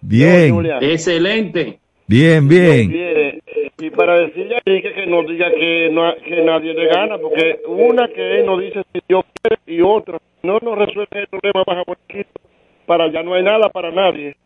Bien, 0.00 0.54
Julián. 0.54 0.78
Excelente. 0.82 1.78
bien, 2.06 2.48
bien. 2.48 3.40
Y 3.78 3.90
para 3.90 4.18
decirle 4.20 4.56
a 4.56 4.62
Enrique 4.64 4.92
que 4.92 5.06
no 5.06 5.22
diga 5.22 5.50
que, 5.52 5.88
no, 5.90 6.14
que 6.22 6.42
nadie 6.42 6.74
le 6.74 6.86
gana, 6.86 7.16
porque 7.18 7.60
una 7.66 8.08
que 8.08 8.40
él 8.40 8.46
nos 8.46 8.60
dice 8.60 8.82
si 8.92 9.00
Dios 9.08 9.24
quiere 9.40 9.56
y 9.66 9.80
otra 9.80 10.18
no 10.42 10.58
nos 10.60 10.78
resuelve 10.78 11.08
el 11.20 11.26
problema 11.28 11.64
baja 11.66 11.82
boniquito. 11.86 12.40
Para 12.86 13.04
allá 13.04 13.22
no 13.22 13.34
hay 13.34 13.42
nada 13.42 13.68
para 13.70 13.90
nadie. 13.90 14.36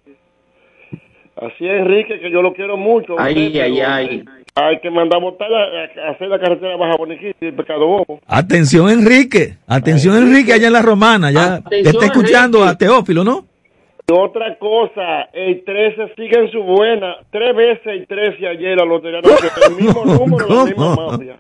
Así 1.37 1.67
es, 1.67 1.81
Enrique, 1.81 2.21
que 2.21 2.31
yo 2.31 2.43
lo 2.43 2.53
quiero 2.55 2.77
mucho. 2.77 3.17
Ay, 3.19 3.49
usted, 3.49 3.61
ay, 3.63 3.81
ay. 3.81 4.25
Hay 4.55 4.79
que 4.79 4.89
mandar 4.89 5.21
botar 5.21 5.49
a, 5.53 6.07
a 6.07 6.11
hacer 6.13 6.29
la 6.29 6.39
carretera 6.39 6.77
baja 6.77 6.97
boniquito 6.97 7.37
y 7.41 7.47
el 7.47 7.55
pecado 7.55 7.87
bobo. 7.89 8.21
Atención, 8.29 8.89
Enrique. 8.89 9.57
Atención, 9.67 10.17
Enrique, 10.17 10.53
allá 10.53 10.69
en 10.69 10.73
la 10.75 10.83
Romana. 10.83 11.33
Ya 11.33 11.55
Atención, 11.55 11.95
está 11.95 12.07
escuchando 12.07 12.59
Enrique. 12.59 12.73
a 12.73 12.79
Teófilo, 12.79 13.25
¿no? 13.25 13.47
Y 14.07 14.13
otra 14.13 14.59
cosa, 14.59 15.23
el 15.33 15.65
13 15.65 16.13
sigue 16.17 16.39
en 16.39 16.51
su 16.51 16.63
buena. 16.63 17.17
Tres 17.31 17.57
veces 17.57 17.87
el 17.87 18.07
13 18.07 18.47
ayer 18.47 18.77
la 18.77 18.85
lotería 18.85 19.21
nacional, 19.23 19.51
el 19.71 19.85
mismo 19.85 20.05
número, 20.27 20.47
la 20.49 20.65
misma 20.65 20.95
mafia. 20.97 21.37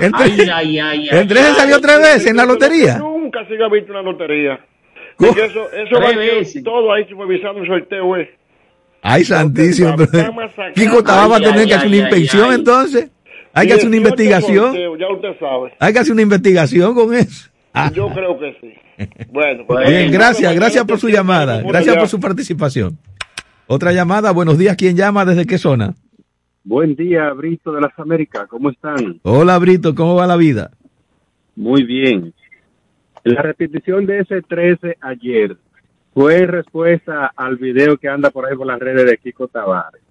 El 0.00 0.12
Ay, 0.14 0.30
tre- 0.32 0.50
ay, 0.52 0.78
ay, 0.78 1.08
el 1.10 1.28
13 1.28 1.54
salió 1.54 1.80
tres 1.80 1.98
veces 1.98 2.26
en 2.26 2.36
la 2.36 2.44
lotería. 2.46 2.98
Nunca 2.98 3.46
se 3.46 3.54
había 3.54 3.68
visto 3.68 3.92
una 3.92 4.02
lotería. 4.02 4.58
Porque 5.18 5.44
eso, 5.44 5.70
eso 5.72 6.00
va 6.00 6.08
a 6.10 6.62
todo 6.64 6.92
ahí 6.92 7.04
supervisando 7.08 7.60
el 7.60 7.66
sorteo, 7.66 8.16
eh. 8.16 8.30
Ay, 9.02 9.24
santísimo. 9.24 9.94
Kiko 10.74 11.02
va 11.04 11.24
a 11.24 11.36
Ay, 11.36 11.42
tener 11.42 11.58
ay, 11.60 11.66
que 11.66 11.74
hacer 11.74 11.88
una 11.88 11.96
ay, 11.96 12.00
inspección 12.02 12.42
ay, 12.44 12.48
ay. 12.50 12.54
entonces. 12.56 13.10
Hay 13.52 13.66
que 13.66 13.72
hacer 13.74 13.88
una 13.88 13.96
18 13.96 14.08
investigación. 14.10 14.98
ya 14.98 15.08
usted 15.12 15.38
sabe. 15.38 15.72
Hay 15.78 15.92
que 15.92 15.98
hacer 15.98 16.12
una 16.12 16.22
investigación 16.22 16.94
con 16.94 17.14
eso. 17.14 17.50
Ah, 17.72 17.90
Yo 17.94 18.08
creo 18.08 18.38
que 18.38 18.56
sí. 18.60 18.72
Bueno, 19.30 19.64
pues, 19.66 19.88
bien, 19.88 20.10
gracias, 20.10 20.54
gracias 20.54 20.84
por 20.84 20.98
su 20.98 21.08
llamada. 21.08 21.62
Gracias 21.62 21.96
por 21.96 22.08
su 22.08 22.18
participación. 22.20 22.98
Otra 23.66 23.92
llamada, 23.92 24.32
buenos 24.32 24.58
días. 24.58 24.76
¿Quién 24.76 24.96
llama? 24.96 25.24
¿Desde 25.24 25.46
qué 25.46 25.58
zona? 25.58 25.94
Buen 26.64 26.96
día, 26.96 27.32
Brito 27.32 27.72
de 27.72 27.80
las 27.80 27.96
Américas. 27.98 28.46
¿Cómo 28.48 28.70
están? 28.70 29.20
Hola, 29.22 29.58
Brito, 29.58 29.94
¿cómo 29.94 30.14
va 30.16 30.26
la 30.26 30.36
vida? 30.36 30.70
Muy 31.56 31.82
bien. 31.84 32.34
La 33.24 33.42
repetición 33.42 34.06
de 34.06 34.20
ese 34.20 34.42
13 34.42 34.96
ayer 35.00 35.56
fue 36.14 36.46
respuesta 36.46 37.32
al 37.36 37.56
video 37.56 37.96
que 37.98 38.08
anda 38.08 38.30
por 38.30 38.46
ahí 38.46 38.56
por 38.56 38.66
las 38.66 38.78
redes 38.78 39.06
de 39.06 39.18
Kiko 39.18 39.48
Tavares. 39.48 40.02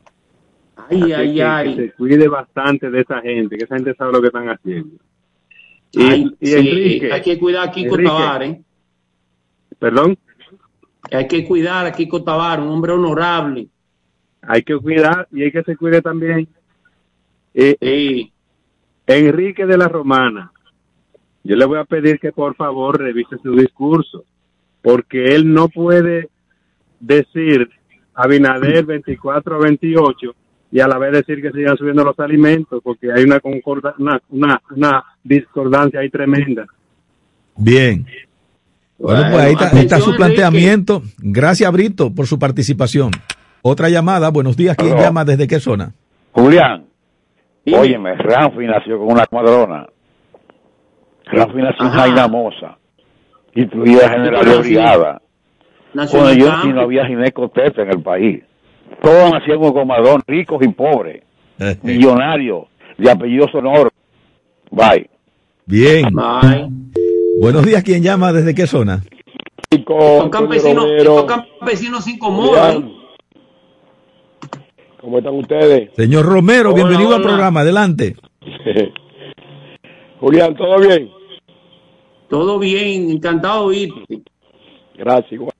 Ay, 0.89 1.01
Así 1.01 1.13
ay, 1.13 1.35
que, 1.35 1.43
ay. 1.43 1.75
que 1.75 1.81
se 1.81 1.91
cuide 1.93 2.27
bastante 2.27 2.89
de 2.91 3.01
esa 3.01 3.19
gente, 3.21 3.57
que 3.57 3.63
esa 3.65 3.75
gente 3.75 3.95
sabe 3.95 4.13
lo 4.13 4.21
que 4.21 4.27
están 4.27 4.47
haciendo. 4.49 4.95
Y, 5.91 6.01
Ay, 6.03 6.31
y 6.39 6.45
sí, 6.47 6.53
Enrique, 6.55 7.11
hay 7.11 7.21
que 7.21 7.39
cuidar 7.39 7.67
a 7.67 7.71
Kiko 7.71 7.95
Enrique. 7.95 8.09
Tavares. 8.09 8.57
Perdón, 9.79 10.17
Hay 11.11 11.27
que 11.27 11.45
cuidar 11.47 11.85
a 11.85 11.91
Kiko 11.93 12.23
Tavares, 12.23 12.65
un 12.65 12.71
hombre 12.71 12.91
honorable. 12.93 13.67
hay 14.41 14.61
que 14.63 14.77
cuidar 14.77 15.27
y 15.31 15.43
hay 15.43 15.51
que 15.51 15.63
se 15.63 15.75
cuide 15.75 16.01
también. 16.01 16.47
Eh, 17.53 17.75
Sí. 17.79 18.31
Enrique 19.07 19.65
de 19.65 19.77
la 19.77 19.87
Romana, 19.87 20.51
yo 21.43 21.55
le 21.55 21.65
voy 21.65 21.79
a 21.79 21.85
pedir 21.85 22.19
que 22.19 22.31
por 22.33 22.55
favor 22.55 22.99
revise 22.99 23.37
su 23.41 23.55
discurso, 23.55 24.25
porque 24.81 25.33
él 25.35 25.51
no 25.53 25.69
puede 25.69 26.29
decir 26.99 27.69
Abinader 28.13 28.83
24 28.85 29.55
a 29.55 29.59
28 29.59 30.35
y 30.71 30.79
a 30.81 30.87
la 30.87 30.97
vez 30.97 31.11
decir 31.13 31.41
que 31.41 31.51
sigan 31.51 31.77
subiendo 31.77 32.03
los 32.03 32.19
alimentos, 32.19 32.81
porque 32.83 33.11
hay 33.13 33.23
una, 33.23 33.39
concorda- 33.39 33.95
una, 33.99 34.21
una, 34.29 34.61
una 34.71 35.03
discordancia 35.23 35.99
ahí 36.01 36.09
tremenda. 36.09 36.65
Bien. 37.55 38.05
Bueno, 38.97 39.21
Bueno, 39.21 39.35
pues 39.35 39.45
ahí 39.45 39.53
está, 39.53 39.69
ahí 39.75 39.79
está 39.83 39.99
su 39.99 40.15
planteamiento. 40.15 41.03
Gracias, 41.19 41.71
Brito, 41.71 42.13
por 42.13 42.25
su 42.25 42.39
participación. 42.39 43.11
Otra 43.61 43.89
llamada, 43.89 44.29
buenos 44.29 44.57
días. 44.57 44.75
¿Quién 44.75 44.97
llama? 44.97 45.23
¿Desde 45.25 45.47
qué 45.47 45.59
zona? 45.59 45.93
Julián, 46.31 46.85
Dime. 47.65 47.79
óyeme, 47.79 48.15
Ramfi 48.15 48.65
nació 48.65 48.97
con 48.99 49.11
una 49.11 49.25
comadrona. 49.25 49.87
Ramfi 51.25 51.57
nació 51.57 51.85
en. 51.85 51.91
Jaina 51.91 52.27
Mosa, 52.27 52.77
incluida 53.55 54.09
general 54.09 54.45
de 54.45 54.57
brigada. 54.59 55.21
Cuando 55.93 56.33
yo 56.33 56.51
sí 56.61 56.69
no 56.69 56.81
había 56.81 57.05
ginecoteta 57.05 57.81
en 57.81 57.89
el 57.89 58.01
país. 58.01 58.43
Todos 59.01 59.31
nacían 59.31 59.59
con 59.59 59.73
comadrón, 59.73 60.23
ricos 60.25 60.63
y 60.63 60.69
pobres, 60.69 61.23
millonarios, 61.83 62.65
de 62.97 63.11
apellido 63.11 63.47
sonoro. 63.51 63.89
Bye. 64.71 65.09
Bien. 65.65 66.07
Ay. 66.17 66.67
Buenos 67.39 67.63
días. 67.65 67.83
¿Quién 67.83 68.01
llama? 68.01 68.33
¿Desde 68.33 68.55
qué 68.55 68.65
zona? 68.65 69.03
Estos 69.69 70.29
campesinos, 70.29 70.85
estos 70.97 71.25
campesinos 71.25 72.03
se 72.03 72.11
incomodan. 72.11 72.91
¿Cómo 74.99 75.19
están 75.19 75.35
ustedes? 75.35 75.91
Señor 75.95 76.25
Romero, 76.25 76.69
Hola, 76.73 76.83
bienvenido 76.83 77.15
al 77.15 77.21
programa. 77.21 77.59
Adelante. 77.61 78.15
Julián, 80.19 80.55
¿todo 80.55 80.79
bien? 80.79 81.11
Todo 82.27 82.59
bien, 82.59 83.11
encantado 83.11 83.69
de 83.69 83.77
oírte. 83.77 84.21
Gracias, 84.95 85.31
igual. 85.33 85.53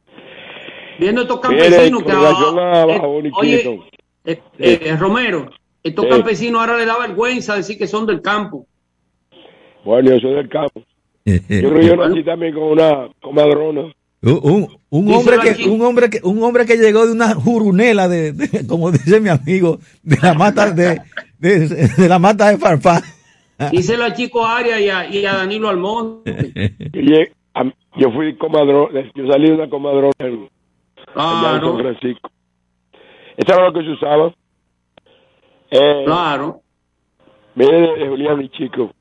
Viendo 0.99 1.21
estos 1.21 1.39
Mire, 1.47 1.69
campesinos 1.69 2.03
que 2.03 2.11
con 2.11 2.21
relación 2.21 2.59
a 2.59 2.83
eh, 2.85 3.31
oye, 3.33 3.79
eh, 4.25 4.41
eh, 4.57 4.95
Romero, 4.97 5.49
estos 5.83 6.05
Sí. 6.05 6.09
campesinos 6.09 6.59
ahora 6.59 6.77
les 6.77 6.87
da 6.87 6.97
vergüenza 6.97 7.55
decir 7.55 7.77
que 7.77 7.85
son 7.85 8.07
del 8.07 8.21
campo. 8.21 8.65
Bueno, 9.85 10.11
yo 10.11 10.19
soy 10.19 10.33
del 10.33 10.49
campo. 10.49 10.81
Yo 11.33 11.69
creo 11.69 11.73
que 11.79 11.85
yo 11.85 11.95
nací 11.97 12.23
también 12.23 12.53
con 12.53 12.63
una 12.63 13.09
comadrona. 13.21 13.93
Un, 14.21 14.67
un, 14.89 15.13
hombre 15.13 15.37
que, 15.39 15.69
un 15.69 15.81
hombre 15.83 16.09
que, 16.09 16.19
un 16.23 16.41
hombre 16.43 16.65
que 16.65 16.77
llegó 16.77 17.05
de 17.05 17.11
una 17.11 17.35
jurunela 17.35 18.07
de, 18.07 18.31
de- 18.33 18.65
como 18.67 18.91
dice 18.91 19.19
mi 19.19 19.29
amigo, 19.29 19.77
de 20.03 20.17
la 20.21 20.33
mata 20.33 20.71
de, 20.71 20.99
de, 21.37 21.67
de 21.97 22.09
la 22.09 22.17
mata 22.17 22.49
de 22.49 22.57
Farfá. 22.57 23.01
Díselo 23.71 24.05
a 24.05 24.13
Chico 24.13 24.45
Arias 24.45 24.79
y 24.81 24.89
a, 24.89 25.07
y 25.09 25.25
a 25.25 25.33
Danilo 25.33 25.69
Almonte. 25.69 26.75
Yo, 27.99 28.11
fui 28.11 28.35
comadrona, 28.37 29.01
yo 29.15 29.27
salí 29.31 29.47
de 29.47 29.55
una 29.55 29.69
comadrona 29.69 30.11
en, 30.19 30.47
Claro. 31.13 31.71
San 31.71 31.79
Francisco. 31.79 32.29
Eso 33.37 33.53
era 33.53 33.65
lo 33.69 33.73
que 33.73 33.81
se 33.81 33.89
usaba. 33.89 34.31
Eh, 35.71 36.03
Claro. 36.05 36.61
Mire, 37.55 38.07
Julián 38.07 38.39
y 38.43 38.49
chico, 38.49 38.91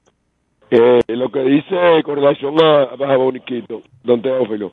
eh, 0.70 1.00
lo 1.08 1.30
que 1.30 1.40
dice 1.40 2.02
con 2.04 2.16
relación 2.16 2.60
a, 2.60 2.96
Baja 2.96 3.16
Boniquito, 3.16 3.82
don 4.02 4.20
Teófilo, 4.20 4.72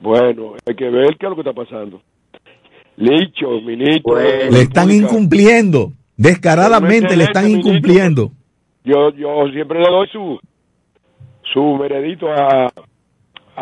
bueno, 0.00 0.54
hay 0.66 0.74
que 0.74 0.88
ver 0.88 1.16
qué 1.16 1.26
es 1.26 1.30
lo 1.30 1.34
que 1.34 1.40
está 1.42 1.52
pasando. 1.52 2.00
Licho, 2.96 3.60
ministro. 3.60 4.16
Le 4.16 4.60
están 4.60 4.90
incumpliendo. 4.90 5.92
Descaradamente 6.16 7.16
le 7.16 7.24
están 7.24 7.48
incumpliendo. 7.48 8.32
Yo, 8.84 9.10
yo 9.12 9.48
siempre 9.52 9.80
le 9.80 9.88
doy 9.88 10.08
su, 10.08 10.40
su 11.52 11.78
veredito 11.78 12.28
a, 12.30 12.66
a 12.66 12.72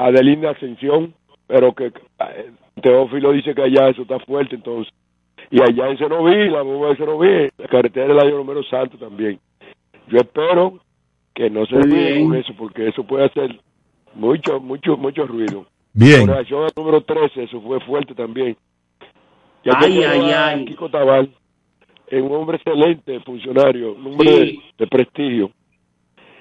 Adelinda 0.07 0.51
Ascensión, 0.51 1.15
pero 1.47 1.75
que 1.75 1.87
eh, 1.87 2.51
Teófilo 2.83 3.33
dice 3.33 3.55
que 3.55 3.63
allá 3.63 3.89
eso 3.89 4.03
está 4.03 4.19
fuerte, 4.21 4.55
entonces. 4.55 4.93
Y 5.51 5.61
allá 5.63 5.91
en 5.91 5.99
Cenoví, 5.99 6.49
la 6.49 6.63
bomba 6.63 6.89
de 6.89 6.97
Cenoví, 6.97 7.51
la 7.57 7.69
carretera 7.69 8.09
del 8.09 8.19
año 8.19 8.37
número 8.37 8.63
santo 8.65 8.99
también. 8.99 9.39
Yo 10.09 10.19
espero 10.19 10.81
que 11.37 11.51
no 11.51 11.67
se 11.67 11.77
bien. 11.87 12.29
con 12.29 12.37
eso, 12.39 12.53
porque 12.59 12.89
eso 12.89 13.05
puede 13.05 13.27
hacer 13.27 13.61
mucho, 14.15 14.59
mucho, 14.59 14.97
mucho 14.97 15.27
ruido. 15.27 15.67
Bien. 15.93 16.29
Al 16.31 16.47
número 16.77 17.03
13, 17.03 17.45
eso 17.45 17.61
fue 17.61 17.79
fuerte 17.81 18.15
también. 18.15 18.57
Ya 19.65 19.73
Ay, 19.77 20.03
ay, 20.03 20.31
a 20.33 20.47
ay. 20.49 20.65
Kiko 20.65 20.89
Tabal, 20.91 21.31
es 22.09 22.23
un 22.23 22.33
hombre 22.33 22.57
excelente, 22.57 23.21
funcionario, 23.21 23.93
un 23.95 24.07
hombre 24.07 24.29
Sí. 24.29 24.35
de, 24.39 24.59
de 24.79 24.87
prestigio. 24.87 25.51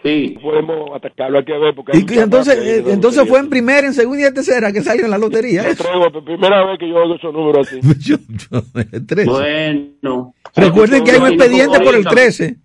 Sí. 0.04 0.38
Podemos 0.42 0.92
atacarlo, 0.96 1.40
hay 1.40 1.46
que 1.46 1.58
ver. 1.58 1.74
Porque 1.76 1.94
hay 1.98 2.06
Y 2.08 2.20
entonces, 2.20 2.56
eh, 2.60 2.84
entonces 2.94 3.18
lotería. 3.18 3.26
fue 3.26 3.40
en 3.40 3.50
primera, 3.50 3.88
en 3.88 3.94
segunda 3.94 4.22
y 4.22 4.26
en 4.26 4.34
tercera 4.36 4.72
que 4.72 4.82
salió 4.82 5.06
en 5.06 5.12
la 5.12 5.18
lotería. 5.18 5.68
Yo 5.68 5.76
traigo, 5.76 6.24
primera 6.24 6.64
vez 6.66 6.78
que 6.80 6.88
yo 6.88 7.00
hago 7.00 7.16
esos 7.16 7.34
números 7.34 7.68
así. 7.68 7.80
Yo- 8.08 8.18
yo- 8.18 8.62
el 8.94 9.06
13. 9.08 9.30
Bueno. 9.30 10.34
Recuerden 10.56 11.04
que 11.04 11.12
hay 11.12 11.18
un 11.20 11.28
expediente 11.28 11.80
por 11.82 11.96
el 11.96 12.06
13. 12.06 12.56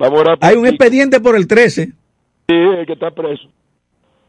Vamos 0.00 0.22
a 0.26 0.36
Hay 0.48 0.56
un 0.56 0.66
expediente 0.66 1.20
por 1.20 1.36
el 1.36 1.46
13. 1.46 1.86
Sí, 1.86 1.92
el 2.54 2.86
que 2.86 2.94
está 2.94 3.10
preso. 3.12 3.48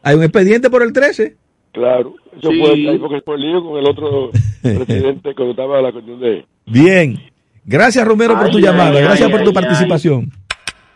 Hay 0.04 0.14
un 0.16 0.22
expediente 0.22 0.70
por 0.70 0.82
el 0.82 0.92
13. 0.92 1.34
Claro. 1.72 2.14
Eso 2.38 2.50
Sí. 2.50 2.60
fue 2.60 2.70
ahí 2.72 2.98
porque 2.98 3.20
fue 3.22 3.34
el 3.36 3.40
lío 3.40 3.64
con 3.64 3.78
el 3.78 3.88
otro 3.88 4.30
presidente 4.62 5.34
cuando 5.34 5.50
estaba 5.52 5.80
la 5.82 5.90
cuestión 5.92 6.20
de... 6.20 6.44
Bien. 6.66 7.16
Gracias, 7.64 8.06
Romero, 8.06 8.34
por 8.38 8.50
tu 8.50 8.58
ay, 8.58 8.62
llamada. 8.62 8.98
ay, 8.98 9.02
Gracias 9.04 9.30
por 9.30 9.40
tu 9.42 9.48
ay. 9.48 9.54
participación. 9.54 10.30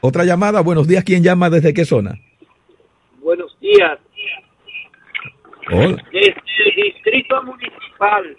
Otra 0.00 0.24
llamada. 0.24 0.60
Buenos 0.60 0.86
días. 0.86 1.02
¿Quién 1.04 1.22
llama? 1.22 1.48
¿Desde 1.50 1.72
qué 1.74 1.84
zona? 1.84 2.20
Buenos 3.22 3.56
días. 3.60 3.98
Hola. 5.72 6.02
Desde 6.12 6.34
el 6.64 6.74
Distrito 6.92 7.42
Municipal 7.42 8.36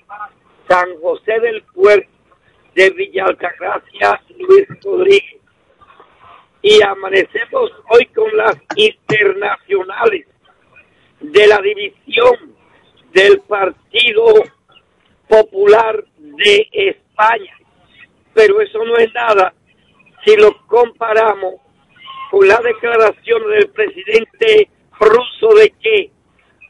San 0.69 0.88
José 1.01 1.39
del 1.41 1.61
Puerto 1.73 2.07
de 2.75 2.89
Villa 2.91 3.25
Altagracia, 3.25 4.21
Luis 4.38 4.67
Rodríguez. 4.83 5.23
Y 6.62 6.82
amanecemos 6.82 7.72
hoy 7.89 8.05
con 8.08 8.36
las 8.36 8.58
internacionales 8.76 10.26
de 11.20 11.47
la 11.47 11.60
división 11.62 12.55
del 13.14 13.39
Partido 13.41 14.26
Popular 15.28 16.03
de 16.18 16.68
España. 16.72 17.53
Pero 18.34 18.62
eso 18.62 18.84
no 18.86 18.97
es 18.97 19.14
nada 19.14 19.53
si 20.24 20.36
lo 20.36 20.55
comparamos 20.68 21.55
con 22.30 22.47
la 22.47 22.60
declaración 22.60 23.49
del 23.49 23.70
presidente 23.70 24.70
ruso 24.99 25.55
de 25.55 25.74
que 25.82 26.12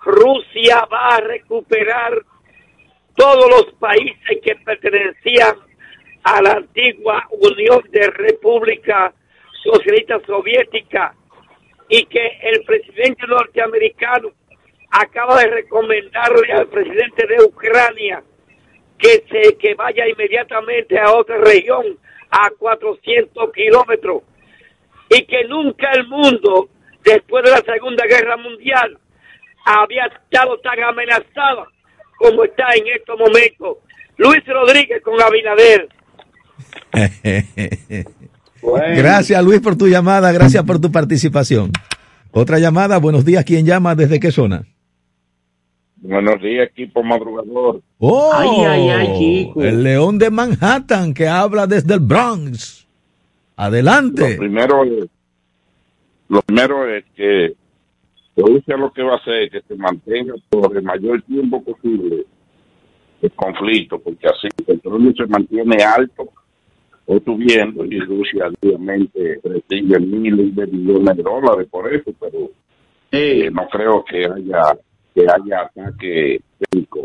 Rusia 0.01 0.85
va 0.91 1.15
a 1.15 1.21
recuperar 1.21 2.21
todos 3.15 3.49
los 3.49 3.73
países 3.79 4.39
que 4.43 4.55
pertenecían 4.55 5.55
a 6.23 6.41
la 6.41 6.51
antigua 6.51 7.27
Unión 7.31 7.81
de 7.89 8.07
República 8.11 9.13
Socialista 9.63 10.19
Soviética 10.25 11.13
y 11.89 12.05
que 12.05 12.39
el 12.41 12.63
presidente 12.63 13.25
norteamericano 13.27 14.29
acaba 14.91 15.39
de 15.41 15.47
recomendarle 15.47 16.51
al 16.53 16.67
presidente 16.67 17.27
de 17.27 17.43
Ucrania 17.43 18.23
que 18.97 19.23
se 19.29 19.57
que 19.57 19.75
vaya 19.75 20.07
inmediatamente 20.07 20.99
a 20.99 21.11
otra 21.13 21.37
región 21.37 21.97
a 22.29 22.49
400 22.57 23.51
kilómetros 23.53 24.23
y 25.09 25.25
que 25.25 25.45
nunca 25.45 25.91
el 25.91 26.07
mundo 26.07 26.69
después 27.03 27.43
de 27.43 27.51
la 27.51 27.61
Segunda 27.61 28.05
Guerra 28.05 28.37
Mundial 28.37 28.97
había 29.65 30.05
estado 30.05 30.57
tan 30.59 30.81
amenazada 30.81 31.67
como 32.17 32.43
está 32.43 32.67
en 32.75 32.87
estos 32.87 33.17
momentos. 33.17 33.77
Luis 34.17 34.43
Rodríguez 34.45 35.01
con 35.03 35.21
Abinader. 35.21 35.87
Gracias, 38.61 39.43
Luis, 39.43 39.59
por 39.61 39.77
tu 39.77 39.87
llamada. 39.87 40.31
Gracias 40.31 40.63
por 40.63 40.79
tu 40.79 40.91
participación. 40.91 41.71
Otra 42.31 42.59
llamada. 42.59 42.97
Buenos 42.99 43.25
días. 43.25 43.43
¿Quién 43.45 43.65
llama? 43.65 43.95
¿Desde 43.95 44.19
qué 44.19 44.31
zona? 44.31 44.65
Buenos 45.99 46.41
días, 46.41 46.69
equipo 46.69 47.01
madrugador. 47.03 47.81
Oh, 47.97 48.31
Ay, 48.33 48.49
ay, 48.65 48.89
ay, 48.89 49.17
chico. 49.17 49.63
el 49.63 49.83
león 49.83 50.19
de 50.19 50.29
Manhattan 50.29 51.13
que 51.13 51.27
habla 51.27 51.65
desde 51.65 51.95
el 51.95 51.99
Bronx. 52.01 52.87
Lo 53.57 53.63
Adelante. 53.63 54.35
primero 54.37 54.83
es, 54.83 55.09
lo 56.29 56.41
primero 56.43 56.87
es 56.95 57.03
que 57.15 57.53
Rusia 58.35 58.77
lo 58.77 58.93
que 58.93 59.01
va 59.01 59.13
a 59.13 59.17
hacer 59.17 59.33
es 59.45 59.51
que 59.51 59.61
se 59.67 59.75
mantenga 59.75 60.35
por 60.49 60.77
el 60.77 60.83
mayor 60.83 61.23
tiempo 61.23 61.63
posible 61.63 62.25
el 63.23 63.31
conflicto, 63.31 63.97
porque 63.99 64.27
así 64.27 64.47
el 64.59 64.65
petróleo 64.65 65.11
se 65.17 65.25
mantiene 65.25 65.83
alto 65.83 66.29
o 67.07 67.19
subiendo 67.19 67.85
y 67.85 67.99
Rusia 67.99 68.51
obviamente 68.61 69.39
recibe 69.43 69.99
miles 69.99 70.55
de 70.55 70.67
millones 70.67 71.17
de 71.17 71.23
dólares 71.23 71.67
por 71.71 71.91
eso, 71.93 72.11
pero 72.19 72.51
eh, 73.11 73.49
no 73.51 73.67
creo 73.69 74.03
que 74.03 74.25
haya 74.25 74.77
que 75.15 75.21
haya 75.21 75.61
ataque 75.61 76.41
bélico, 76.59 76.99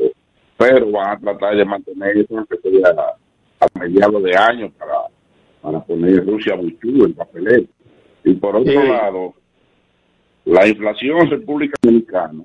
pero 0.59 0.91
van 0.91 1.17
a 1.17 1.19
tratar 1.19 1.57
de 1.57 1.65
mantener 1.65 2.19
eso 2.19 2.37
aunque 2.37 2.59
sea 2.59 3.17
a 3.61 3.79
mediados 3.79 4.23
de 4.23 4.37
año 4.37 4.71
para, 4.77 4.99
para 5.63 5.81
poner 5.85 6.27
Rusia 6.27 6.57
buchú 6.57 7.05
en 7.05 7.15
papelero. 7.15 7.65
Y 8.25 8.35
por 8.35 8.57
otro 8.57 8.83
lado, 8.83 9.35
la 10.45 10.67
inflación 10.67 11.21
en 11.21 11.31
República 11.31 11.75
Dominicana 11.81 12.43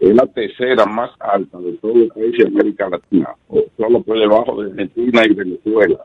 es 0.00 0.14
la 0.14 0.26
tercera 0.26 0.86
más 0.86 1.10
alta 1.20 1.58
de 1.58 1.72
todos 1.74 1.96
los 1.96 2.08
países 2.08 2.38
de 2.38 2.46
América 2.46 2.88
Latina, 2.88 3.34
o 3.48 3.62
solo 3.76 4.02
por 4.02 4.18
debajo 4.18 4.62
de 4.62 4.70
Argentina 4.70 5.22
y 5.24 5.34
Venezuela. 5.34 5.98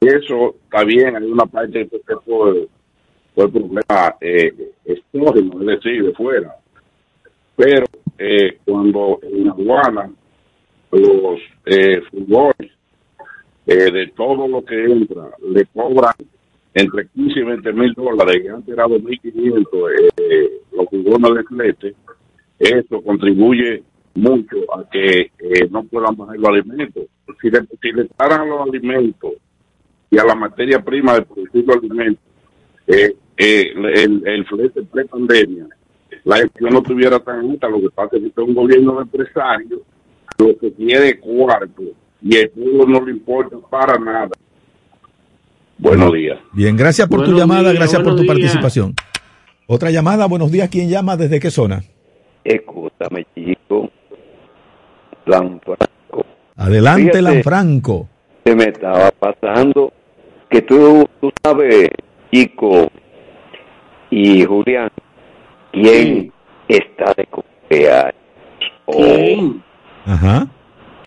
Eso 0.00 0.54
está 0.62 0.84
bien, 0.84 1.16
hay 1.16 1.24
una 1.24 1.46
parte 1.46 1.88
que 1.88 2.16
fue 2.24 2.68
por, 3.34 3.50
problema 3.50 4.16
eh, 4.20 4.52
es 4.84 5.02
decir, 5.12 6.04
de 6.04 6.12
fuera. 6.14 6.54
Pero 7.56 7.86
eh, 8.18 8.58
cuando 8.64 9.18
en 9.22 9.48
aduana 9.48 10.10
los 10.92 11.40
eh, 11.66 12.00
eh, 13.66 13.92
de 13.92 14.06
todo 14.16 14.48
lo 14.48 14.64
que 14.64 14.84
entra 14.84 15.30
le 15.46 15.66
cobran 15.66 16.14
entre 16.74 17.08
15 17.08 17.40
y 17.40 17.42
20 17.42 17.72
mil 17.72 17.92
dólares 17.94 18.42
y 18.44 18.48
antes 18.48 18.72
era 18.72 18.86
2.500 18.86 20.10
eh, 20.16 20.50
los 20.72 20.86
furgones 20.88 21.34
de 21.34 21.44
flete, 21.44 21.94
eso 22.58 23.02
contribuye 23.02 23.82
mucho 24.14 24.56
a 24.74 24.88
que 24.88 25.30
eh, 25.38 25.68
no 25.70 25.84
puedan 25.84 26.16
bajar 26.16 26.36
los 26.38 26.48
alimentos. 26.48 27.04
Si 27.40 27.50
le, 27.50 27.60
si 27.80 27.92
le 27.92 28.04
paran 28.06 28.48
los 28.48 28.68
alimentos 28.68 29.32
y 30.10 30.18
a 30.18 30.24
la 30.24 30.34
materia 30.34 30.80
prima 30.82 31.14
de 31.14 31.22
producir 31.22 31.64
los 31.66 31.76
alimentos, 31.76 32.22
eh, 32.86 33.14
eh, 33.36 33.72
el, 33.74 34.26
el 34.26 34.46
flete 34.46 34.82
pre-pandemia, 34.82 35.66
la 36.24 36.36
gestión 36.38 36.72
no 36.72 36.78
estuviera 36.78 37.18
tan 37.20 37.50
alta, 37.50 37.68
lo 37.68 37.80
que 37.80 37.90
pasa 37.90 38.16
es 38.16 38.22
que 38.22 38.28
es 38.28 38.38
un 38.38 38.54
gobierno 38.54 38.94
de 38.96 39.02
empresarios, 39.02 39.80
lo 40.38 40.58
que 40.58 40.72
quiere 40.72 41.18
cuarto, 41.18 41.82
y 42.22 42.36
el 42.36 42.50
pueblo 42.50 42.86
no 42.86 43.04
le 43.04 43.12
importa 43.12 43.56
para 43.70 43.98
nada. 43.98 44.30
Buenos 45.78 46.12
días. 46.12 46.38
Bien, 46.52 46.76
gracias 46.76 47.08
por 47.08 47.24
tu 47.24 47.32
llamada. 47.32 47.70
días, 47.70 47.74
gracias 47.74 48.02
por 48.02 48.16
tu 48.16 48.22
días. 48.22 48.34
participación. 48.34 48.94
Otra 49.68 49.90
llamada. 49.90 50.26
Buenos 50.26 50.50
días. 50.50 50.68
¿Quién 50.70 50.88
llama? 50.88 51.16
¿Desde 51.16 51.38
qué 51.38 51.50
zona? 51.52 51.82
Escúchame, 52.42 53.24
chico. 53.34 53.88
Lanfranco. 55.26 56.26
Adelante, 56.56 57.02
Fíjate. 57.02 57.22
Lanfranco. 57.22 58.08
Se 58.44 58.56
me 58.56 58.64
estaba 58.64 59.10
pasando 59.12 59.92
que 60.50 60.62
tú, 60.62 61.08
tú 61.20 61.30
sabes, 61.42 61.90
chico 62.32 62.88
y 64.10 64.44
Julián, 64.44 64.90
quién 65.72 66.32
está 66.68 67.12
de 67.16 67.26
cumpleaños. 67.26 68.14
¿Quién? 68.86 69.62
Ajá. 70.06 70.46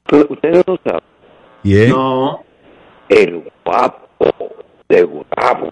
Pero 0.07 0.27
Ustedes 0.29 0.63
no 0.67 0.77
saben. 0.83 1.01
¿Quién? 1.63 1.89
No. 1.89 2.43
El 3.09 3.43
guapo 3.65 4.17
de 4.87 5.03
Gustavo. 5.03 5.71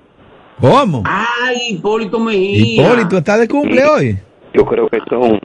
¿Cómo? 0.59 1.03
Ay, 1.05 1.75
Hipólito 1.75 2.19
Mejía. 2.19 2.83
Hipólito 2.83 3.17
está 3.17 3.37
de 3.37 3.47
cumple 3.47 3.85
hoy. 3.85 4.19
Yo 4.53 4.65
creo 4.65 4.89
que 4.89 4.99
son 5.09 5.39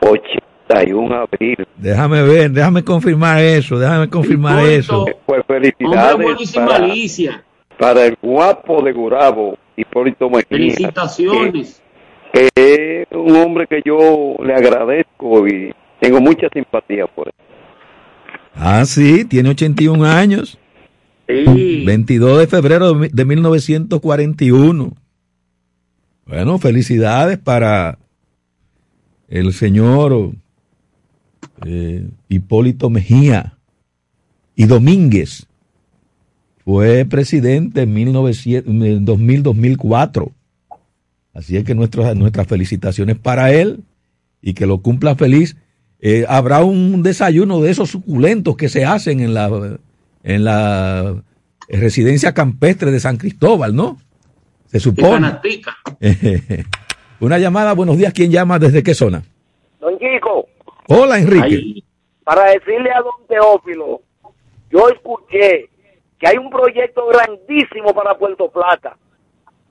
81 0.00 1.14
abril. 1.14 1.66
Déjame 1.76 2.22
ver, 2.22 2.50
déjame 2.50 2.84
confirmar 2.84 3.40
eso, 3.40 3.78
déjame 3.78 4.08
confirmar 4.08 4.64
eso. 4.66 5.06
Pues 5.24 5.42
Hombre 5.48 5.72
felicidades 5.78 6.50
sin 6.50 6.64
para, 6.66 6.78
malicia. 6.78 7.44
Para 7.80 8.04
el 8.06 8.16
guapo 8.22 8.82
de 8.82 8.92
Gurabo, 8.92 9.56
Hipólito 9.76 10.28
Mejía. 10.28 10.46
Felicitaciones. 10.48 11.82
que 12.32 12.48
es 12.54 13.08
un 13.10 13.34
hombre 13.34 13.66
que 13.66 13.80
yo 13.84 14.36
le 14.44 14.54
agradezco 14.54 15.48
y 15.48 15.72
tengo 16.00 16.20
mucha 16.20 16.46
simpatía 16.52 17.06
por 17.08 17.26
él. 17.26 17.34
Ah, 18.54 18.84
sí, 18.84 19.24
tiene 19.24 19.48
81 19.50 20.04
años. 20.04 20.56
Sí. 21.26 21.82
22 21.84 22.38
de 22.40 22.46
febrero 22.46 22.88
de 22.92 22.94
mi- 22.94 23.08
de 23.08 23.24
1941. 23.24 24.92
Bueno, 26.26 26.58
felicidades 26.58 27.38
para 27.38 27.98
el 29.28 29.52
señor 29.52 30.30
eh, 31.66 32.08
Hipólito 32.28 32.90
Mejía 32.90 33.56
y 34.54 34.66
Domínguez. 34.66 35.46
Fue 36.70 37.04
presidente 37.04 37.82
en 37.82 37.92
1900 37.92 38.72
en 38.72 39.04
2000-2004. 39.04 40.30
Así 41.34 41.56
es 41.56 41.64
que 41.64 41.74
nuestras, 41.74 42.14
nuestras 42.14 42.46
felicitaciones 42.46 43.18
para 43.18 43.52
él 43.52 43.80
y 44.40 44.54
que 44.54 44.66
lo 44.66 44.78
cumpla 44.78 45.16
feliz. 45.16 45.56
Eh, 45.98 46.26
habrá 46.28 46.62
un 46.62 47.02
desayuno 47.02 47.60
de 47.60 47.72
esos 47.72 47.90
suculentos 47.90 48.56
que 48.56 48.68
se 48.68 48.84
hacen 48.84 49.18
en 49.18 49.34
la, 49.34 49.78
en 50.22 50.44
la 50.44 51.20
residencia 51.68 52.34
campestre 52.34 52.92
de 52.92 53.00
San 53.00 53.16
Cristóbal, 53.16 53.74
¿no? 53.74 53.98
Se 54.66 54.78
supone. 54.78 55.40
Una 57.18 57.38
llamada, 57.40 57.72
buenos 57.72 57.98
días, 57.98 58.12
¿quién 58.12 58.30
llama? 58.30 58.60
¿Desde 58.60 58.84
qué 58.84 58.94
zona? 58.94 59.24
Don 59.80 59.98
Chico, 59.98 60.46
Hola, 60.86 61.18
Enrique. 61.18 61.82
para 62.22 62.52
decirle 62.52 62.92
a 62.92 63.00
don 63.00 63.26
Teófilo, 63.26 64.02
yo 64.70 64.88
escuché 64.88 65.69
que 66.20 66.28
hay 66.28 66.36
un 66.36 66.50
proyecto 66.50 67.06
grandísimo 67.06 67.94
para 67.94 68.16
Puerto 68.16 68.50
Plata. 68.50 68.96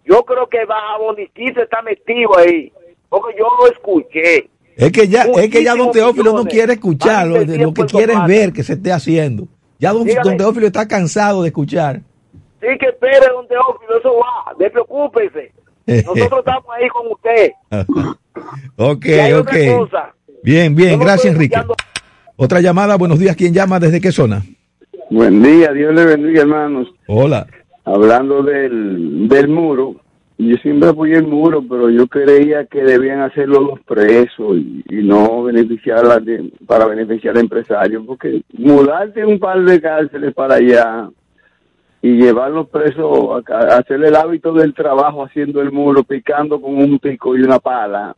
Yo 0.04 0.24
creo 0.26 0.48
que 0.48 0.66
Baja 0.66 0.98
Boniquito 0.98 1.62
está 1.62 1.84
metido 1.84 2.36
ahí, 2.38 2.74
porque 3.08 3.38
yo 3.38 3.46
lo 3.62 3.72
escuché. 3.72 4.50
Es 4.76 4.92
que 4.92 5.08
ya, 5.08 5.24
es 5.24 5.50
que 5.50 5.64
ya 5.64 5.76
don 5.76 5.92
Teófilo 5.92 6.34
no 6.34 6.46
quiere 6.46 6.74
escuchar, 6.74 7.28
lo, 7.28 7.36
que 7.74 7.86
quiere 7.86 8.14
es 8.14 8.26
ver 8.26 8.52
que 8.52 8.64
se 8.64 8.74
esté 8.74 8.92
haciendo. 8.92 9.48
Ya 9.78 9.94
don, 9.94 10.06
Teófilo 10.06 10.66
está 10.66 10.88
cansado 10.88 11.44
de 11.44 11.50
escuchar. 11.50 12.02
Sí 12.60 12.68
que 12.80 12.88
espere, 12.88 13.28
don 13.32 13.48
Teófilo, 13.48 14.00
eso 14.00 14.16
va, 14.16 14.54
despreocúpese. 14.58 15.54
Nosotros 15.86 16.40
estamos 16.40 16.66
ahí 16.76 16.88
con 16.90 17.08
usted. 17.12 17.52
ok, 18.78 19.06
ok. 19.40 19.54
Bien, 20.42 20.74
bien, 20.74 20.98
no 20.98 21.06
gracias 21.06 21.34
Enrique. 21.34 21.62
Otra 22.36 22.60
llamada, 22.60 22.96
buenos 22.96 23.20
días, 23.20 23.36
¿quién 23.36 23.54
llama? 23.54 23.80
¿Desde 23.80 24.02
qué 24.02 24.12
zona? 24.12 24.44
Buen 25.10 25.42
día, 25.42 25.72
Dios 25.74 25.94
le 25.94 26.06
bendiga, 26.06 26.42
hermanos. 26.42 26.88
Hola. 27.08 27.48
Hablando 27.86 28.44
del, 28.44 29.28
del 29.28 29.48
muro, 29.48 29.96
yo 30.38 30.56
siempre 30.58 30.90
apoyé 30.90 31.16
el 31.16 31.28
muro, 31.28 31.64
pero 31.68 31.90
yo 31.90 32.08
creía 32.08 32.66
que 32.66 32.84
debían 32.84 33.22
hacerlo 33.22 33.62
los 33.62 33.80
presos 33.82 34.58
y, 34.58 34.84
y 34.90 35.04
no 35.04 35.44
beneficiar 35.44 36.00
a 36.00 36.04
la 36.04 36.20
de- 36.20 36.52
para 36.68 36.86
beneficiar 36.86 37.36
al 37.36 37.42
empresario, 37.42 38.06
porque 38.06 38.42
mudarte 38.54 39.26
un 39.26 39.40
par 39.40 39.60
de 39.64 39.82
cárceles 39.82 40.34
para 40.36 40.56
allá 40.56 41.10
y 42.02 42.12
llevar 42.22 42.52
los 42.52 42.70
presos 42.70 43.44
a, 43.50 43.54
a 43.56 43.78
hacer 43.80 44.04
el 44.04 44.16
hábito 44.16 44.54
del 44.54 44.74
trabajo 44.74 45.24
haciendo 45.26 45.62
el 45.62 45.72
muro, 45.72 46.04
picando 46.04 46.62
con 46.62 46.76
un 46.76 47.00
pico 47.00 47.36
y 47.36 47.42
una 47.42 47.60
pala, 47.60 48.16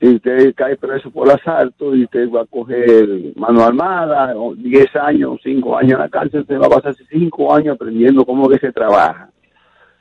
y 0.00 0.14
usted 0.14 0.54
cae 0.54 0.76
preso 0.76 1.10
por 1.10 1.28
asalto 1.30 1.94
y 1.94 2.04
usted 2.04 2.30
va 2.30 2.42
a 2.42 2.46
coger 2.46 3.32
mano 3.36 3.64
armada, 3.64 4.32
o 4.36 4.54
10 4.54 4.86
años, 4.96 5.40
5 5.42 5.76
años 5.76 5.92
en 5.92 5.98
la 5.98 6.08
cárcel, 6.08 6.40
usted 6.40 6.58
va 6.58 6.66
a 6.66 6.80
pasar 6.80 6.94
5 6.94 7.54
años 7.54 7.74
aprendiendo 7.74 8.24
cómo 8.24 8.48
que 8.48 8.58
se 8.58 8.72
trabaja. 8.72 9.30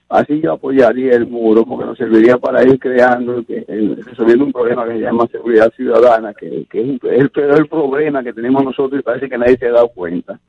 Así 0.10 0.40
yo 0.42 0.54
apoyaría 0.54 1.14
el 1.14 1.28
muro 1.28 1.66
porque 1.66 1.86
nos 1.86 1.98
serviría 1.98 2.38
para 2.38 2.64
ir 2.64 2.80
creando, 2.80 3.44
eh, 3.50 3.96
resolviendo 4.06 4.46
un 4.46 4.54
problema 4.54 4.86
que 4.86 4.94
se 4.94 5.00
llama 5.00 5.28
seguridad 5.30 5.70
ciudadana, 5.76 6.34
que, 6.34 6.66
que 6.70 6.82
es 6.82 7.02
el 7.02 7.30
peor 7.30 7.68
problema 7.68 8.24
que 8.24 8.32
tenemos 8.32 8.64
nosotros 8.64 9.02
y 9.02 9.04
parece 9.04 9.28
que 9.28 9.38
nadie 9.38 9.58
se 9.58 9.68
ha 9.68 9.72
dado 9.72 9.90
cuenta. 9.90 10.40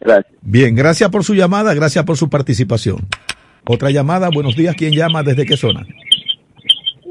Gracias. 0.00 0.34
Bien, 0.42 0.74
gracias 0.74 1.08
por 1.10 1.22
su 1.22 1.34
llamada, 1.34 1.72
gracias 1.74 2.04
por 2.04 2.16
su 2.16 2.28
participación. 2.28 2.96
Otra 3.68 3.90
llamada, 3.90 4.28
buenos 4.32 4.56
días, 4.56 4.74
¿quién 4.76 4.92
llama? 4.92 5.22
¿Desde 5.22 5.46
qué 5.46 5.56
zona? 5.56 5.86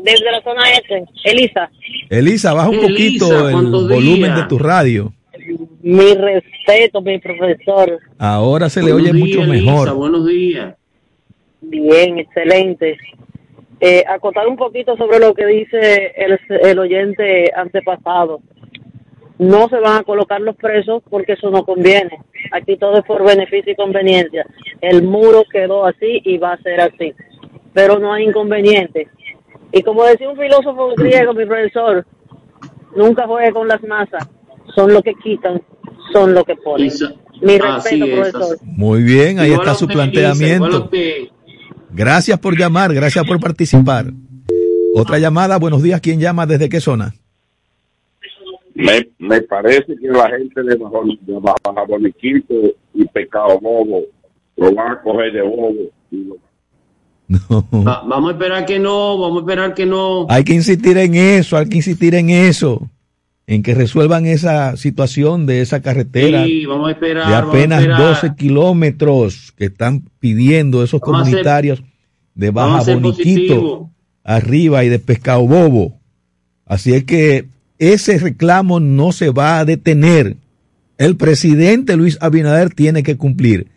Desde 0.06 0.32
la 0.32 0.41
zona 0.43 0.62
este, 0.72 1.03
Elisa. 1.24 1.68
Elisa, 2.12 2.53
baja 2.53 2.70
un 2.70 2.76
Elisa, 2.76 2.89
poquito 3.26 3.47
el 3.47 3.53
¿cuántos 3.53 3.89
volumen 3.89 4.36
de 4.36 4.43
tu 4.43 4.60
radio. 4.60 5.12
Mi 5.82 6.14
respeto, 6.14 7.01
mi 7.01 7.18
profesor. 7.18 7.99
Ahora 8.20 8.70
se 8.70 8.84
le 8.84 8.93
oye 8.93 9.12
días, 9.12 9.16
mucho 9.16 9.41
Elisa, 9.41 9.72
mejor. 9.72 9.93
buenos 9.95 10.28
días. 10.28 10.76
Bien, 11.62 12.20
excelente. 12.20 12.97
Eh, 13.80 14.03
acotar 14.08 14.47
un 14.47 14.58
poquito 14.58 14.95
sobre 14.95 15.18
lo 15.20 15.34
que 15.34 15.47
dice 15.47 16.14
el, 16.16 16.39
el 16.62 16.78
oyente 16.80 17.51
antepasado. 17.56 18.41
No 19.39 19.68
se 19.70 19.78
van 19.80 19.97
a 19.97 20.03
colocar 20.03 20.39
los 20.39 20.56
presos 20.56 21.01
porque 21.10 21.34
eso 21.34 21.49
no 21.49 21.66
conviene. 21.66 22.20
Aquí 22.51 22.78
todo 22.78 22.99
es 22.99 23.06
por 23.06 23.26
beneficio 23.26 23.74
y 23.74 23.76
conveniencia. 23.76 24.45
El 24.82 25.01
muro 25.01 25.43
quedó 25.51 25.86
así 25.88 26.22
y 26.24 26.38
va 26.38 26.53
a 26.53 26.62
ser 26.62 26.80
así. 26.80 27.12
Pero 27.74 27.97
no 27.97 28.14
hay 28.14 28.26
inconveniente. 28.26 29.08
Y 29.76 29.84
como 29.84 30.05
decía 30.05 30.30
un 30.30 30.38
filósofo 30.38 30.93
griego, 30.97 31.34
mi 31.34 31.45
profesor, 31.45 32.05
nunca 32.95 33.28
juegue 33.28 33.51
con 33.51 33.67
las 33.67 33.84
masas. 33.84 34.28
Son 34.73 34.91
lo 34.91 35.01
que 35.03 35.13
quitan, 35.15 35.61
son 36.13 36.34
lo 36.34 36.43
que 36.45 36.55
ponen. 36.55 36.89
Mi 37.41 37.55
Así 37.55 38.01
respeto, 38.01 38.05
es, 38.05 38.32
profesor. 38.32 38.57
Muy 38.63 39.03
bien, 39.03 39.39
ahí 39.39 39.47
Igual 39.51 39.61
está 39.61 39.71
a 39.71 39.76
su 39.76 39.88
planteamiento. 39.88 40.89
Gracias 41.91 42.39
por 42.39 42.57
llamar, 42.57 42.93
gracias 42.93 43.26
por 43.26 43.39
participar. 43.39 44.05
Otra 44.95 45.19
llamada, 45.19 45.57
buenos 45.59 45.84
días, 45.84 45.99
¿quién 45.99 46.19
llama? 46.21 46.45
¿Desde 46.45 46.69
qué 46.69 46.80
zona? 46.80 47.13
Me, 48.73 49.07
me 49.19 49.41
parece 49.41 49.95
que 49.97 50.07
la 50.07 50.30
gente 50.30 50.61
de 50.63 50.76
Baja, 50.76 50.99
de 51.21 51.39
Baja 51.39 51.86
Boniquito 51.88 52.53
y 52.93 53.05
Pecado 53.05 53.59
Bobo 53.59 54.03
lo 54.57 54.73
van 54.73 54.91
a 54.93 55.01
coger 55.01 55.34
de 55.34 55.41
bobo. 55.41 55.73
y 56.11 56.23
lo- 56.23 56.38
Va- 57.30 58.03
vamos 58.07 58.30
a 58.30 58.34
esperar 58.34 58.65
que 58.65 58.80
no, 58.80 59.17
vamos 59.17 59.38
a 59.38 59.39
esperar 59.41 59.73
que 59.73 59.86
no. 59.86 60.28
Hay 60.30 60.43
que 60.43 60.53
insistir 60.53 60.97
en 60.97 61.15
eso, 61.15 61.57
hay 61.57 61.67
que 61.67 61.78
insistir 61.78 62.13
en 62.15 62.30
eso, 62.30 62.89
en 63.47 63.63
que 63.63 63.73
resuelvan 63.73 64.26
esa 64.26 64.76
situación 64.78 65.45
de 65.45 65.61
esa 65.61 65.82
carretera 65.82 66.45
Sí, 66.45 66.65
vamos 66.65 66.89
a 66.89 66.91
esperar. 66.91 67.26
de 67.28 67.32
vamos 67.34 67.47
a 67.47 67.49
apenas 67.57 67.82
esperar. 67.82 68.01
12 68.01 68.36
kilómetros 68.36 69.53
que 69.57 69.65
están 69.65 70.03
pidiendo 70.19 70.84
esos 70.84 71.01
Vamos 71.01 71.21
a 71.21 71.23
ser- 71.26 71.32
comunitarios 71.34 71.84
de 72.36 72.51
Baja 72.51 72.84
Boniquito 72.93 73.89
arriba 74.23 74.84
y 74.84 74.89
de 74.89 74.99
Pescado 74.99 75.47
Bobo. 75.47 75.99
Así 76.65 76.93
es 76.93 77.03
que 77.05 77.45
ese 77.78 78.17
reclamo 78.17 78.80
no 78.80 79.11
se 79.11 79.30
va 79.30 79.59
a 79.59 79.65
detener. 79.65 80.38
El 80.97 81.15
presidente 81.17 81.95
Luis 81.97 82.17
Abinader 82.21 82.69
tiene 82.73 83.03
que 83.03 83.17
cumplir. 83.17 83.67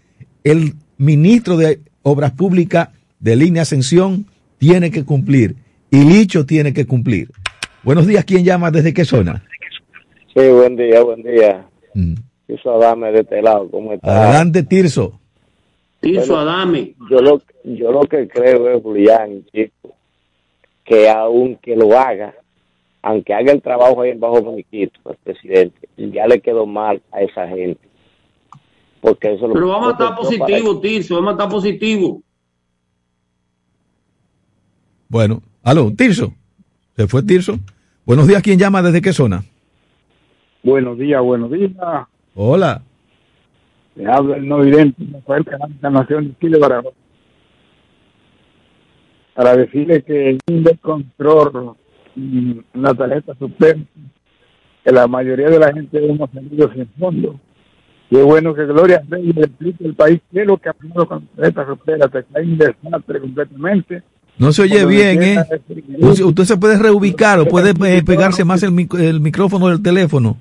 El 0.44 0.74
ministro 0.96 1.56
de 1.56 1.80
Obras 2.02 2.30
Públicas 2.32 2.88
de 3.20 3.36
Línea 3.36 3.62
Ascensión 3.62 4.26
tiene 4.58 4.90
que 4.90 5.04
cumplir. 5.04 5.56
Y 5.90 6.04
Licho 6.04 6.44
tiene 6.44 6.72
que 6.72 6.86
cumplir. 6.86 7.30
Buenos 7.82 8.06
días, 8.06 8.24
¿quién 8.24 8.44
llama? 8.44 8.70
¿Desde 8.70 8.92
qué 8.92 9.04
zona? 9.04 9.42
Sí, 10.34 10.48
buen 10.50 10.76
día, 10.76 11.02
buen 11.02 11.22
día. 11.22 11.66
Eso 12.46 12.74
Adame 12.74 13.10
de 13.12 13.20
este 13.20 13.42
lado, 13.42 13.68
¿cómo 13.70 13.92
está? 13.92 14.24
Adelante, 14.28 14.62
Tirso. 14.62 15.18
Tirso 16.00 16.34
Bueno, 16.34 16.50
Adame. 16.50 16.94
Yo 17.10 17.20
lo, 17.20 17.42
yo 17.64 17.90
lo 17.92 18.00
que 18.02 18.28
creo 18.28 18.68
es, 18.70 18.82
Julián, 18.82 19.44
chico, 19.52 19.94
que 20.84 21.08
aunque 21.08 21.74
lo 21.76 21.98
haga, 21.98 22.34
aunque 23.02 23.34
haga 23.34 23.52
el 23.52 23.62
trabajo 23.62 24.02
ahí 24.02 24.10
en 24.10 24.20
Bajo 24.20 24.42
Boniquito, 24.42 24.98
el 25.10 25.16
presidente, 25.24 25.88
ya 25.96 26.26
le 26.26 26.40
quedó 26.40 26.66
mal 26.66 27.02
a 27.12 27.22
esa 27.22 27.48
gente. 27.48 27.80
Porque 29.00 29.32
eso 29.34 29.46
lo- 29.48 29.54
Pero 29.54 29.68
vamos 29.68 29.88
a 29.88 29.92
estar 29.92 30.14
positivos, 30.16 30.80
Tirso, 30.80 31.14
vamos 31.16 31.30
a 31.30 31.32
estar 31.32 31.48
positivos. 31.48 32.18
Bueno, 35.08 35.42
aló, 35.62 35.90
Tirso. 35.96 36.34
¿Se 36.94 37.06
fue 37.06 37.22
Tirso? 37.22 37.58
Buenos 38.04 38.26
días, 38.26 38.42
¿quién 38.42 38.58
llama? 38.58 38.82
¿Desde 38.82 39.00
qué 39.00 39.14
zona? 39.14 39.42
Buenos 40.62 40.98
días, 40.98 41.22
buenos 41.22 41.50
días. 41.50 41.72
Hola. 42.34 42.82
Le 43.94 44.06
habla 44.06 44.36
el 44.36 44.46
no 44.46 44.58
vidente, 44.58 45.02
Rafael 45.10 45.44
Canal 45.46 45.70
Encarnación 45.72 46.28
de 46.28 46.38
Chile 46.38 46.58
para, 46.58 46.82
para 49.34 49.56
decirle 49.56 50.02
que 50.02 50.38
un 50.46 50.62
descontrol 50.62 51.74
mm, 52.14 52.52
la 52.74 52.92
tarjeta 52.92 53.34
Super, 53.38 53.78
que 54.84 54.92
la 54.92 55.06
mayoría 55.06 55.48
de 55.48 55.58
la 55.58 55.72
gente 55.72 56.04
hemos 56.04 56.30
salido 56.30 56.70
sin 56.74 56.86
fondo. 56.98 57.40
Y 58.10 58.18
es 58.18 58.24
bueno 58.24 58.54
que 58.54 58.66
Gloria 58.66 59.02
Reyes 59.08 59.34
le 59.34 59.42
explique 59.42 59.84
al 59.86 59.94
país 59.94 60.20
qué 60.30 60.42
es 60.42 60.46
lo 60.46 60.58
que 60.58 60.68
ha 60.68 60.74
pasado 60.74 61.08
con 61.08 61.28
la 61.36 61.50
tarjeta 61.50 62.04
hasta 62.04 62.22
que 62.22 62.38
hay 62.38 62.44
un 62.44 62.58
desastre 62.58 63.20
completamente. 63.20 64.02
No 64.38 64.52
se 64.52 64.62
oye 64.62 64.86
bien, 64.86 65.22
¿eh? 65.22 65.36
a 65.38 65.46
Usted, 66.24 66.44
se 66.44 66.56
puede 66.56 66.78
reubicar 66.78 67.40
o 67.40 67.46
puede 67.46 67.70
eh, 67.70 68.02
pegarse 68.04 68.44
más 68.44 68.62
el, 68.62 68.70
mic- 68.70 68.98
el 68.98 69.20
micrófono 69.20 69.68
del 69.68 69.82
teléfono. 69.82 70.36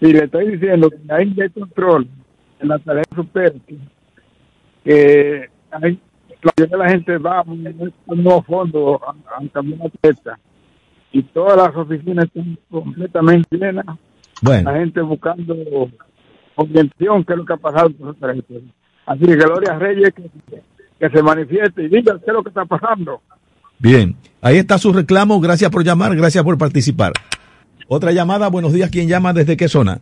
Y 0.00 0.12
le 0.12 0.24
estoy 0.24 0.50
diciendo 0.56 0.90
que 0.90 0.96
hay 1.12 1.28
un 1.28 1.34
descontrol 1.36 2.08
en 2.60 2.68
la 2.68 2.78
tarjeta 2.80 3.14
Super, 3.14 3.54
que, 3.66 3.76
que 4.84 5.48
hay, 5.70 6.00
la 6.42 6.52
mayoría 6.56 6.76
de 6.76 6.84
la 6.84 6.90
gente 6.90 7.18
va 7.18 7.38
a 7.38 7.42
un, 7.42 7.92
un 8.06 8.22
nuevo 8.24 8.42
fondo 8.42 9.00
a, 9.06 9.10
a 9.10 9.48
cambiar 9.52 9.78
la 9.78 9.90
tarjeta. 9.90 10.38
Y 11.12 11.22
todas 11.22 11.56
las 11.56 11.76
oficinas 11.76 12.24
están 12.24 12.58
completamente 12.68 13.56
llenas. 13.56 13.86
Bueno. 14.40 14.72
La 14.72 14.78
gente 14.78 15.00
buscando 15.02 15.54
orientación 16.56 17.22
qué 17.24 17.32
es 17.34 17.38
lo 17.38 17.44
que 17.44 17.52
ha 17.52 17.56
pasado 17.58 17.90
con. 17.96 18.16
Así 19.06 19.24
que 19.24 19.36
Gloria 19.36 19.78
Reyes 19.78 20.12
que, 20.14 20.62
que 21.02 21.10
se 21.10 21.20
manifieste 21.20 21.82
y 21.82 21.88
diga 21.88 22.16
qué 22.20 22.26
es 22.30 22.32
lo 22.32 22.44
que 22.44 22.50
está 22.50 22.64
pasando. 22.64 23.22
Bien, 23.80 24.14
ahí 24.40 24.58
está 24.58 24.78
su 24.78 24.92
reclamo. 24.92 25.40
Gracias 25.40 25.68
por 25.68 25.82
llamar, 25.82 26.14
gracias 26.14 26.44
por 26.44 26.56
participar. 26.56 27.12
Otra 27.88 28.12
llamada, 28.12 28.48
buenos 28.48 28.72
días. 28.72 28.88
¿Quién 28.88 29.08
llama? 29.08 29.32
¿Desde 29.32 29.56
qué 29.56 29.66
zona? 29.66 30.00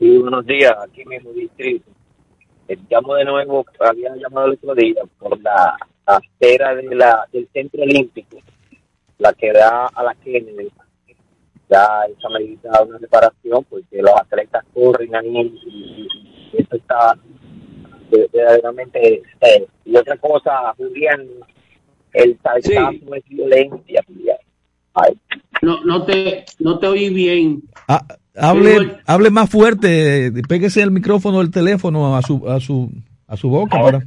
Sí, 0.00 0.18
buenos 0.18 0.44
días, 0.46 0.72
aquí 0.82 1.04
mismo 1.04 1.30
distrito. 1.30 1.88
Eh, 2.66 2.76
llamo 2.90 3.14
de 3.14 3.24
nuevo, 3.24 3.64
había 3.78 4.12
llamado 4.16 4.48
el 4.48 4.54
otro 4.54 4.74
día 4.74 5.00
por 5.16 5.40
la 5.40 5.76
acera 6.06 6.74
de 6.74 6.92
la, 6.92 7.24
del 7.32 7.48
Centro 7.52 7.84
Olímpico, 7.84 8.38
la 9.18 9.32
que 9.34 9.52
da 9.52 9.86
a 9.94 10.02
la 10.02 10.14
Kennedy. 10.16 10.72
Ya 11.68 11.86
esa 12.18 12.28
medida 12.30 12.82
una 12.82 12.98
reparación 12.98 13.64
porque 13.70 14.02
los 14.02 14.16
atletas 14.16 14.64
corren 14.74 15.14
ahí 15.14 15.60
y, 15.66 16.08
y 16.52 16.62
eso 16.62 16.74
está 16.74 17.16
verdaderamente 18.10 19.22
Y 19.84 19.96
otra 19.96 20.16
cosa, 20.18 20.74
Julián, 20.76 21.26
el 22.12 22.38
sarcasmo 22.42 23.14
es 23.14 23.24
violencia, 23.28 24.02
Julián. 24.06 24.36
Ay. 24.94 25.18
No, 25.62 25.84
no 25.84 26.04
te, 26.04 26.44
no 26.58 26.78
te 26.78 26.86
oí 26.86 27.10
bien. 27.10 27.62
Ah, 27.86 28.04
hable, 28.36 28.98
hable 29.06 29.30
más 29.30 29.48
fuerte, 29.50 30.32
péguese 30.48 30.82
el 30.82 30.90
micrófono 30.90 31.38
del 31.38 31.50
teléfono 31.50 32.16
a 32.16 32.22
su, 32.22 32.48
a 32.48 32.58
su, 32.60 32.90
a 33.26 33.36
su 33.36 33.48
boca 33.50 33.80
para. 33.80 34.00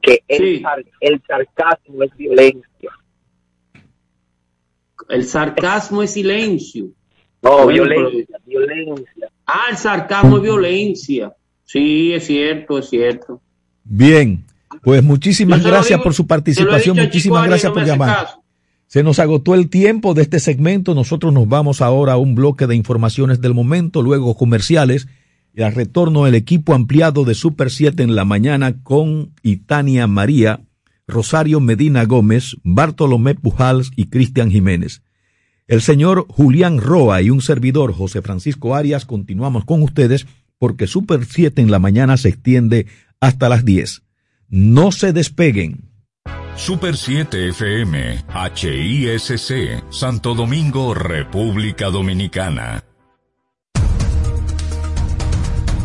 Que 0.00 0.22
el, 0.28 0.60
sar- 0.62 0.84
el 1.00 1.22
sarcasmo 1.26 2.02
es 2.02 2.14
violencia. 2.16 2.90
El 5.08 5.24
sarcasmo 5.24 6.02
es 6.02 6.12
silencio. 6.12 6.86
No, 7.42 7.64
Bueno, 7.64 7.84
violencia, 7.84 8.38
violencia. 8.46 9.28
Ah, 9.46 9.66
el 9.70 9.76
sarcasmo 9.76 10.36
es 10.38 10.42
violencia. 10.42 11.32
Sí, 11.64 12.12
es 12.12 12.26
cierto, 12.26 12.78
es 12.78 12.88
cierto. 12.90 13.40
Bien, 13.84 14.44
pues 14.82 15.02
muchísimas 15.02 15.62
gracias 15.62 15.98
digo- 15.98 16.04
por 16.04 16.14
su 16.14 16.26
participación, 16.26 16.96
muchísimas 16.96 17.40
Chico 17.42 17.48
gracias 17.50 17.72
por 17.72 17.84
llamar. 17.84 18.16
caso. 18.26 18.42
Se 18.86 19.02
nos 19.02 19.18
agotó 19.18 19.54
el 19.54 19.70
tiempo 19.70 20.14
de 20.14 20.22
este 20.22 20.38
segmento, 20.40 20.94
nosotros 20.94 21.32
nos 21.32 21.48
vamos 21.48 21.80
ahora 21.80 22.12
a 22.12 22.16
un 22.16 22.34
bloque 22.34 22.66
de 22.66 22.76
informaciones 22.76 23.40
del 23.40 23.54
momento, 23.54 24.02
luego 24.02 24.36
comerciales 24.36 25.08
y 25.54 25.62
al 25.62 25.74
retorno 25.74 26.26
el 26.26 26.34
equipo 26.34 26.74
ampliado 26.74 27.24
de 27.24 27.34
Super 27.34 27.70
7 27.70 28.02
en 28.02 28.14
la 28.14 28.24
mañana 28.24 28.82
con 28.82 29.32
Itania 29.42 30.06
María, 30.06 30.60
Rosario 31.08 31.60
Medina 31.60 32.04
Gómez, 32.04 32.56
Bartolomé 32.62 33.34
Pujals 33.34 33.90
y 33.96 34.06
Cristian 34.06 34.50
Jiménez. 34.50 35.02
El 35.66 35.80
señor 35.80 36.26
Julián 36.28 36.78
Roa 36.78 37.22
y 37.22 37.30
un 37.30 37.40
servidor 37.40 37.92
José 37.94 38.20
Francisco 38.22 38.74
Arias 38.74 39.06
continuamos 39.06 39.64
con 39.64 39.82
ustedes 39.82 40.26
porque 40.64 40.86
Super 40.86 41.26
7 41.26 41.60
en 41.60 41.70
la 41.70 41.78
mañana 41.78 42.16
se 42.16 42.30
extiende 42.30 42.86
hasta 43.20 43.50
las 43.50 43.66
10. 43.66 44.00
No 44.48 44.92
se 44.92 45.12
despeguen. 45.12 45.90
Super 46.56 46.96
7 46.96 47.50
FM, 47.50 48.24
HISC, 48.54 49.84
Santo 49.90 50.34
Domingo, 50.34 50.94
República 50.94 51.90
Dominicana. 51.90 52.82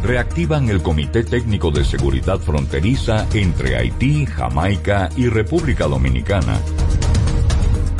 Reactivan 0.02 0.70
el 0.70 0.82
Comité 0.82 1.26
Técnico 1.26 1.72
de 1.72 1.84
Seguridad 1.84 2.40
Fronteriza 2.40 3.28
entre 3.34 3.76
Haití, 3.76 4.28
Jamaica 4.28 5.10
y 5.18 5.28
República 5.28 5.88
Dominicana. 5.88 6.58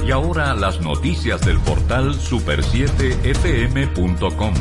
Y 0.08 0.12
ahora 0.12 0.54
las 0.54 0.80
noticias 0.80 1.42
del 1.42 1.60
portal 1.60 2.14
super7fm.com. 2.14 4.54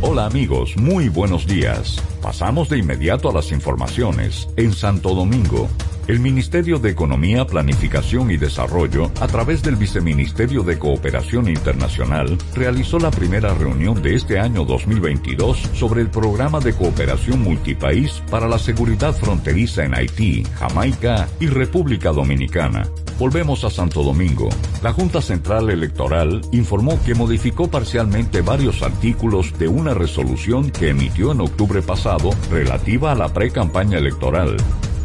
Hola 0.00 0.26
amigos, 0.26 0.76
muy 0.76 1.08
buenos 1.08 1.44
días. 1.44 2.00
Pasamos 2.22 2.68
de 2.68 2.78
inmediato 2.78 3.28
a 3.28 3.32
las 3.32 3.50
informaciones. 3.50 4.48
En 4.56 4.72
Santo 4.72 5.12
Domingo, 5.12 5.68
el 6.08 6.20
Ministerio 6.20 6.78
de 6.78 6.88
Economía, 6.88 7.46
Planificación 7.46 8.30
y 8.30 8.38
Desarrollo, 8.38 9.12
a 9.20 9.26
través 9.26 9.62
del 9.62 9.76
Viceministerio 9.76 10.62
de 10.62 10.78
Cooperación 10.78 11.50
Internacional, 11.50 12.38
realizó 12.54 12.98
la 12.98 13.10
primera 13.10 13.52
reunión 13.52 14.00
de 14.00 14.14
este 14.14 14.38
año 14.38 14.64
2022 14.64 15.58
sobre 15.74 16.00
el 16.00 16.08
programa 16.08 16.60
de 16.60 16.72
cooperación 16.72 17.42
multipaís 17.42 18.22
para 18.30 18.48
la 18.48 18.58
seguridad 18.58 19.14
fronteriza 19.14 19.84
en 19.84 19.94
Haití, 19.94 20.44
Jamaica 20.58 21.28
y 21.40 21.46
República 21.46 22.10
Dominicana. 22.10 22.88
Volvemos 23.18 23.64
a 23.64 23.70
Santo 23.70 24.02
Domingo. 24.02 24.48
La 24.82 24.94
Junta 24.94 25.20
Central 25.20 25.68
Electoral 25.68 26.40
informó 26.52 26.98
que 27.04 27.14
modificó 27.14 27.68
parcialmente 27.68 28.40
varios 28.40 28.80
artículos 28.82 29.58
de 29.58 29.68
una 29.68 29.92
resolución 29.92 30.70
que 30.70 30.88
emitió 30.88 31.32
en 31.32 31.42
octubre 31.42 31.82
pasado 31.82 32.30
relativa 32.50 33.12
a 33.12 33.14
la 33.14 33.28
pre-campaña 33.28 33.98
electoral. 33.98 34.56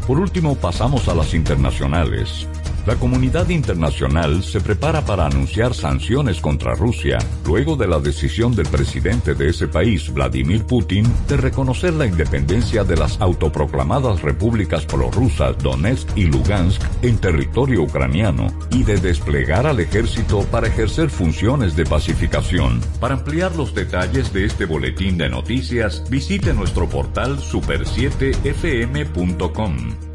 Por 0.08 0.20
último, 0.20 0.56
pasamos 0.56 1.08
a 1.08 1.16
las 1.16 1.34
internacionales. 1.34 2.48
La 2.86 2.98
comunidad 2.98 3.48
internacional 3.48 4.44
se 4.44 4.60
prepara 4.60 5.06
para 5.06 5.26
anunciar 5.26 5.74
sanciones 5.74 6.42
contra 6.42 6.76
Rusia 6.76 7.18
luego 7.46 7.78
de 7.78 7.88
la 7.88 8.00
decisión 8.00 8.54
del 8.56 8.68
presidente 8.68 9.36
de 9.36 9.52
ese 9.52 9.70
país, 9.70 10.14
Vladimir 10.14 10.66
Putin, 10.66 11.06
de 11.30 11.38
reconocer 11.38 11.94
la 11.94 12.08
independencia 12.08 12.84
de 12.84 12.98
las 12.98 13.22
autoproclamadas 13.22 14.22
repúblicas 14.22 14.86
prorrusas 14.86 15.58
Donetsk 15.60 16.10
y 16.18 16.26
Lugansk 16.26 16.82
en 17.04 17.20
territorio 17.20 17.84
ucraniano 17.84 18.48
y 18.70 18.84
de 18.84 18.98
desplegar 18.98 19.66
al 19.66 19.80
ejército 19.80 20.42
para 20.52 20.68
ejercer 20.68 21.10
funciones 21.10 21.78
de 21.78 21.86
pacificación. 21.86 22.82
Para 23.00 23.16
ampliar 23.16 23.56
los 23.56 23.74
detalles 23.74 24.34
de 24.34 24.44
este 24.44 24.66
boletín 24.66 25.18
de 25.18 25.30
noticias, 25.30 26.04
visite 26.10 26.54
nuestro 26.54 26.90
portal 26.90 27.38
super7fm.com. 27.38 30.13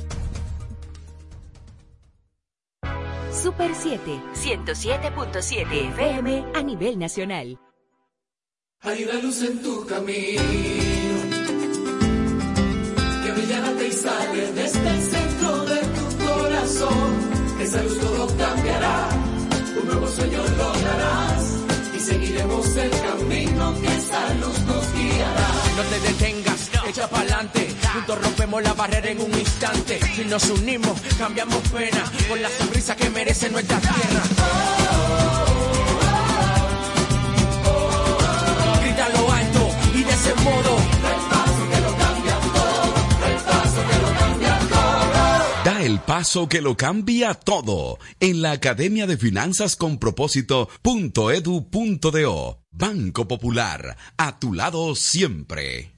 Super 3.59 3.75
7, 3.75 4.23
107.7 4.35 5.89
FM 5.91 6.45
a 6.55 6.63
nivel 6.63 6.97
nacional. 6.97 7.59
Hay 8.83 9.03
una 9.03 9.15
luz 9.15 9.43
en 9.43 9.61
tu 9.61 9.85
camino 9.85 10.43
que 13.25 13.33
brillará 13.33 13.73
y 13.83 13.93
sale 13.93 14.53
desde 14.53 14.89
el 14.89 15.03
centro 15.03 15.65
de 15.65 15.81
tu 15.81 16.25
corazón. 16.25 17.61
Esa 17.61 17.83
luz 17.83 17.99
todo 17.99 18.29
cambiará, 18.37 19.09
un 19.81 19.89
nuevo 19.89 20.07
sueño 20.07 20.39
lograrás 20.57 21.59
y 21.97 21.99
seguiremos 21.99 22.77
el 22.77 22.91
camino 22.91 23.75
que 23.81 23.87
esa 23.89 24.35
luz 24.35 24.61
nos 24.69 24.93
guiará. 24.95 25.49
No 25.77 25.83
te 25.83 26.01
detengas, 26.07 26.48
echa 26.89 27.09
pa'lante. 27.09 27.69
Juntos 27.93 28.19
rompemos 28.23 28.63
la 28.63 28.73
barrera 28.75 29.11
en 29.11 29.21
un 29.21 29.37
instante. 29.39 30.01
Si 30.15 30.25
nos 30.25 30.49
unimos, 30.51 31.01
cambiamos 31.19 31.59
pena. 31.69 32.05
Con 32.29 32.41
la 32.41 32.49
sonrisa 32.51 32.95
que 32.97 33.11
merece 33.11 33.51
nuestra 33.51 33.79
tierra. 33.79 34.23
Grita 38.83 39.05
a 39.05 39.09
lo 39.11 39.31
alto 39.31 39.69
y 39.95 40.03
de 40.03 40.13
ese 40.13 40.35
modo. 40.37 40.79
Da 45.65 45.83
el 45.83 46.01
paso 46.01 46.49
que 46.49 46.63
lo 46.63 46.77
cambia 46.77 47.35
todo 47.35 47.99
en 48.21 48.43
la 48.43 48.53
Academia 48.53 49.07
de 49.07 49.19
Finanzas 49.19 49.77
con 49.77 49.99
Propósito.edu.do. 49.99 52.63
Banco 52.71 53.27
Popular, 53.27 53.97
a 54.17 54.39
tu 54.39 54.53
lado 54.53 54.95
siempre. 54.95 55.98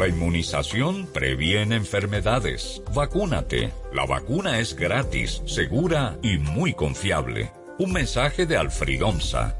La 0.00 0.08
inmunización 0.08 1.06
previene 1.12 1.76
enfermedades. 1.76 2.80
Vacúnate. 2.94 3.70
La 3.92 4.06
vacuna 4.06 4.58
es 4.58 4.74
gratis, 4.74 5.42
segura 5.44 6.16
y 6.22 6.38
muy 6.38 6.72
confiable. 6.72 7.52
Un 7.78 7.92
mensaje 7.92 8.46
de 8.46 8.56
Alfred 8.56 9.04
Omsa. 9.04 9.59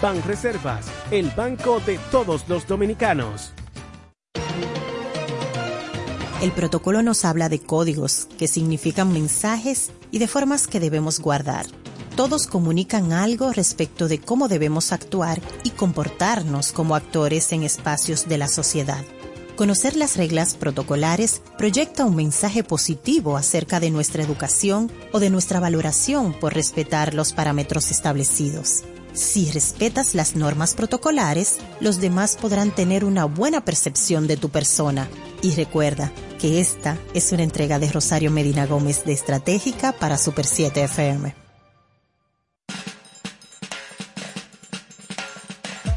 Banreservas, 0.00 0.86
el 1.10 1.28
banco 1.30 1.80
de 1.80 1.98
todos 2.12 2.48
los 2.48 2.68
dominicanos. 2.68 3.52
El 6.40 6.52
protocolo 6.52 7.02
nos 7.02 7.24
habla 7.24 7.48
de 7.48 7.58
códigos, 7.58 8.28
que 8.38 8.46
significan 8.46 9.12
mensajes 9.12 9.90
y 10.12 10.20
de 10.20 10.28
formas 10.28 10.68
que 10.68 10.78
debemos 10.78 11.18
guardar. 11.18 11.66
Todos 12.14 12.46
comunican 12.46 13.12
algo 13.12 13.52
respecto 13.52 14.06
de 14.06 14.20
cómo 14.20 14.46
debemos 14.46 14.92
actuar 14.92 15.40
y 15.64 15.70
comportarnos 15.70 16.70
como 16.70 16.94
actores 16.94 17.50
en 17.50 17.64
espacios 17.64 18.28
de 18.28 18.38
la 18.38 18.46
sociedad. 18.46 19.04
Conocer 19.56 19.96
las 19.96 20.16
reglas 20.16 20.54
protocolares 20.54 21.42
proyecta 21.56 22.04
un 22.04 22.14
mensaje 22.14 22.62
positivo 22.62 23.36
acerca 23.36 23.80
de 23.80 23.90
nuestra 23.90 24.22
educación 24.22 24.92
o 25.10 25.18
de 25.18 25.30
nuestra 25.30 25.58
valoración 25.58 26.34
por 26.34 26.54
respetar 26.54 27.14
los 27.14 27.32
parámetros 27.32 27.90
establecidos. 27.90 28.84
Si 29.12 29.50
respetas 29.50 30.14
las 30.14 30.36
normas 30.36 30.74
protocolares, 30.74 31.58
los 31.80 32.00
demás 32.00 32.36
podrán 32.36 32.70
tener 32.70 33.04
una 33.04 33.24
buena 33.24 33.64
percepción 33.64 34.26
de 34.26 34.36
tu 34.36 34.48
persona. 34.48 35.08
Y 35.42 35.54
recuerda 35.54 36.12
que 36.38 36.60
esta 36.60 36.96
es 37.14 37.32
una 37.32 37.42
entrega 37.42 37.78
de 37.78 37.90
Rosario 37.90 38.30
Medina 38.30 38.66
Gómez 38.66 39.04
de 39.04 39.12
Estratégica 39.12 39.92
para 39.92 40.18
Super 40.18 40.46
7 40.46 40.84
FM. 40.84 41.34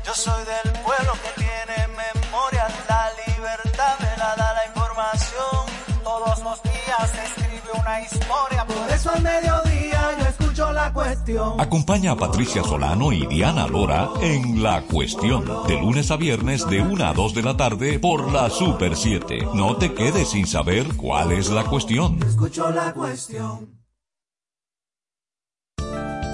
Yo 0.06 0.14
soy 0.16 0.44
del 0.46 0.74
pueblo 0.82 1.14
que 1.14 1.42
tiene 1.42 1.88
memoria, 1.88 2.68
la 2.90 3.12
libertad 3.28 4.00
me 4.00 4.18
la 4.18 4.36
da 4.36 4.54
la 4.54 4.66
información. 4.68 6.04
Todos 6.04 6.40
los 6.44 6.64
días 6.64 7.12
se 7.12 7.24
escribe 7.24 7.80
una 7.80 8.02
historia, 8.02 8.66
por 8.66 8.90
eso 8.92 9.12
al 9.12 9.22
mediodía 9.22 9.71
la 10.92 10.94
cuestión. 10.94 11.60
Acompaña 11.60 12.12
a 12.12 12.16
Patricia 12.16 12.64
Solano 12.64 13.12
y 13.12 13.26
Diana 13.26 13.68
Lora 13.68 14.10
en 14.22 14.62
La 14.62 14.82
Cuestión, 14.84 15.46
de 15.68 15.80
lunes 15.80 16.12
a 16.12 16.18
viernes 16.18 16.68
de 16.68 16.82
1 16.82 17.06
a 17.06 17.14
2 17.14 17.34
de 17.34 17.42
la 17.44 17.58
tarde 17.58 18.00
por 18.00 18.32
la 18.32 18.50
Super 18.50 18.96
7. 18.96 19.48
No 19.54 19.78
te 19.78 19.94
quedes 19.94 20.30
sin 20.30 20.48
saber 20.48 20.96
cuál 20.96 21.32
es 21.32 21.50
la 21.50 21.64
cuestión. 21.64 22.20
Escucho 22.24 22.70
la 22.72 22.94
cuestión. 22.94 23.81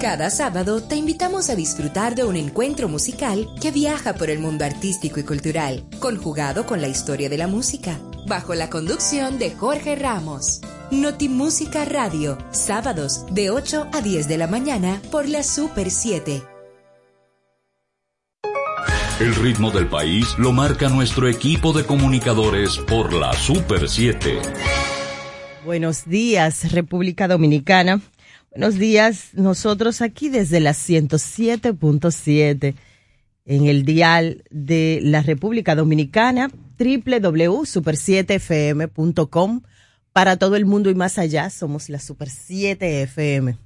Cada 0.00 0.30
sábado 0.30 0.80
te 0.80 0.94
invitamos 0.94 1.50
a 1.50 1.56
disfrutar 1.56 2.14
de 2.14 2.22
un 2.22 2.36
encuentro 2.36 2.88
musical 2.88 3.48
que 3.60 3.72
viaja 3.72 4.14
por 4.14 4.30
el 4.30 4.38
mundo 4.38 4.64
artístico 4.64 5.18
y 5.18 5.24
cultural, 5.24 5.82
conjugado 5.98 6.66
con 6.66 6.80
la 6.80 6.86
historia 6.86 7.28
de 7.28 7.36
la 7.36 7.48
música, 7.48 7.98
bajo 8.28 8.54
la 8.54 8.70
conducción 8.70 9.40
de 9.40 9.50
Jorge 9.50 9.96
Ramos. 9.96 10.60
Notimúsica 10.92 11.84
Radio, 11.84 12.38
sábados 12.52 13.26
de 13.32 13.50
8 13.50 13.88
a 13.92 14.00
10 14.00 14.28
de 14.28 14.38
la 14.38 14.46
mañana 14.46 15.02
por 15.10 15.28
la 15.28 15.42
Super 15.42 15.90
7. 15.90 16.44
El 19.18 19.34
ritmo 19.34 19.72
del 19.72 19.88
país 19.88 20.28
lo 20.38 20.52
marca 20.52 20.88
nuestro 20.88 21.26
equipo 21.26 21.72
de 21.72 21.84
comunicadores 21.84 22.78
por 22.78 23.12
la 23.12 23.32
Super 23.32 23.88
7. 23.88 24.38
Buenos 25.64 26.04
días, 26.04 26.70
República 26.70 27.26
Dominicana. 27.26 28.00
Buenos 28.50 28.76
días, 28.76 29.34
nosotros 29.34 30.00
aquí 30.00 30.30
desde 30.30 30.58
la 30.58 30.70
107.7 30.70 32.74
en 33.44 33.66
el 33.66 33.84
dial 33.84 34.42
de 34.50 35.00
la 35.02 35.20
República 35.22 35.74
Dominicana, 35.74 36.50
www.super7fm.com. 36.78 39.60
Para 40.14 40.38
todo 40.38 40.56
el 40.56 40.64
mundo 40.64 40.88
y 40.88 40.94
más 40.94 41.18
allá, 41.18 41.50
somos 41.50 41.90
la 41.90 41.98
Super 41.98 42.30
7 42.30 43.02
FM. 43.02 43.58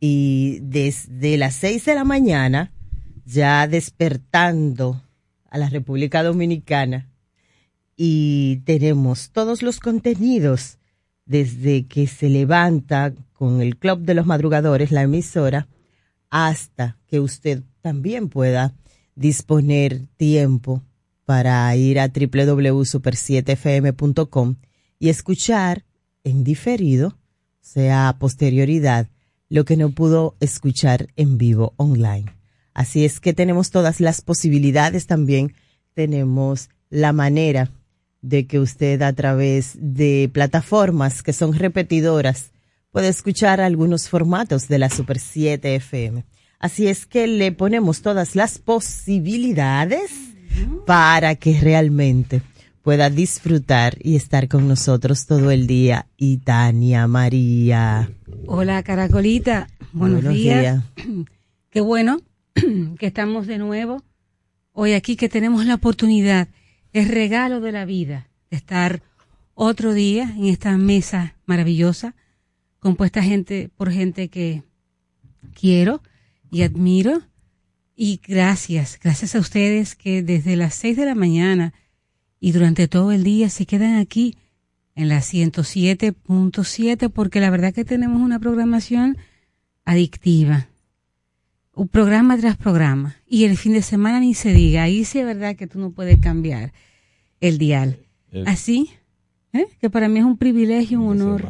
Y 0.00 0.58
desde 0.62 1.36
las 1.36 1.54
6 1.54 1.84
de 1.84 1.94
la 1.94 2.02
mañana, 2.02 2.72
ya 3.24 3.68
despertando 3.68 5.00
a 5.48 5.58
la 5.58 5.68
República 5.68 6.24
Dominicana, 6.24 7.08
y 7.96 8.62
tenemos 8.64 9.30
todos 9.30 9.62
los 9.62 9.78
contenidos 9.78 10.78
desde 11.24 11.86
que 11.86 12.08
se 12.08 12.28
levanta 12.28 13.14
con 13.38 13.60
el 13.60 13.76
Club 13.76 14.00
de 14.00 14.14
los 14.14 14.26
Madrugadores, 14.26 14.90
la 14.90 15.02
emisora, 15.02 15.68
hasta 16.28 16.98
que 17.06 17.20
usted 17.20 17.62
también 17.80 18.28
pueda 18.28 18.74
disponer 19.14 20.08
tiempo 20.16 20.82
para 21.24 21.76
ir 21.76 22.00
a 22.00 22.08
www.super7fm.com 22.08 24.56
y 24.98 25.10
escuchar 25.10 25.84
en 26.24 26.42
diferido, 26.42 27.16
sea 27.60 28.16
posterioridad, 28.18 29.06
lo 29.48 29.64
que 29.64 29.76
no 29.76 29.90
pudo 29.90 30.34
escuchar 30.40 31.06
en 31.14 31.38
vivo 31.38 31.74
online. 31.76 32.34
Así 32.74 33.04
es 33.04 33.20
que 33.20 33.34
tenemos 33.34 33.70
todas 33.70 34.00
las 34.00 34.20
posibilidades 34.20 35.06
también, 35.06 35.54
tenemos 35.94 36.70
la 36.90 37.12
manera 37.12 37.70
de 38.20 38.48
que 38.48 38.58
usted 38.58 39.00
a 39.02 39.12
través 39.12 39.76
de 39.78 40.28
plataformas 40.32 41.22
que 41.22 41.32
son 41.32 41.52
repetidoras 41.52 42.50
puede 42.90 43.08
escuchar 43.08 43.60
algunos 43.60 44.08
formatos 44.08 44.68
de 44.68 44.78
la 44.78 44.90
Super 44.90 45.18
7 45.18 45.74
FM. 45.76 46.24
Así 46.58 46.88
es 46.88 47.06
que 47.06 47.26
le 47.26 47.52
ponemos 47.52 48.02
todas 48.02 48.34
las 48.34 48.58
posibilidades 48.58 50.10
para 50.86 51.34
que 51.36 51.60
realmente 51.60 52.42
pueda 52.82 53.10
disfrutar 53.10 53.96
y 54.00 54.16
estar 54.16 54.48
con 54.48 54.66
nosotros 54.66 55.26
todo 55.26 55.50
el 55.50 55.66
día. 55.66 56.06
Y 56.16 56.38
Tania 56.38 57.06
María. 57.06 58.10
Hola, 58.46 58.82
Caracolita. 58.82 59.68
Buenos, 59.92 60.22
Buenos 60.22 60.34
días. 60.34 60.82
días. 60.96 61.06
Qué 61.70 61.80
bueno 61.80 62.20
que 62.98 63.06
estamos 63.06 63.46
de 63.46 63.58
nuevo 63.58 64.02
hoy 64.72 64.92
aquí, 64.92 65.16
que 65.16 65.28
tenemos 65.28 65.66
la 65.66 65.74
oportunidad, 65.74 66.48
el 66.92 67.08
regalo 67.08 67.60
de 67.60 67.72
la 67.72 67.84
vida, 67.84 68.28
de 68.50 68.56
estar 68.56 69.02
otro 69.54 69.92
día 69.92 70.32
en 70.36 70.46
esta 70.46 70.76
mesa 70.76 71.34
maravillosa, 71.46 72.14
compuesta 72.80 73.22
gente 73.22 73.70
por 73.76 73.90
gente 73.90 74.28
que 74.28 74.62
quiero 75.54 76.02
y 76.50 76.62
admiro. 76.62 77.22
Y 77.96 78.20
gracias, 78.26 78.98
gracias 79.02 79.34
a 79.34 79.40
ustedes 79.40 79.96
que 79.96 80.22
desde 80.22 80.54
las 80.56 80.74
seis 80.74 80.96
de 80.96 81.04
la 81.04 81.14
mañana 81.16 81.74
y 82.38 82.52
durante 82.52 82.86
todo 82.86 83.10
el 83.12 83.24
día 83.24 83.50
se 83.50 83.66
quedan 83.66 83.96
aquí 83.96 84.36
en 84.94 85.08
la 85.08 85.18
107.7 85.18 87.10
porque 87.10 87.40
la 87.40 87.50
verdad 87.50 87.72
que 87.74 87.84
tenemos 87.84 88.20
una 88.22 88.38
programación 88.38 89.16
adictiva. 89.84 90.68
Un 91.74 91.88
programa 91.88 92.36
tras 92.38 92.56
programa. 92.56 93.16
Y 93.26 93.44
el 93.44 93.56
fin 93.56 93.72
de 93.72 93.82
semana 93.82 94.20
ni 94.20 94.34
se 94.34 94.52
diga. 94.52 94.82
Ahí 94.84 95.04
sí 95.04 95.18
es 95.20 95.24
verdad 95.26 95.56
que 95.56 95.66
tú 95.66 95.78
no 95.78 95.90
puedes 95.92 96.18
cambiar 96.20 96.72
el 97.40 97.58
dial. 97.58 98.00
El- 98.30 98.46
Así, 98.48 98.90
¿eh? 99.52 99.66
que 99.80 99.88
para 99.90 100.08
mí 100.08 100.18
es 100.18 100.24
un 100.24 100.36
privilegio, 100.38 101.00
un 101.00 101.20
honor. 101.20 101.42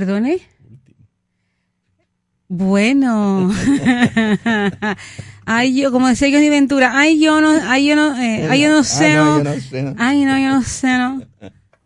¿Perdone? 0.00 0.40
Bueno. 2.48 3.50
ay, 5.44 5.78
yo, 5.78 5.92
como 5.92 6.08
decía 6.08 6.30
Johnny 6.32 6.48
Ventura, 6.48 6.92
ay, 6.94 7.20
yo 7.20 7.42
no, 7.42 7.50
ay, 7.64 7.86
yo 7.86 7.96
no, 7.96 8.16
eh, 8.16 8.48
ay, 8.48 8.62
yo 8.62 8.70
no 8.70 8.82
sé, 8.82 9.18
Ah, 9.18 9.42
sé, 9.60 9.82
no. 9.82 9.94
Ay, 9.98 10.24
no, 10.24 10.38
yo 10.38 10.48
no 10.48 10.62
sé, 10.62 10.96
no. 10.96 11.20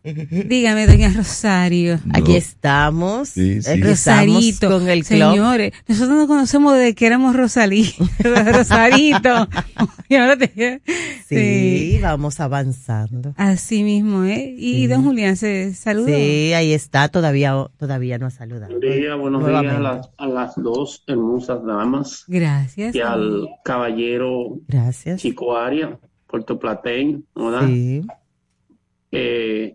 Dígame, 0.04 0.86
doña 0.86 1.10
Rosario. 1.16 1.98
Aquí 2.12 2.36
estamos. 2.36 3.30
Sí, 3.30 3.56
Rosarito. 3.56 3.88
estamos 3.88 4.80
con 4.80 4.88
el 4.90 5.02
club. 5.04 5.18
Señores, 5.30 5.72
nosotros 5.88 6.16
nos 6.18 6.26
conocemos 6.26 6.74
desde 6.74 6.94
que 6.94 7.06
éramos 7.06 7.34
Rosalí. 7.34 7.90
Rosarito. 8.22 9.48
Sí, 11.26 11.98
vamos 12.02 12.38
avanzando. 12.38 13.32
Así 13.36 13.82
mismo, 13.82 14.24
¿eh? 14.24 14.54
Y 14.56 14.74
Sí. 14.82 14.86
don 14.86 15.02
Julián 15.04 15.36
se 15.36 15.74
saludó. 15.74 16.06
Sí, 16.06 16.52
ahí 16.52 16.72
está, 16.72 17.08
todavía, 17.08 17.54
todavía 17.78 18.18
no 18.18 18.26
ha 18.26 18.30
saludado. 18.30 18.72
Buenos 18.78 18.94
días, 18.96 19.18
buenos 19.18 19.42
Nuevamente. 19.42 19.78
días 19.80 19.90
a 19.90 19.94
las, 19.96 20.10
a 20.18 20.26
las 20.28 20.54
dos 20.56 21.02
hermosas 21.06 21.64
damas 21.64 22.24
Gracias. 22.28 22.94
y 22.94 23.00
al 23.00 23.48
caballero 23.64 24.58
Gracias. 24.68 25.20
Chico 25.22 25.56
Aria, 25.56 25.98
puertoplateño. 26.28 27.22
Sí. 27.66 28.02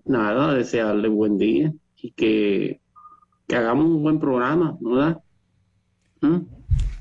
Nada, 0.06 0.56
desearle 0.56 1.08
buen 1.08 1.38
día 1.38 1.72
y 2.02 2.12
que, 2.12 2.82
que 3.48 3.56
hagamos 3.56 3.86
un 3.86 4.02
buen 4.02 4.20
programa, 4.20 4.76
¿verdad? 4.82 5.22
¿Mm? 6.22 6.38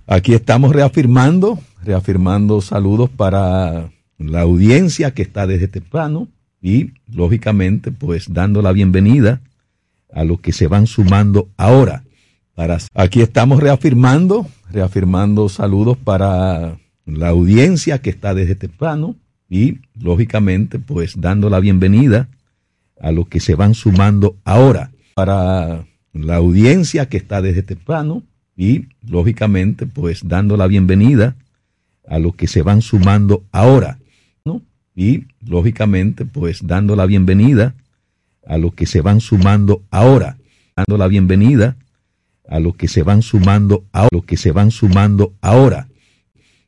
Aquí 0.06 0.34
estamos 0.34 0.72
reafirmando, 0.72 1.58
reafirmando 1.82 2.60
saludos 2.60 3.08
para 3.08 3.90
la 4.18 4.40
audiencia 4.42 5.12
que 5.12 5.22
está 5.22 5.46
desde 5.46 5.68
temprano 5.68 6.28
y, 6.60 6.92
lógicamente, 7.10 7.92
pues 7.92 8.32
dando 8.32 8.60
la 8.60 8.72
bienvenida 8.72 9.40
a 10.12 10.24
los 10.24 10.40
que 10.40 10.52
se 10.52 10.66
van 10.66 10.86
sumando 10.86 11.48
ahora. 11.56 12.04
Para, 12.54 12.78
aquí 12.92 13.22
estamos 13.22 13.60
reafirmando, 13.60 14.46
reafirmando 14.70 15.48
saludos 15.48 15.96
para 15.96 16.78
la 17.06 17.28
audiencia 17.28 18.02
que 18.02 18.10
está 18.10 18.34
desde 18.34 18.54
temprano 18.54 19.16
y, 19.48 19.78
lógicamente, 19.98 20.78
pues 20.78 21.20
dando 21.20 21.48
la 21.48 21.60
bienvenida 21.60 22.28
a 23.00 23.12
los 23.12 23.28
que 23.28 23.40
se 23.40 23.54
van 23.54 23.74
sumando 23.74 24.36
ahora. 24.44 24.90
Para 25.14 25.86
la 26.12 26.36
audiencia 26.36 27.08
que 27.08 27.16
está 27.16 27.40
desde 27.40 27.62
temprano 27.62 28.22
y, 28.56 28.88
lógicamente, 29.06 29.86
pues 29.86 30.28
dando 30.28 30.56
la 30.56 30.66
bienvenida 30.66 31.36
a 32.06 32.18
los 32.18 32.34
que 32.34 32.46
se 32.46 32.62
van 32.62 32.82
sumando 32.82 33.44
ahora. 33.50 33.98
¿no? 34.44 34.62
Y, 34.94 35.24
lógicamente, 35.40 36.24
pues 36.24 36.66
dando 36.66 36.94
la 36.94 37.06
bienvenida 37.06 37.74
a 38.46 38.58
los 38.58 38.74
que 38.74 38.86
se 38.86 39.00
van 39.00 39.20
sumando 39.20 39.82
ahora. 39.90 40.36
Dando 40.76 40.98
la 40.98 41.08
bienvenida 41.08 41.76
a 42.48 42.60
los 42.60 42.76
que 42.76 42.88
se 42.88 43.02
van 43.02 43.22
sumando 43.22 43.84
a 43.92 44.08
los 44.10 44.24
que 44.24 44.36
se 44.36 44.52
van 44.52 44.70
sumando 44.70 45.34
ahora 45.42 45.87